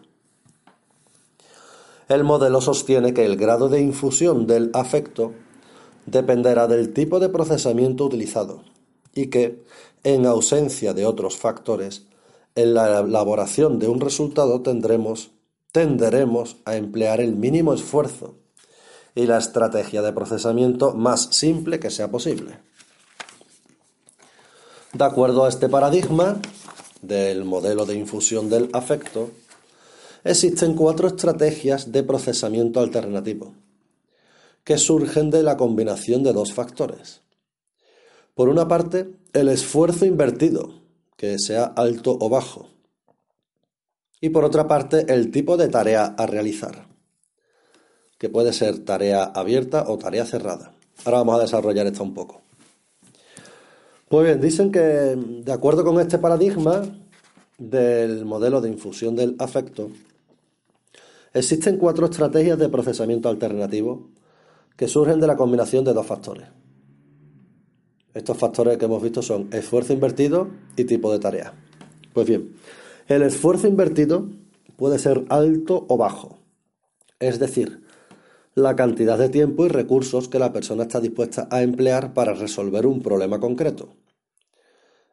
El 2.08 2.24
modelo 2.24 2.62
sostiene 2.62 3.12
que 3.12 3.26
el 3.26 3.36
grado 3.36 3.68
de 3.68 3.82
infusión 3.82 4.46
del 4.46 4.70
afecto 4.72 5.34
dependerá 6.06 6.66
del 6.66 6.94
tipo 6.94 7.20
de 7.20 7.28
procesamiento 7.28 8.06
utilizado 8.06 8.62
y 9.14 9.26
que, 9.26 9.62
en 10.02 10.24
ausencia 10.24 10.94
de 10.94 11.04
otros 11.04 11.36
factores, 11.36 12.06
en 12.54 12.72
la 12.72 13.00
elaboración 13.00 13.78
de 13.78 13.88
un 13.88 14.00
resultado 14.00 14.62
tendremos, 14.62 15.30
tenderemos 15.72 16.56
a 16.64 16.76
emplear 16.76 17.20
el 17.20 17.36
mínimo 17.36 17.74
esfuerzo 17.74 18.36
y 19.16 19.26
la 19.26 19.38
estrategia 19.38 20.02
de 20.02 20.12
procesamiento 20.12 20.94
más 20.94 21.30
simple 21.32 21.80
que 21.80 21.90
sea 21.90 22.08
posible. 22.08 22.58
De 24.92 25.04
acuerdo 25.04 25.44
a 25.44 25.48
este 25.48 25.68
paradigma 25.68 26.40
del 27.02 27.44
modelo 27.44 27.86
de 27.86 27.94
infusión 27.94 28.48
del 28.48 28.70
afecto, 28.72 29.30
existen 30.22 30.74
cuatro 30.74 31.08
estrategias 31.08 31.90
de 31.90 32.02
procesamiento 32.04 32.78
alternativo 32.78 33.54
que 34.64 34.78
surgen 34.78 35.30
de 35.30 35.44
la 35.44 35.56
combinación 35.56 36.24
de 36.24 36.32
dos 36.32 36.52
factores. 36.52 37.22
Por 38.34 38.48
una 38.48 38.66
parte, 38.66 39.08
el 39.32 39.48
esfuerzo 39.48 40.04
invertido, 40.04 40.82
que 41.16 41.38
sea 41.38 41.64
alto 41.64 42.18
o 42.20 42.28
bajo. 42.28 42.68
Y 44.20 44.30
por 44.30 44.44
otra 44.44 44.66
parte, 44.66 45.06
el 45.08 45.30
tipo 45.30 45.56
de 45.56 45.68
tarea 45.68 46.16
a 46.18 46.26
realizar, 46.26 46.88
que 48.18 48.28
puede 48.28 48.52
ser 48.52 48.84
tarea 48.84 49.24
abierta 49.24 49.84
o 49.88 49.98
tarea 49.98 50.24
cerrada. 50.24 50.72
Ahora 51.04 51.18
vamos 51.18 51.38
a 51.38 51.42
desarrollar 51.42 51.86
esto 51.86 52.02
un 52.02 52.14
poco. 52.14 52.42
Pues 54.08 54.26
bien, 54.26 54.40
dicen 54.40 54.70
que 54.70 54.80
de 54.80 55.52
acuerdo 55.52 55.84
con 55.84 56.00
este 56.00 56.18
paradigma 56.18 56.82
del 57.58 58.24
modelo 58.24 58.60
de 58.60 58.68
infusión 58.68 59.16
del 59.16 59.36
afecto, 59.38 59.90
existen 61.34 61.76
cuatro 61.76 62.06
estrategias 62.06 62.58
de 62.58 62.68
procesamiento 62.68 63.28
alternativo 63.28 64.08
que 64.76 64.88
surgen 64.88 65.20
de 65.20 65.26
la 65.26 65.36
combinación 65.36 65.84
de 65.84 65.92
dos 65.92 66.06
factores. 66.06 66.46
Estos 68.14 68.38
factores 68.38 68.78
que 68.78 68.84
hemos 68.84 69.02
visto 69.02 69.22
son 69.22 69.48
esfuerzo 69.52 69.92
invertido 69.92 70.48
y 70.76 70.84
tipo 70.84 71.12
de 71.12 71.18
tarea. 71.18 71.52
Pues 72.14 72.26
bien, 72.26 72.54
el 73.08 73.22
esfuerzo 73.22 73.68
invertido 73.68 74.28
puede 74.76 74.98
ser 74.98 75.24
alto 75.28 75.84
o 75.88 75.96
bajo, 75.96 76.38
es 77.18 77.38
decir, 77.38 77.85
la 78.56 78.74
cantidad 78.74 79.18
de 79.18 79.28
tiempo 79.28 79.66
y 79.66 79.68
recursos 79.68 80.28
que 80.28 80.38
la 80.38 80.50
persona 80.50 80.84
está 80.84 80.98
dispuesta 80.98 81.46
a 81.50 81.62
emplear 81.62 82.14
para 82.14 82.32
resolver 82.32 82.86
un 82.86 83.02
problema 83.02 83.38
concreto. 83.38 83.90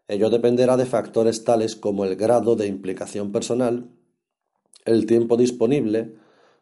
Ello 0.08 0.30
dependerá 0.30 0.78
de 0.78 0.86
factores 0.86 1.44
tales 1.44 1.76
como 1.76 2.06
el 2.06 2.16
grado 2.16 2.56
de 2.56 2.68
implicación 2.68 3.34
personal, 3.34 3.89
el 4.86 5.06
tiempo 5.06 5.36
disponible, 5.36 6.16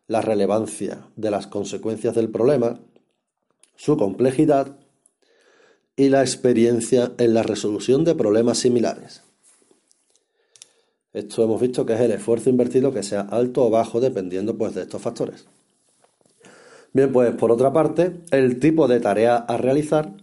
la 0.08 0.22
relevancia 0.22 1.08
de 1.16 1.30
las 1.30 1.46
consecuencias 1.46 2.16
del 2.16 2.32
problema, 2.32 2.80
su 3.76 3.96
complejidad 3.96 4.80
y 5.96 6.10
la 6.10 6.22
experiencia 6.22 7.12
en 7.20 7.36
la 7.36 7.44
resolución 7.44 8.04
de 8.06 8.16
problemas 8.16 8.58
similares. 8.58 9.22
Esto 11.14 11.44
hemos 11.44 11.62
visto 11.62 11.86
que 11.86 11.94
es 11.94 12.00
el 12.00 12.12
esfuerzo 12.12 12.50
invertido 12.50 12.92
que 12.92 13.04
sea 13.04 13.22
alto 13.22 13.68
o 13.68 13.70
bajo 13.70 14.00
dependiendo 14.00 14.58
pues, 14.58 14.74
de 14.74 14.82
estos 14.82 15.00
factores. 15.00 15.46
Bien, 16.94 17.12
pues 17.12 17.34
por 17.36 17.52
otra 17.52 17.72
parte, 17.72 18.22
el 18.32 18.60
tipo 18.60 18.88
de 18.88 19.00
tarea 19.00 19.38
a 19.38 19.58
realizar, 19.58 20.18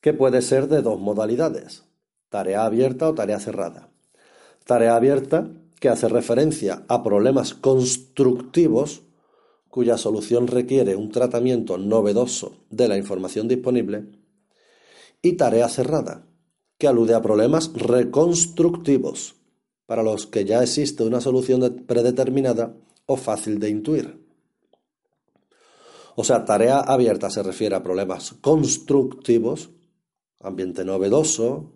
que 0.00 0.12
puede 0.12 0.42
ser 0.42 0.68
de 0.68 0.82
dos 0.82 1.00
modalidades, 1.00 1.84
tarea 2.30 2.64
abierta 2.64 3.08
o 3.08 3.14
tarea 3.14 3.38
cerrada. 3.38 3.90
Tarea 4.64 4.96
abierta, 4.96 5.48
que 5.78 5.88
hace 5.88 6.08
referencia 6.08 6.84
a 6.88 7.02
problemas 7.02 7.54
constructivos 7.54 9.02
cuya 9.68 9.98
solución 9.98 10.46
requiere 10.46 10.96
un 10.96 11.10
tratamiento 11.10 11.78
novedoso 11.78 12.56
de 12.70 12.88
la 12.88 12.96
información 12.96 13.48
disponible, 13.48 14.06
y 15.20 15.34
tarea 15.34 15.68
cerrada, 15.68 16.26
que 16.78 16.88
alude 16.88 17.14
a 17.14 17.22
problemas 17.22 17.72
reconstructivos, 17.74 19.36
para 19.86 20.02
los 20.02 20.26
que 20.26 20.44
ya 20.44 20.62
existe 20.62 21.04
una 21.04 21.20
solución 21.20 21.84
predeterminada 21.86 22.74
o 23.06 23.16
fácil 23.16 23.58
de 23.58 23.70
intuir. 23.70 24.23
O 26.16 26.24
sea, 26.24 26.44
tarea 26.44 26.80
abierta 26.80 27.30
se 27.30 27.42
refiere 27.42 27.74
a 27.74 27.82
problemas 27.82 28.34
constructivos, 28.40 29.70
ambiente 30.40 30.84
novedoso, 30.84 31.72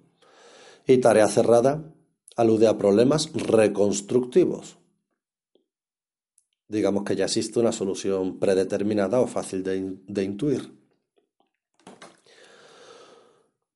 y 0.87 0.99
tarea 0.99 1.29
cerrada 1.29 1.93
alude 2.37 2.69
a 2.69 2.79
problemas 2.79 3.33
reconstructivos. 3.33 4.79
Digamos 6.69 7.05
que 7.05 7.17
ya 7.17 7.25
existe 7.25 7.59
una 7.59 7.73
solución 7.73 8.39
predeterminada 8.39 9.21
o 9.21 9.27
fácil 9.27 9.63
de, 9.65 10.23
intuir. 10.23 10.73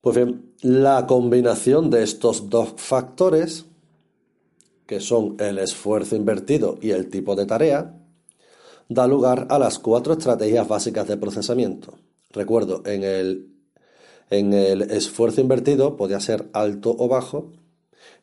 Pues 0.00 0.16
bien, 0.16 0.54
la 0.60 1.06
combinación 1.06 1.90
de 1.90 2.02
estos 2.02 2.50
dos 2.50 2.74
factores, 2.76 3.66
que 4.86 5.00
son 5.00 5.36
el 5.38 5.58
esfuerzo 5.58 6.16
invertido 6.16 6.78
y 6.80 6.90
el 6.90 7.08
tipo 7.08 7.34
de 7.34 7.46
tarea, 7.46 8.01
da 8.88 9.06
lugar 9.06 9.46
a 9.50 9.58
las 9.58 9.78
cuatro 9.78 10.14
estrategias 10.14 10.68
básicas 10.68 11.08
de 11.08 11.16
procesamiento. 11.16 11.94
Recuerdo, 12.30 12.82
en 12.86 13.04
el, 13.04 13.54
en 14.30 14.52
el 14.52 14.82
esfuerzo 14.82 15.40
invertido 15.40 15.96
podía 15.96 16.20
ser 16.20 16.48
alto 16.52 16.94
o 16.98 17.08
bajo 17.08 17.52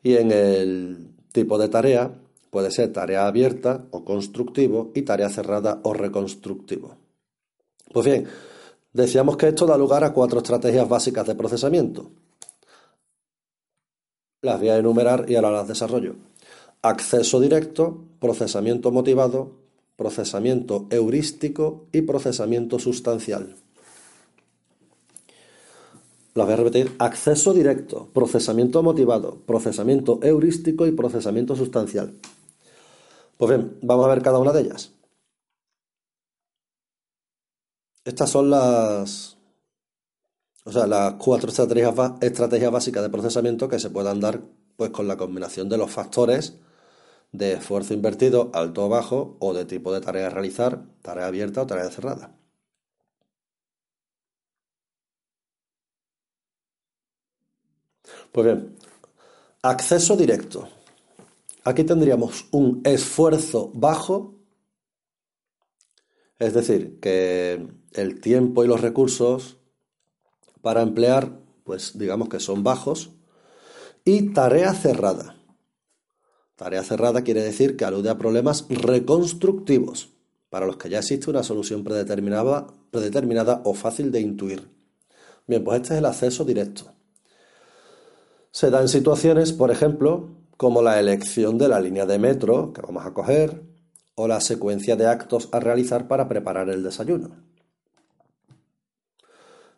y 0.04 0.16
en 0.16 0.32
el 0.32 1.12
tipo 1.32 1.58
de 1.58 1.70
tarea 1.70 2.12
puede 2.50 2.72
ser 2.72 2.92
tarea 2.92 3.28
abierta 3.28 3.86
o 3.92 4.04
constructivo 4.04 4.92
y 4.96 5.04
tarea 5.04 5.30
cerrada 5.30 5.80
o 5.84 5.94
reconstructivo. 5.94 6.98
Pues 7.94 8.06
bien, 8.06 8.28
decíamos 8.94 9.38
que 9.38 9.50
esto 9.50 9.66
da 9.66 9.78
lugar 9.78 10.04
a 10.04 10.14
cuatro 10.14 10.40
estrategias 10.40 10.88
básicas 10.88 11.28
de 11.28 11.36
procesamiento. 11.36 12.12
Las 14.42 14.60
voy 14.60 14.70
a 14.70 14.78
enumerar 14.78 15.30
y 15.30 15.36
ahora 15.36 15.52
las 15.52 15.68
desarrollo. 15.68 16.16
Acceso 16.82 17.40
directo, 17.40 18.06
procesamiento 18.20 18.92
motivado, 18.92 19.52
procesamiento 20.00 20.88
heurístico 20.92 21.88
y 21.92 22.04
procesamiento 22.04 22.80
sustancial. 22.80 23.58
Las 26.34 26.46
voy 26.46 26.54
a 26.54 26.56
repetir. 26.56 26.96
Acceso 27.00 27.54
directo, 27.54 28.08
procesamiento 28.14 28.82
motivado, 28.82 29.40
procesamiento 29.46 30.22
heurístico 30.24 30.88
y 30.88 30.94
procesamiento 30.94 31.54
sustancial. 31.54 32.14
Pues 33.36 33.50
bien, 33.50 33.78
vamos 33.82 34.06
a 34.06 34.10
ver 34.10 34.22
cada 34.22 34.40
una 34.40 34.54
de 34.54 34.62
ellas. 34.62 34.94
Estas 38.06 38.30
son 38.30 38.50
las, 38.50 39.38
o 40.64 40.72
sea, 40.72 40.88
las 40.88 41.16
cuatro 41.16 41.50
estrategias, 41.50 42.72
básicas 42.72 43.04
de 43.04 43.10
procesamiento 43.10 43.68
que 43.68 43.80
se 43.80 43.90
puedan 43.90 44.22
dar 44.22 44.40
pues, 44.78 44.92
con 44.92 45.10
la 45.10 45.18
combinación 45.18 45.68
de 45.68 45.78
los 45.78 45.92
factores 45.92 46.56
de 47.32 47.54
esfuerzo 47.54 47.94
invertido, 47.94 48.52
alto 48.54 48.86
o 48.86 48.90
bajo, 48.90 49.38
o 49.40 49.54
de 49.54 49.66
tipo 49.66 49.94
de 49.94 50.02
tarea 50.02 50.28
a 50.28 50.30
realizar, 50.30 50.86
tarea 51.02 51.28
abierta 51.28 51.62
o 51.62 51.68
tarea 51.68 51.90
cerrada. 51.90 52.36
Pues 58.32 58.46
bien, 58.46 58.76
acceso 59.62 60.16
directo. 60.16 60.70
Aquí 61.64 61.84
tendríamos 61.84 62.48
un 62.52 62.82
esfuerzo 62.84 63.72
bajo, 63.74 64.36
es 66.40 66.54
decir, 66.54 67.00
que 67.00 67.68
el 67.94 68.22
tiempo 68.22 68.64
y 68.64 68.68
los 68.68 68.82
recursos 68.82 69.58
para 70.62 70.82
emplear, 70.82 71.40
pues 71.64 71.98
digamos 71.98 72.30
que 72.30 72.40
son 72.40 72.64
bajos, 72.64 73.12
y 74.06 74.34
tarea 74.34 74.74
cerrada. 74.74 75.39
Tarea 76.60 76.84
cerrada 76.84 77.24
quiere 77.24 77.42
decir 77.42 77.78
que 77.78 77.86
alude 77.86 78.10
a 78.10 78.18
problemas 78.18 78.66
reconstructivos, 78.68 80.10
para 80.50 80.66
los 80.66 80.76
que 80.76 80.90
ya 80.90 81.00
existe 81.00 81.30
una 81.30 81.42
solución 81.42 81.86
predeterminada, 81.86 83.62
o 83.64 83.74
fácil 83.74 84.12
de 84.12 84.20
intuir. 84.20 84.68
Bien, 85.48 85.64
pues 85.64 85.78
este 85.78 85.94
es 85.94 86.00
el 86.00 86.06
acceso 86.06 86.44
directo. 86.44 86.92
Se 88.52 88.70
da 88.70 88.82
en 88.82 88.90
situaciones, 88.90 89.54
por 89.54 89.72
ejemplo, 89.72 90.32
como 90.58 90.82
la 90.82 91.00
elección 91.00 91.58
de 91.58 91.70
la 91.70 91.80
línea 91.80 92.06
de 92.06 92.20
metro 92.20 92.74
que 92.74 92.82
vamos 92.82 93.06
a 93.06 93.14
coger 93.14 93.64
o 94.16 94.28
la 94.28 94.42
secuencia 94.42 94.98
de 94.98 95.08
actos 95.08 95.48
a 95.54 95.62
realizar 95.62 96.10
para 96.10 96.28
preparar 96.28 96.70
el 96.70 96.84
desayuno. 96.84 97.38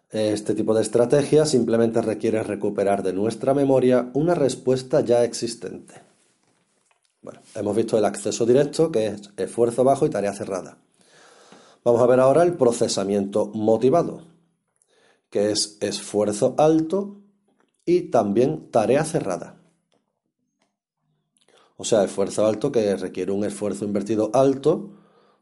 Este 0.09 0.55
tipo 0.55 0.73
de 0.73 0.81
estrategia 0.81 1.45
simplemente 1.45 2.01
requiere 2.01 2.41
recuperar 2.41 3.03
de 3.03 3.13
nuestra 3.13 3.53
memoria 3.53 4.09
una 4.15 4.33
respuesta 4.33 5.01
ya 5.01 5.23
existente. 5.23 6.09
Bueno, 7.21 7.39
hemos 7.53 7.75
visto 7.75 7.97
el 7.97 8.05
acceso 8.05 8.45
directo, 8.45 8.91
que 8.91 9.07
es 9.07 9.31
esfuerzo 9.37 9.83
bajo 9.83 10.05
y 10.05 10.09
tarea 10.09 10.33
cerrada. 10.33 10.79
Vamos 11.83 12.01
a 12.01 12.07
ver 12.07 12.19
ahora 12.19 12.41
el 12.43 12.55
procesamiento 12.55 13.47
motivado, 13.53 14.23
que 15.29 15.51
es 15.51 15.77
esfuerzo 15.81 16.55
alto 16.57 17.21
y 17.85 18.09
también 18.09 18.71
tarea 18.71 19.05
cerrada. 19.05 19.61
O 21.77 21.83
sea, 21.83 22.03
esfuerzo 22.03 22.45
alto 22.45 22.71
que 22.71 22.95
requiere 22.95 23.31
un 23.31 23.43
esfuerzo 23.43 23.85
invertido 23.85 24.31
alto 24.33 24.91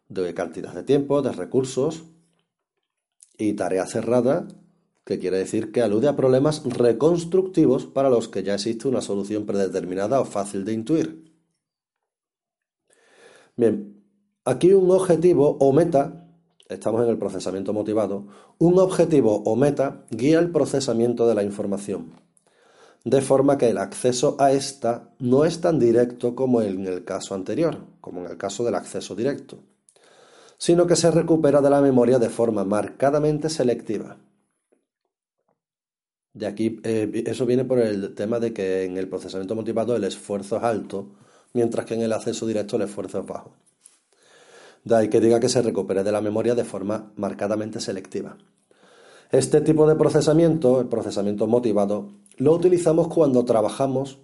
de 0.09 0.33
cantidad 0.33 0.73
de 0.73 0.83
tiempo, 0.83 1.21
de 1.21 1.31
recursos. 1.31 2.03
Y 3.37 3.53
tarea 3.53 3.85
cerrada, 3.85 4.47
que 5.05 5.19
quiere 5.19 5.37
decir 5.37 5.71
que 5.71 5.81
alude 5.81 6.09
a 6.09 6.17
problemas 6.17 6.63
reconstructivos 6.65 7.85
para 7.85 8.09
los 8.09 8.27
que 8.27 8.43
ya 8.43 8.55
existe 8.55 8.87
una 8.87 9.01
solución 9.01 9.45
predeterminada 9.45 10.19
o 10.19 10.25
fácil 10.25 10.65
de 10.65 10.73
intuir. 10.73 11.28
Bien, 13.59 14.01
aquí 14.45 14.71
un 14.71 14.89
objetivo 14.89 15.57
o 15.59 15.73
meta, 15.73 16.25
estamos 16.69 17.03
en 17.03 17.09
el 17.09 17.17
procesamiento 17.17 17.73
motivado, 17.73 18.27
un 18.57 18.79
objetivo 18.79 19.43
o 19.43 19.57
meta 19.57 20.05
guía 20.11 20.39
el 20.39 20.49
procesamiento 20.49 21.27
de 21.27 21.35
la 21.35 21.43
información, 21.43 22.13
de 23.03 23.19
forma 23.19 23.57
que 23.57 23.67
el 23.67 23.77
acceso 23.77 24.37
a 24.39 24.53
esta 24.53 25.09
no 25.19 25.43
es 25.43 25.59
tan 25.59 25.77
directo 25.77 26.35
como 26.35 26.61
en 26.61 26.87
el 26.87 27.03
caso 27.03 27.35
anterior, 27.35 27.79
como 27.99 28.21
en 28.21 28.31
el 28.31 28.37
caso 28.37 28.63
del 28.63 28.75
acceso 28.75 29.13
directo, 29.13 29.57
sino 30.57 30.87
que 30.87 30.95
se 30.95 31.11
recupera 31.11 31.59
de 31.59 31.69
la 31.69 31.81
memoria 31.81 32.17
de 32.17 32.29
forma 32.29 32.63
marcadamente 32.63 33.49
selectiva. 33.49 34.15
De 36.31 36.47
aquí, 36.47 36.79
eh, 36.85 37.25
eso 37.25 37.45
viene 37.45 37.65
por 37.65 37.79
el 37.79 38.15
tema 38.15 38.39
de 38.39 38.53
que 38.53 38.85
en 38.85 38.95
el 38.95 39.09
procesamiento 39.09 39.53
motivado 39.53 39.97
el 39.97 40.05
esfuerzo 40.05 40.55
es 40.55 40.63
alto 40.63 41.09
mientras 41.53 41.85
que 41.85 41.95
en 41.95 42.01
el 42.01 42.13
acceso 42.13 42.45
directo 42.45 42.75
el 42.75 42.83
esfuerzo 42.83 43.19
es 43.19 43.25
bajo. 43.25 43.53
De 44.83 44.95
ahí 44.95 45.09
que 45.09 45.19
diga 45.19 45.39
que 45.39 45.49
se 45.49 45.61
recupere 45.61 46.03
de 46.03 46.11
la 46.11 46.21
memoria 46.21 46.55
de 46.55 46.63
forma 46.63 47.11
marcadamente 47.15 47.79
selectiva. 47.79 48.37
Este 49.31 49.61
tipo 49.61 49.87
de 49.87 49.95
procesamiento, 49.95 50.79
el 50.79 50.87
procesamiento 50.87 51.47
motivado, 51.47 52.09
lo 52.37 52.53
utilizamos 52.53 53.07
cuando 53.09 53.45
trabajamos, 53.45 54.19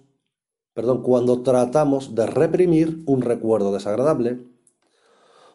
perdón, 0.74 1.02
cuando 1.02 1.42
tratamos 1.42 2.14
de 2.14 2.26
reprimir 2.26 3.02
un 3.06 3.22
recuerdo 3.22 3.72
desagradable 3.72 4.40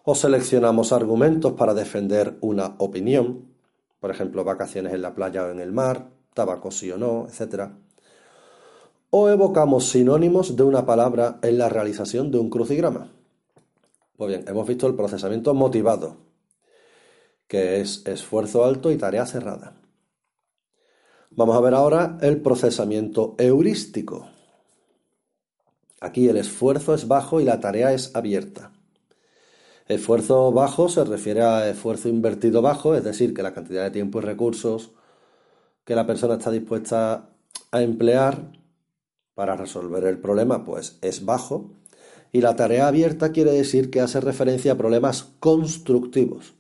o 0.04 0.16
seleccionamos 0.16 0.94
argumentos 0.94 1.54
para 1.54 1.74
defender 1.74 2.38
una 2.42 2.76
opinión, 2.78 3.52
por 4.00 4.12
ejemplo, 4.12 4.44
vacaciones 4.44 4.94
en 4.94 5.02
la 5.02 5.14
playa 5.14 5.44
o 5.44 5.50
en 5.50 5.60
el 5.60 5.72
mar, 5.72 6.10
tabaco 6.34 6.72
sí 6.72 6.92
o 6.92 6.98
no, 6.98 7.28
etc 7.28 7.72
o 9.12 9.30
evocamos 9.30 9.90
sinónimos 9.90 10.56
de 10.56 10.64
una 10.64 10.86
palabra 10.86 11.38
en 11.44 11.58
la 11.58 11.70
realización 11.70 12.32
de 12.32 12.40
un 12.40 12.50
crucigrama. 12.50 13.12
Pues 14.16 14.30
bien, 14.30 14.46
hemos 14.48 14.66
visto 14.66 14.88
el 14.88 14.96
procesamiento 14.96 15.54
motivado, 15.54 16.16
que 17.48 17.82
es 17.82 18.06
esfuerzo 18.08 18.64
alto 18.64 18.90
y 18.90 18.98
tarea 18.98 19.26
cerrada. 19.26 19.76
Vamos 21.30 21.58
a 21.58 21.62
ver 21.62 21.74
ahora 21.74 22.18
el 22.22 22.42
procesamiento 22.42 23.36
heurístico. 23.38 24.30
Aquí 26.00 26.30
el 26.30 26.38
esfuerzo 26.38 26.94
es 26.94 27.08
bajo 27.08 27.42
y 27.42 27.46
la 27.46 27.60
tarea 27.60 27.94
es 27.94 28.16
abierta. 28.16 28.72
Esfuerzo 29.88 30.54
bajo 30.54 30.88
se 30.88 31.04
refiere 31.04 31.42
a 31.42 31.70
esfuerzo 31.70 32.08
invertido 32.08 32.62
bajo, 32.62 32.96
es 32.96 33.04
decir, 33.04 33.34
que 33.34 33.44
la 33.44 33.54
cantidad 33.54 33.84
de 33.84 33.92
tiempo 33.92 34.20
y 34.20 34.22
recursos 34.22 34.92
que 35.84 35.96
la 35.96 36.06
persona 36.06 36.36
está 36.36 36.50
dispuesta 36.52 37.30
a 37.72 37.82
emplear 37.82 38.61
para 39.36 39.56
resolver 39.56 40.04
el 40.06 40.20
problema 40.20 40.66
pues 40.66 40.98
es 41.02 41.26
bajo 41.26 41.72
y 42.32 42.42
la 42.42 42.56
tarea 42.56 42.88
abierta 42.88 43.32
quiere 43.32 43.52
decir 43.52 43.90
que 43.90 44.02
hace 44.02 44.22
referencia 44.22 44.74
a 44.74 44.78
problemas 44.78 45.34
constructivos, 45.40 46.54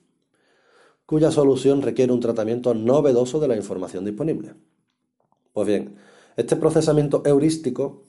cuya 1.05 1.31
solución 1.31 1.81
requiere 1.81 2.11
un 2.11 2.19
tratamiento 2.19 2.73
novedoso 2.73 3.39
de 3.39 3.47
la 3.47 3.55
información 3.55 4.05
disponible. 4.05 4.53
Pues 5.53 5.67
bien, 5.67 5.95
este 6.35 6.55
procesamiento 6.55 7.23
heurístico 7.25 8.03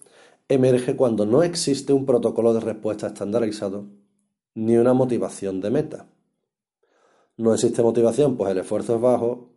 emerge 0.48 0.96
cuando 0.96 1.26
no 1.26 1.42
existe 1.42 1.92
un 1.92 2.06
protocolo 2.06 2.52
de 2.54 2.60
respuesta 2.60 3.08
estandarizado 3.08 3.86
ni 4.54 4.76
una 4.76 4.92
motivación 4.92 5.60
de 5.60 5.70
meta. 5.70 6.06
No 7.36 7.54
existe 7.54 7.82
motivación, 7.82 8.36
pues 8.36 8.50
el 8.50 8.58
esfuerzo 8.58 8.96
es 8.96 9.00
bajo, 9.00 9.50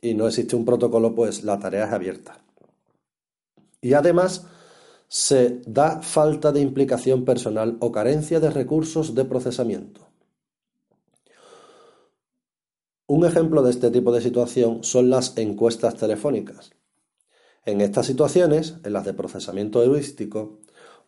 y 0.00 0.14
no 0.14 0.26
existe 0.26 0.56
un 0.56 0.64
protocolo, 0.64 1.14
pues 1.14 1.44
la 1.44 1.58
tarea 1.58 1.86
es 1.86 1.92
abierta. 1.92 2.42
Y 3.80 3.94
además 3.94 4.46
se 5.08 5.62
da 5.66 6.02
falta 6.02 6.52
de 6.52 6.60
implicación 6.60 7.24
personal 7.24 7.76
o 7.80 7.90
carencia 7.90 8.40
de 8.40 8.50
recursos 8.50 9.14
de 9.14 9.24
procesamiento. 9.24 10.06
Un 13.06 13.24
ejemplo 13.24 13.62
de 13.62 13.70
este 13.70 13.90
tipo 13.90 14.12
de 14.12 14.20
situación 14.20 14.84
son 14.84 15.08
las 15.08 15.36
encuestas 15.38 15.96
telefónicas. 15.96 16.72
En 17.64 17.80
estas 17.80 18.04
situaciones, 18.04 18.76
en 18.84 18.92
las 18.92 19.06
de 19.06 19.14
procesamiento 19.14 19.82
heurístico, 19.82 20.58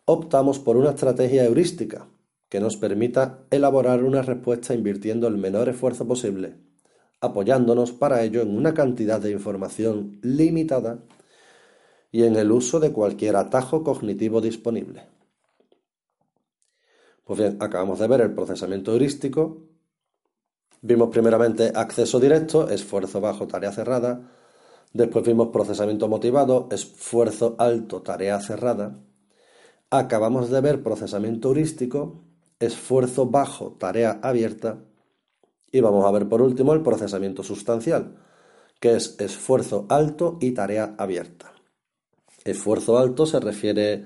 optamos 0.05 0.57
por 0.57 0.77
una 0.77 0.91
estrategia 0.91 1.45
heurística 1.45 2.07
que 2.49 2.59
nos 2.59 2.75
permita 2.75 3.45
elaborar 3.51 4.03
una 4.03 4.23
respuesta 4.23 4.73
invirtiendo 4.73 5.27
el 5.27 5.37
menor 5.37 5.69
esfuerzo 5.69 6.07
posible, 6.07 6.57
apoyándonos 7.19 7.91
para 7.91 8.23
ello 8.23 8.41
en 8.41 8.57
una 8.57 8.73
cantidad 8.73 9.21
de 9.21 9.31
información 9.31 10.19
limitada 10.23 11.03
y 12.11 12.23
en 12.23 12.35
el 12.35 12.51
uso 12.51 12.79
de 12.79 12.91
cualquier 12.91 13.35
atajo 13.35 13.83
cognitivo 13.83 14.41
disponible. 14.41 15.07
Pues 17.23 17.39
bien, 17.39 17.57
acabamos 17.61 17.99
de 17.99 18.07
ver 18.07 18.21
el 18.21 18.33
procesamiento 18.33 18.91
heurístico. 18.91 19.59
Vimos 20.81 21.09
primeramente 21.09 21.71
acceso 21.73 22.19
directo, 22.19 22.69
esfuerzo 22.69 23.21
bajo, 23.21 23.47
tarea 23.47 23.71
cerrada. 23.71 24.29
Después 24.91 25.25
vimos 25.25 25.49
procesamiento 25.49 26.09
motivado, 26.09 26.67
esfuerzo 26.71 27.55
alto, 27.57 28.01
tarea 28.01 28.39
cerrada. 28.41 28.99
Acabamos 29.89 30.49
de 30.49 30.59
ver 30.59 30.83
procesamiento 30.83 31.49
heurístico, 31.49 32.23
esfuerzo 32.59 33.27
bajo, 33.27 33.77
tarea 33.79 34.19
abierta. 34.21 34.79
Y 35.71 35.79
vamos 35.79 36.05
a 36.05 36.11
ver 36.11 36.27
por 36.27 36.41
último 36.41 36.73
el 36.73 36.81
procesamiento 36.81 37.43
sustancial, 37.43 38.17
que 38.81 38.95
es 38.95 39.17
esfuerzo 39.19 39.85
alto 39.87 40.37
y 40.41 40.51
tarea 40.51 40.95
abierta. 40.97 41.53
Esfuerzo 42.43 42.97
alto 42.97 43.25
se 43.25 43.39
refiere 43.39 44.03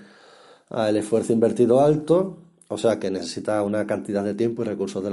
al 0.69 0.97
esfuerzo 0.97 1.33
invertido 1.33 1.81
alto, 1.81 2.37
o 2.67 2.77
sea 2.77 2.99
que 2.99 3.11
necesita 3.11 3.61
una 3.61 3.85
cantidad 3.85 4.23
de 4.23 4.33
tiempo 4.33 4.63
y 4.63 4.65
recursos, 4.65 5.03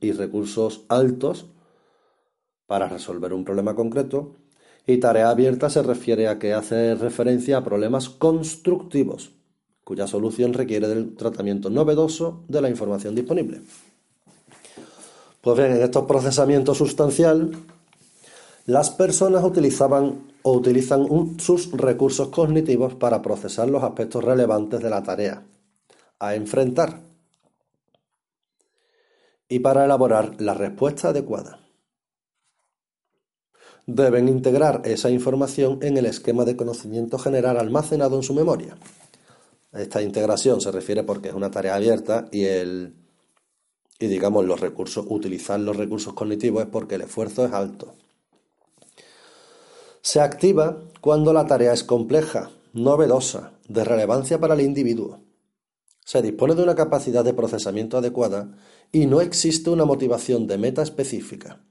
y 0.00 0.12
recursos 0.12 0.84
altos 0.88 1.46
para 2.66 2.88
resolver 2.88 3.32
un 3.32 3.44
problema 3.44 3.74
concreto. 3.74 4.36
Y 4.86 4.98
tarea 4.98 5.30
abierta 5.30 5.70
se 5.70 5.82
refiere 5.82 6.26
a 6.26 6.38
que 6.40 6.54
hace 6.54 6.96
referencia 6.96 7.58
a 7.58 7.64
problemas 7.64 8.08
constructivos, 8.08 9.30
cuya 9.84 10.08
solución 10.08 10.52
requiere 10.54 10.88
del 10.88 11.14
tratamiento 11.14 11.70
novedoso 11.70 12.44
de 12.48 12.60
la 12.60 12.68
información 12.68 13.14
disponible. 13.14 13.60
Pues 15.40 15.58
bien, 15.58 15.72
en 15.72 15.82
estos 15.82 16.04
procesamientos 16.04 16.78
sustancial, 16.78 17.52
las 18.66 18.90
personas 18.90 19.44
utilizaban 19.44 20.32
o 20.42 20.52
utilizan 20.52 21.38
sus 21.38 21.72
recursos 21.72 22.28
cognitivos 22.28 22.94
para 22.94 23.22
procesar 23.22 23.68
los 23.68 23.82
aspectos 23.82 24.24
relevantes 24.24 24.80
de 24.80 24.90
la 24.90 25.02
tarea 25.02 25.44
a 26.18 26.34
enfrentar 26.34 27.00
y 29.48 29.58
para 29.58 29.84
elaborar 29.84 30.40
la 30.40 30.54
respuesta 30.54 31.08
adecuada. 31.08 31.60
Deben 33.86 34.28
integrar 34.28 34.82
esa 34.84 35.10
información 35.10 35.78
en 35.82 35.96
el 35.96 36.06
esquema 36.06 36.44
de 36.44 36.56
conocimiento 36.56 37.18
general 37.18 37.58
almacenado 37.58 38.16
en 38.16 38.22
su 38.22 38.32
memoria. 38.32 38.76
Esta 39.72 40.00
integración 40.02 40.60
se 40.60 40.70
refiere 40.70 41.02
porque 41.02 41.28
es 41.28 41.34
una 41.34 41.50
tarea 41.50 41.74
abierta 41.74 42.28
y 42.30 42.44
el 42.44 42.94
y 43.98 44.06
digamos 44.06 44.44
los 44.44 44.60
recursos 44.60 45.06
utilizar 45.08 45.60
los 45.60 45.76
recursos 45.76 46.12
cognitivos 46.14 46.64
es 46.64 46.68
porque 46.68 46.96
el 46.96 47.02
esfuerzo 47.02 47.44
es 47.44 47.52
alto. 47.52 47.94
Se 50.02 50.20
activa 50.20 50.82
cuando 51.00 51.32
la 51.32 51.46
tarea 51.46 51.72
es 51.72 51.84
compleja, 51.84 52.50
novedosa, 52.72 53.52
de 53.68 53.84
relevancia 53.84 54.38
para 54.40 54.54
el 54.54 54.60
individuo. 54.60 55.20
Se 56.04 56.20
dispone 56.20 56.54
de 56.56 56.64
una 56.64 56.74
capacidad 56.74 57.24
de 57.24 57.32
procesamiento 57.32 57.96
adecuada 57.96 58.52
y 58.90 59.06
no 59.06 59.20
existe 59.20 59.70
una 59.70 59.84
motivación 59.84 60.46
de 60.48 60.58
meta 60.58 60.82
específica. 60.82 61.64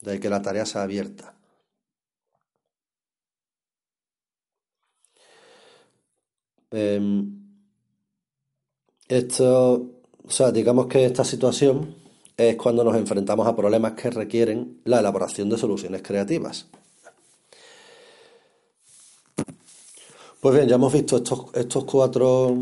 De 0.00 0.18
que 0.18 0.30
la 0.30 0.40
tarea 0.40 0.64
sea 0.66 0.82
abierta. 0.82 1.34
Em, 6.70 7.38
esto, 9.08 9.74
o 10.24 10.30
sea, 10.30 10.50
digamos 10.50 10.86
que 10.86 11.04
esta 11.04 11.22
situación 11.22 12.01
es 12.36 12.56
cuando 12.56 12.84
nos 12.84 12.96
enfrentamos 12.96 13.46
a 13.46 13.54
problemas 13.54 13.92
que 13.92 14.10
requieren 14.10 14.80
la 14.84 15.00
elaboración 15.00 15.48
de 15.48 15.58
soluciones 15.58 16.02
creativas. 16.02 16.66
Pues 20.40 20.54
bien, 20.54 20.68
ya 20.68 20.74
hemos 20.74 20.92
visto 20.92 21.18
estos, 21.18 21.46
estos 21.54 21.84
cuatro, 21.84 22.56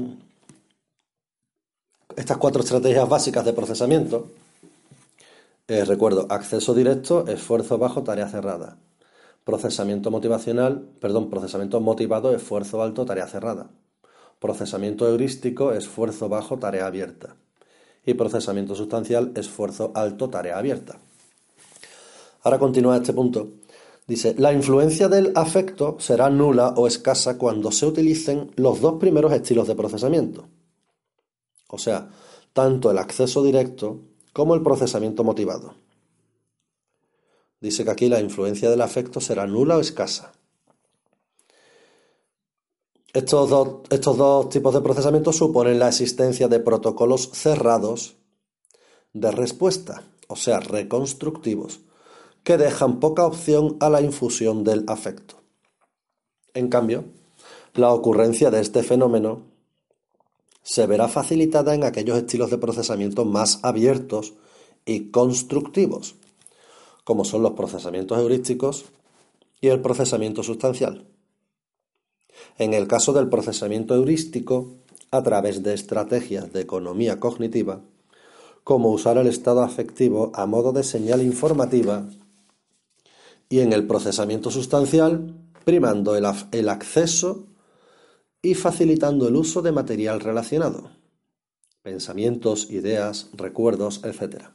estas 2.15 2.37
cuatro 2.37 2.63
estrategias 2.63 3.09
básicas 3.09 3.45
de 3.45 3.53
procesamiento. 3.53 4.31
Eh, 5.67 5.85
recuerdo, 5.85 6.27
acceso 6.29 6.75
directo, 6.75 7.27
esfuerzo 7.27 7.79
bajo, 7.79 8.03
tarea 8.03 8.29
cerrada. 8.29 8.77
Procesamiento 9.45 10.11
motivacional, 10.11 10.89
perdón, 11.01 11.31
procesamiento 11.31 11.81
motivado, 11.81 12.35
esfuerzo 12.35 12.83
alto, 12.83 13.07
tarea 13.07 13.27
cerrada 13.27 13.71
procesamiento 14.41 15.07
heurístico, 15.07 15.73
esfuerzo 15.73 16.29
bajo, 16.29 16.59
tarea 16.59 16.87
abierta. 16.87 17.37
Y 18.05 18.15
procesamiento 18.15 18.75
sustancial, 18.75 19.33
esfuerzo 19.37 19.93
alto, 19.95 20.31
tarea 20.31 20.59
abierta. 20.59 20.99
Ahora 22.43 22.59
continúa 22.59 22.97
este 22.97 23.13
punto. 23.13 23.51
Dice, 24.07 24.35
la 24.39 24.53
influencia 24.53 25.09
del 25.09 25.33
afecto 25.37 25.97
será 26.01 26.31
nula 26.31 26.75
o 26.77 26.87
escasa 26.87 27.39
cuando 27.39 27.71
se 27.71 27.87
utilicen 27.87 28.51
los 28.57 28.81
dos 28.81 28.99
primeros 28.99 29.33
estilos 29.33 29.69
de 29.69 29.77
procesamiento. 29.77 30.49
O 31.69 31.79
sea, 31.79 32.11
tanto 32.53 32.91
el 32.91 32.99
acceso 32.99 33.43
directo 33.43 34.01
como 34.33 34.55
el 34.55 34.63
procesamiento 34.63 35.23
motivado. 35.23 35.75
Dice 37.61 37.85
que 37.85 37.91
aquí 37.91 38.09
la 38.09 38.21
influencia 38.21 38.71
del 38.71 38.81
afecto 38.81 39.21
será 39.21 39.47
nula 39.47 39.77
o 39.77 39.81
escasa. 39.81 40.33
Estos 43.13 43.51
dos, 43.51 44.49
tipos 44.51 44.73
de 44.73 44.81
procesamiento 44.81 45.33
suponen 45.33 45.81
la 45.81 45.89
existencia 45.89 46.47
de 46.47 46.61
protocolos 46.61 47.31
cerrados 47.33 48.15
de 49.13 49.33
respuesta, 49.33 50.05
o 50.29 50.37
sea, 50.37 50.61
reconstructivos, 50.61 51.81
que 52.45 52.57
dejan 52.57 53.01
poca 53.01 53.27
opción 53.27 53.77
a 53.81 53.91
la 53.91 54.01
infusión 54.01 54.63
del 54.63 54.85
afecto. 54.87 55.35
En 56.55 56.69
cambio, 56.69 57.05
la 57.75 57.93
ocurrencia 57.93 58.53
de 58.53 58.61
este 58.61 58.85
fenómeno 58.85 59.43
se 60.63 60.87
verá 60.87 61.09
facilitada 61.09 61.75
en 61.75 61.83
aquellos 61.83 62.17
estilos 62.17 62.51
de 62.51 62.59
procesamiento 62.59 63.25
más 63.25 63.59
abiertos 63.65 64.35
y 64.85 65.11
constructivos, 65.11 66.15
como 67.03 67.25
son 67.25 67.43
los 67.43 67.53
procesamientos 67.53 68.19
heurísticos 68.19 68.85
y 69.61 69.67
el 69.67 69.81
procesamiento 69.81 70.45
sustancial. 70.45 71.10
En 72.61 72.75
el 72.75 72.87
caso 72.87 73.15
del 73.15 73.31
procesamiento 73.31 73.95
heurístico, 73.95 74.69
a 75.11 75.23
través 75.23 75.63
de 75.63 75.73
estrategias 75.73 76.53
de 76.53 76.61
economía 76.61 77.19
cognitiva, 77.19 77.81
como 78.65 78.91
usar 78.91 79.17
el 79.17 79.29
estado 79.29 79.63
afectivo 79.63 80.31
a 80.35 80.45
modo 80.45 80.71
de 80.73 80.83
señal 80.83 81.23
informativa, 81.23 82.07
y 83.49 83.61
en 83.61 83.73
el 83.73 83.87
procesamiento 83.87 84.51
sustancial, 84.51 85.35
primando 85.65 86.15
el, 86.17 86.69
acceso 86.69 87.47
y 88.43 88.53
facilitando 88.53 89.27
el 89.27 89.37
uso 89.37 89.63
de 89.63 89.73
material 89.73 90.21
relacionado, 90.21 90.91
pensamientos, 91.83 92.71
ideas, 92.71 93.31
recuerdos, 93.33 94.03
etc. 94.05 94.49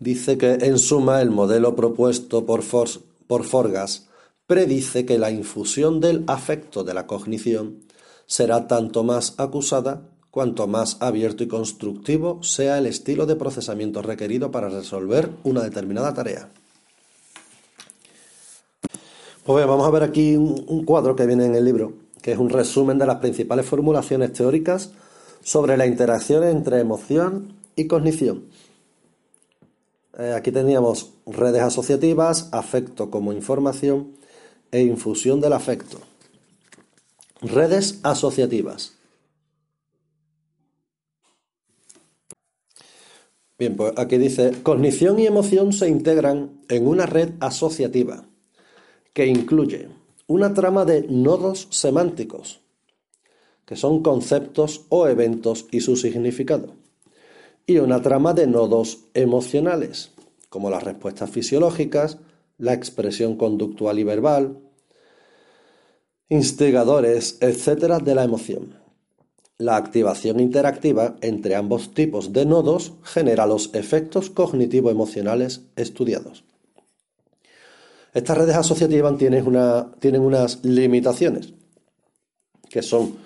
Dice 0.00 0.36
que, 0.36 0.52
en 0.52 0.78
suma, 0.78 1.22
el 1.22 1.30
modelo 1.30 1.74
propuesto 1.74 2.44
por 2.44 2.62
Forgas 2.62 4.07
predice 4.48 5.04
que 5.04 5.18
la 5.18 5.30
infusión 5.30 6.00
del 6.00 6.24
afecto 6.26 6.82
de 6.82 6.94
la 6.94 7.06
cognición 7.06 7.80
será 8.26 8.66
tanto 8.66 9.04
más 9.04 9.34
acusada 9.36 10.08
cuanto 10.30 10.66
más 10.66 10.96
abierto 11.00 11.44
y 11.44 11.48
constructivo 11.48 12.42
sea 12.42 12.78
el 12.78 12.86
estilo 12.86 13.26
de 13.26 13.36
procesamiento 13.36 14.00
requerido 14.00 14.50
para 14.50 14.70
resolver 14.70 15.30
una 15.44 15.62
determinada 15.62 16.14
tarea. 16.14 16.48
Pues 19.44 19.56
bien, 19.56 19.68
vamos 19.68 19.86
a 19.86 19.90
ver 19.90 20.02
aquí 20.02 20.36
un, 20.36 20.84
cuadro 20.84 21.14
que 21.14 21.26
viene 21.26 21.44
en 21.44 21.54
el 21.54 21.66
libro, 21.66 21.92
que 22.22 22.32
es 22.32 22.38
un 22.38 22.48
resumen 22.48 22.98
de 22.98 23.06
las 23.06 23.16
principales 23.16 23.66
formulaciones 23.66 24.32
teóricas 24.32 24.92
sobre 25.42 25.76
la 25.76 25.86
interacción 25.86 26.42
entre 26.44 26.80
emoción 26.80 27.54
y 27.76 27.86
cognición. 27.86 28.44
Eh, 30.18 30.32
aquí 30.34 30.52
teníamos 30.52 31.12
redes 31.26 31.62
asociativas, 31.62 32.48
afecto 32.50 33.10
como 33.10 33.34
información 33.34 34.17
e 34.70 34.82
infusión 34.82 35.40
del 35.40 35.52
afecto. 35.52 35.98
Redes 37.40 38.00
asociativas. 38.02 38.94
Bien, 43.58 43.74
pues 43.74 43.92
aquí 43.96 44.18
dice, 44.18 44.52
cognición 44.62 45.18
y 45.18 45.26
emoción 45.26 45.72
se 45.72 45.88
integran 45.88 46.60
en 46.68 46.86
una 46.86 47.06
red 47.06 47.30
asociativa 47.40 48.24
que 49.12 49.26
incluye 49.26 49.88
una 50.28 50.54
trama 50.54 50.84
de 50.84 51.02
nodos 51.08 51.66
semánticos, 51.70 52.60
que 53.64 53.74
son 53.74 54.02
conceptos 54.02 54.86
o 54.90 55.08
eventos 55.08 55.66
y 55.72 55.80
su 55.80 55.96
significado, 55.96 56.74
y 57.66 57.78
una 57.78 58.00
trama 58.00 58.32
de 58.32 58.46
nodos 58.46 59.06
emocionales, 59.14 60.12
como 60.48 60.70
las 60.70 60.84
respuestas 60.84 61.30
fisiológicas, 61.30 62.18
la 62.58 62.74
expresión 62.74 63.36
conductual 63.36 63.98
y 63.98 64.04
verbal, 64.04 64.58
instigadores, 66.28 67.38
etcétera, 67.40 68.00
de 68.00 68.14
la 68.14 68.24
emoción. 68.24 68.74
La 69.56 69.76
activación 69.76 70.38
interactiva 70.38 71.16
entre 71.20 71.56
ambos 71.56 71.94
tipos 71.94 72.32
de 72.32 72.44
nodos 72.46 72.92
genera 73.02 73.46
los 73.46 73.74
efectos 73.74 74.30
cognitivo-emocionales 74.30 75.62
estudiados. 75.74 76.44
Estas 78.14 78.38
redes 78.38 78.56
asociativas 78.56 79.16
tienen, 79.16 79.44
tienen 79.98 80.20
unas 80.22 80.64
limitaciones, 80.64 81.54
que 82.68 82.82
son 82.82 83.16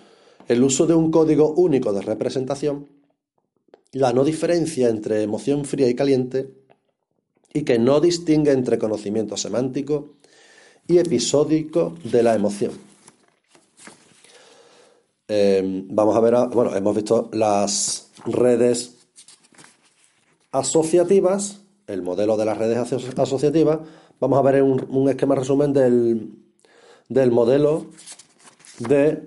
el 0.48 0.62
uso 0.62 0.86
de 0.86 0.94
un 0.94 1.10
código 1.10 1.52
único 1.54 1.92
de 1.92 2.02
representación, 2.02 2.88
la 3.92 4.12
no 4.12 4.24
diferencia 4.24 4.88
entre 4.88 5.22
emoción 5.22 5.64
fría 5.64 5.88
y 5.88 5.94
caliente, 5.94 6.61
y 7.52 7.64
que 7.64 7.78
no 7.78 8.00
distingue 8.00 8.52
entre 8.52 8.78
conocimiento 8.78 9.36
semántico 9.36 10.14
y 10.86 10.98
episódico 10.98 11.94
de 12.04 12.22
la 12.22 12.34
emoción. 12.34 12.72
Em, 15.28 15.86
vamos 15.88 16.16
a 16.16 16.20
ver, 16.20 16.34
bueno, 16.52 16.74
hemos 16.74 16.96
visto 16.96 17.30
las 17.32 18.10
redes 18.26 18.96
asociativas, 20.50 21.60
el 21.86 22.02
modelo 22.02 22.36
de 22.36 22.44
las 22.44 22.58
redes 22.58 22.92
asociativas. 23.18 23.80
Vamos 24.20 24.38
a 24.38 24.42
ver 24.42 24.62
un, 24.62 25.08
esquema 25.08 25.34
resumen 25.34 25.72
del, 25.72 26.32
del 27.08 27.30
modelo 27.30 27.86
de 28.78 29.22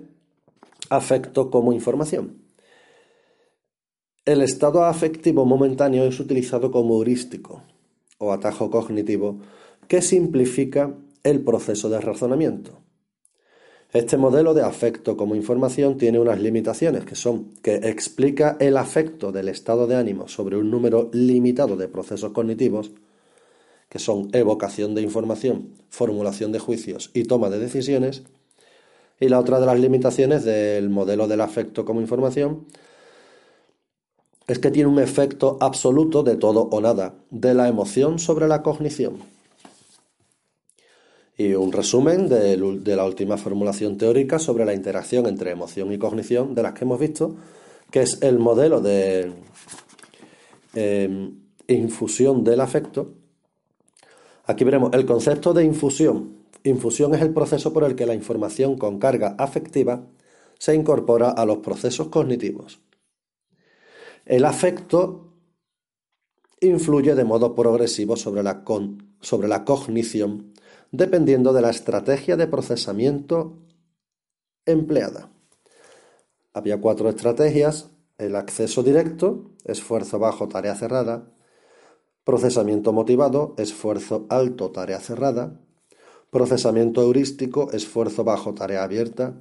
afecto 0.90 1.50
como 1.50 1.72
información. 1.72 2.42
El 4.24 4.42
estado 4.42 4.84
afectivo 4.84 5.44
momentáneo 5.44 6.04
es 6.04 6.18
utilizado 6.18 6.70
como 6.70 6.94
heurístico 6.94 7.62
o 8.18 8.32
atajo 8.32 8.70
cognitivo 8.70 9.40
que 9.88 10.02
simplifica 10.02 10.94
el 11.22 11.40
proceso 11.40 11.88
de 11.88 12.00
razonamiento. 12.00 12.80
Este 13.92 14.16
modelo 14.16 14.52
de 14.52 14.62
afecto 14.62 15.16
como 15.16 15.36
información 15.36 15.96
tiene 15.96 16.18
unas 16.18 16.40
limitaciones 16.40 17.04
que 17.04 17.14
son 17.14 17.54
que 17.62 17.76
explica 17.76 18.56
el 18.60 18.76
afecto 18.76 19.32
del 19.32 19.48
estado 19.48 19.86
de 19.86 19.96
ánimo 19.96 20.28
sobre 20.28 20.56
un 20.56 20.70
número 20.70 21.08
limitado 21.12 21.76
de 21.76 21.88
procesos 21.88 22.32
cognitivos, 22.32 22.90
que 23.88 23.98
son 23.98 24.28
evocación 24.32 24.94
de 24.94 25.02
información, 25.02 25.70
formulación 25.88 26.52
de 26.52 26.58
juicios 26.58 27.10
y 27.14 27.24
toma 27.24 27.48
de 27.48 27.60
decisiones, 27.60 28.24
y 29.20 29.28
la 29.28 29.38
otra 29.38 29.60
de 29.60 29.66
las 29.66 29.78
limitaciones 29.78 30.44
del 30.44 30.90
modelo 30.90 31.28
del 31.28 31.40
afecto 31.40 31.84
como 31.84 32.00
información 32.00 32.66
es 34.46 34.58
que 34.58 34.70
tiene 34.70 34.88
un 34.88 34.98
efecto 34.98 35.58
absoluto 35.60 36.22
de 36.22 36.36
todo 36.36 36.68
o 36.70 36.80
nada, 36.80 37.14
de 37.30 37.54
la 37.54 37.68
emoción 37.68 38.18
sobre 38.18 38.46
la 38.46 38.62
cognición. 38.62 39.18
Y 41.36 41.52
un 41.54 41.72
resumen 41.72 42.28
de, 42.28 42.56
la 42.96 43.04
última 43.04 43.36
formulación 43.36 43.98
teórica 43.98 44.38
sobre 44.38 44.64
la 44.64 44.72
interacción 44.72 45.26
entre 45.26 45.50
emoción 45.50 45.92
y 45.92 45.98
cognición 45.98 46.54
de 46.54 46.62
las 46.62 46.72
que 46.72 46.84
hemos 46.84 46.98
visto, 46.98 47.36
que 47.90 48.02
es 48.02 48.22
el 48.22 48.38
modelo 48.38 48.80
de 48.80 49.32
em, 50.74 51.38
infusión 51.66 52.42
del 52.42 52.60
afecto. 52.60 53.12
Aquí 54.46 54.64
veremos 54.64 54.92
el 54.94 55.04
concepto 55.04 55.52
de 55.52 55.64
infusión. 55.64 56.36
Infusión 56.64 57.14
es 57.14 57.20
el 57.20 57.34
proceso 57.34 57.72
por 57.72 57.84
el 57.84 57.96
que 57.96 58.06
la 58.06 58.14
información 58.14 58.78
con 58.78 58.98
carga 58.98 59.34
afectiva 59.38 60.06
se 60.58 60.74
incorpora 60.74 61.30
a 61.30 61.44
los 61.44 61.58
procesos 61.58 62.08
cognitivos. 62.08 62.80
El 64.26 64.44
afecto 64.44 65.32
influye 66.60 67.14
de 67.14 67.24
modo 67.24 67.54
progresivo 67.54 68.16
sobre 68.16 68.42
la, 68.42 68.64
sobre 69.20 69.46
la 69.46 69.64
cognición 69.64 70.52
dependiendo 70.90 71.52
de 71.52 71.62
la 71.62 71.70
estrategia 71.70 72.36
de 72.36 72.48
procesamiento 72.48 73.54
empleada. 74.64 75.30
Había 76.52 76.80
cuatro 76.80 77.08
estrategias, 77.08 77.90
el 78.18 78.34
acceso 78.34 78.82
directo, 78.82 79.52
esfuerzo 79.64 80.18
bajo, 80.18 80.48
tarea 80.48 80.74
cerrada, 80.74 81.30
procesamiento 82.24 82.92
motivado, 82.92 83.54
esfuerzo 83.58 84.26
alto, 84.28 84.72
tarea 84.72 84.98
cerrada, 84.98 85.60
procesamiento 86.30 87.00
heurístico, 87.02 87.70
esfuerzo 87.70 88.24
bajo, 88.24 88.54
tarea 88.54 88.82
abierta, 88.82 89.40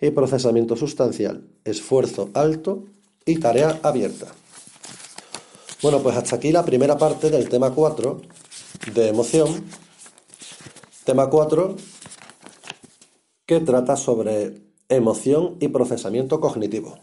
y 0.00 0.10
procesamiento 0.10 0.76
sustancial, 0.76 1.48
esfuerzo 1.64 2.30
alto 2.34 2.86
y 3.24 3.38
tarea 3.38 3.80
abierta. 3.82 4.26
Bueno, 5.82 6.00
pues 6.00 6.16
hasta 6.16 6.36
aquí 6.36 6.52
la 6.52 6.64
primera 6.64 6.96
parte 6.96 7.30
del 7.30 7.48
tema 7.48 7.70
4 7.70 8.22
de 8.94 9.08
emoción. 9.08 9.64
Tema 11.04 11.28
4 11.28 11.76
que 13.46 13.60
trata 13.60 13.96
sobre 13.96 14.62
emoción 14.88 15.56
y 15.60 15.68
procesamiento 15.68 16.40
cognitivo. 16.40 16.98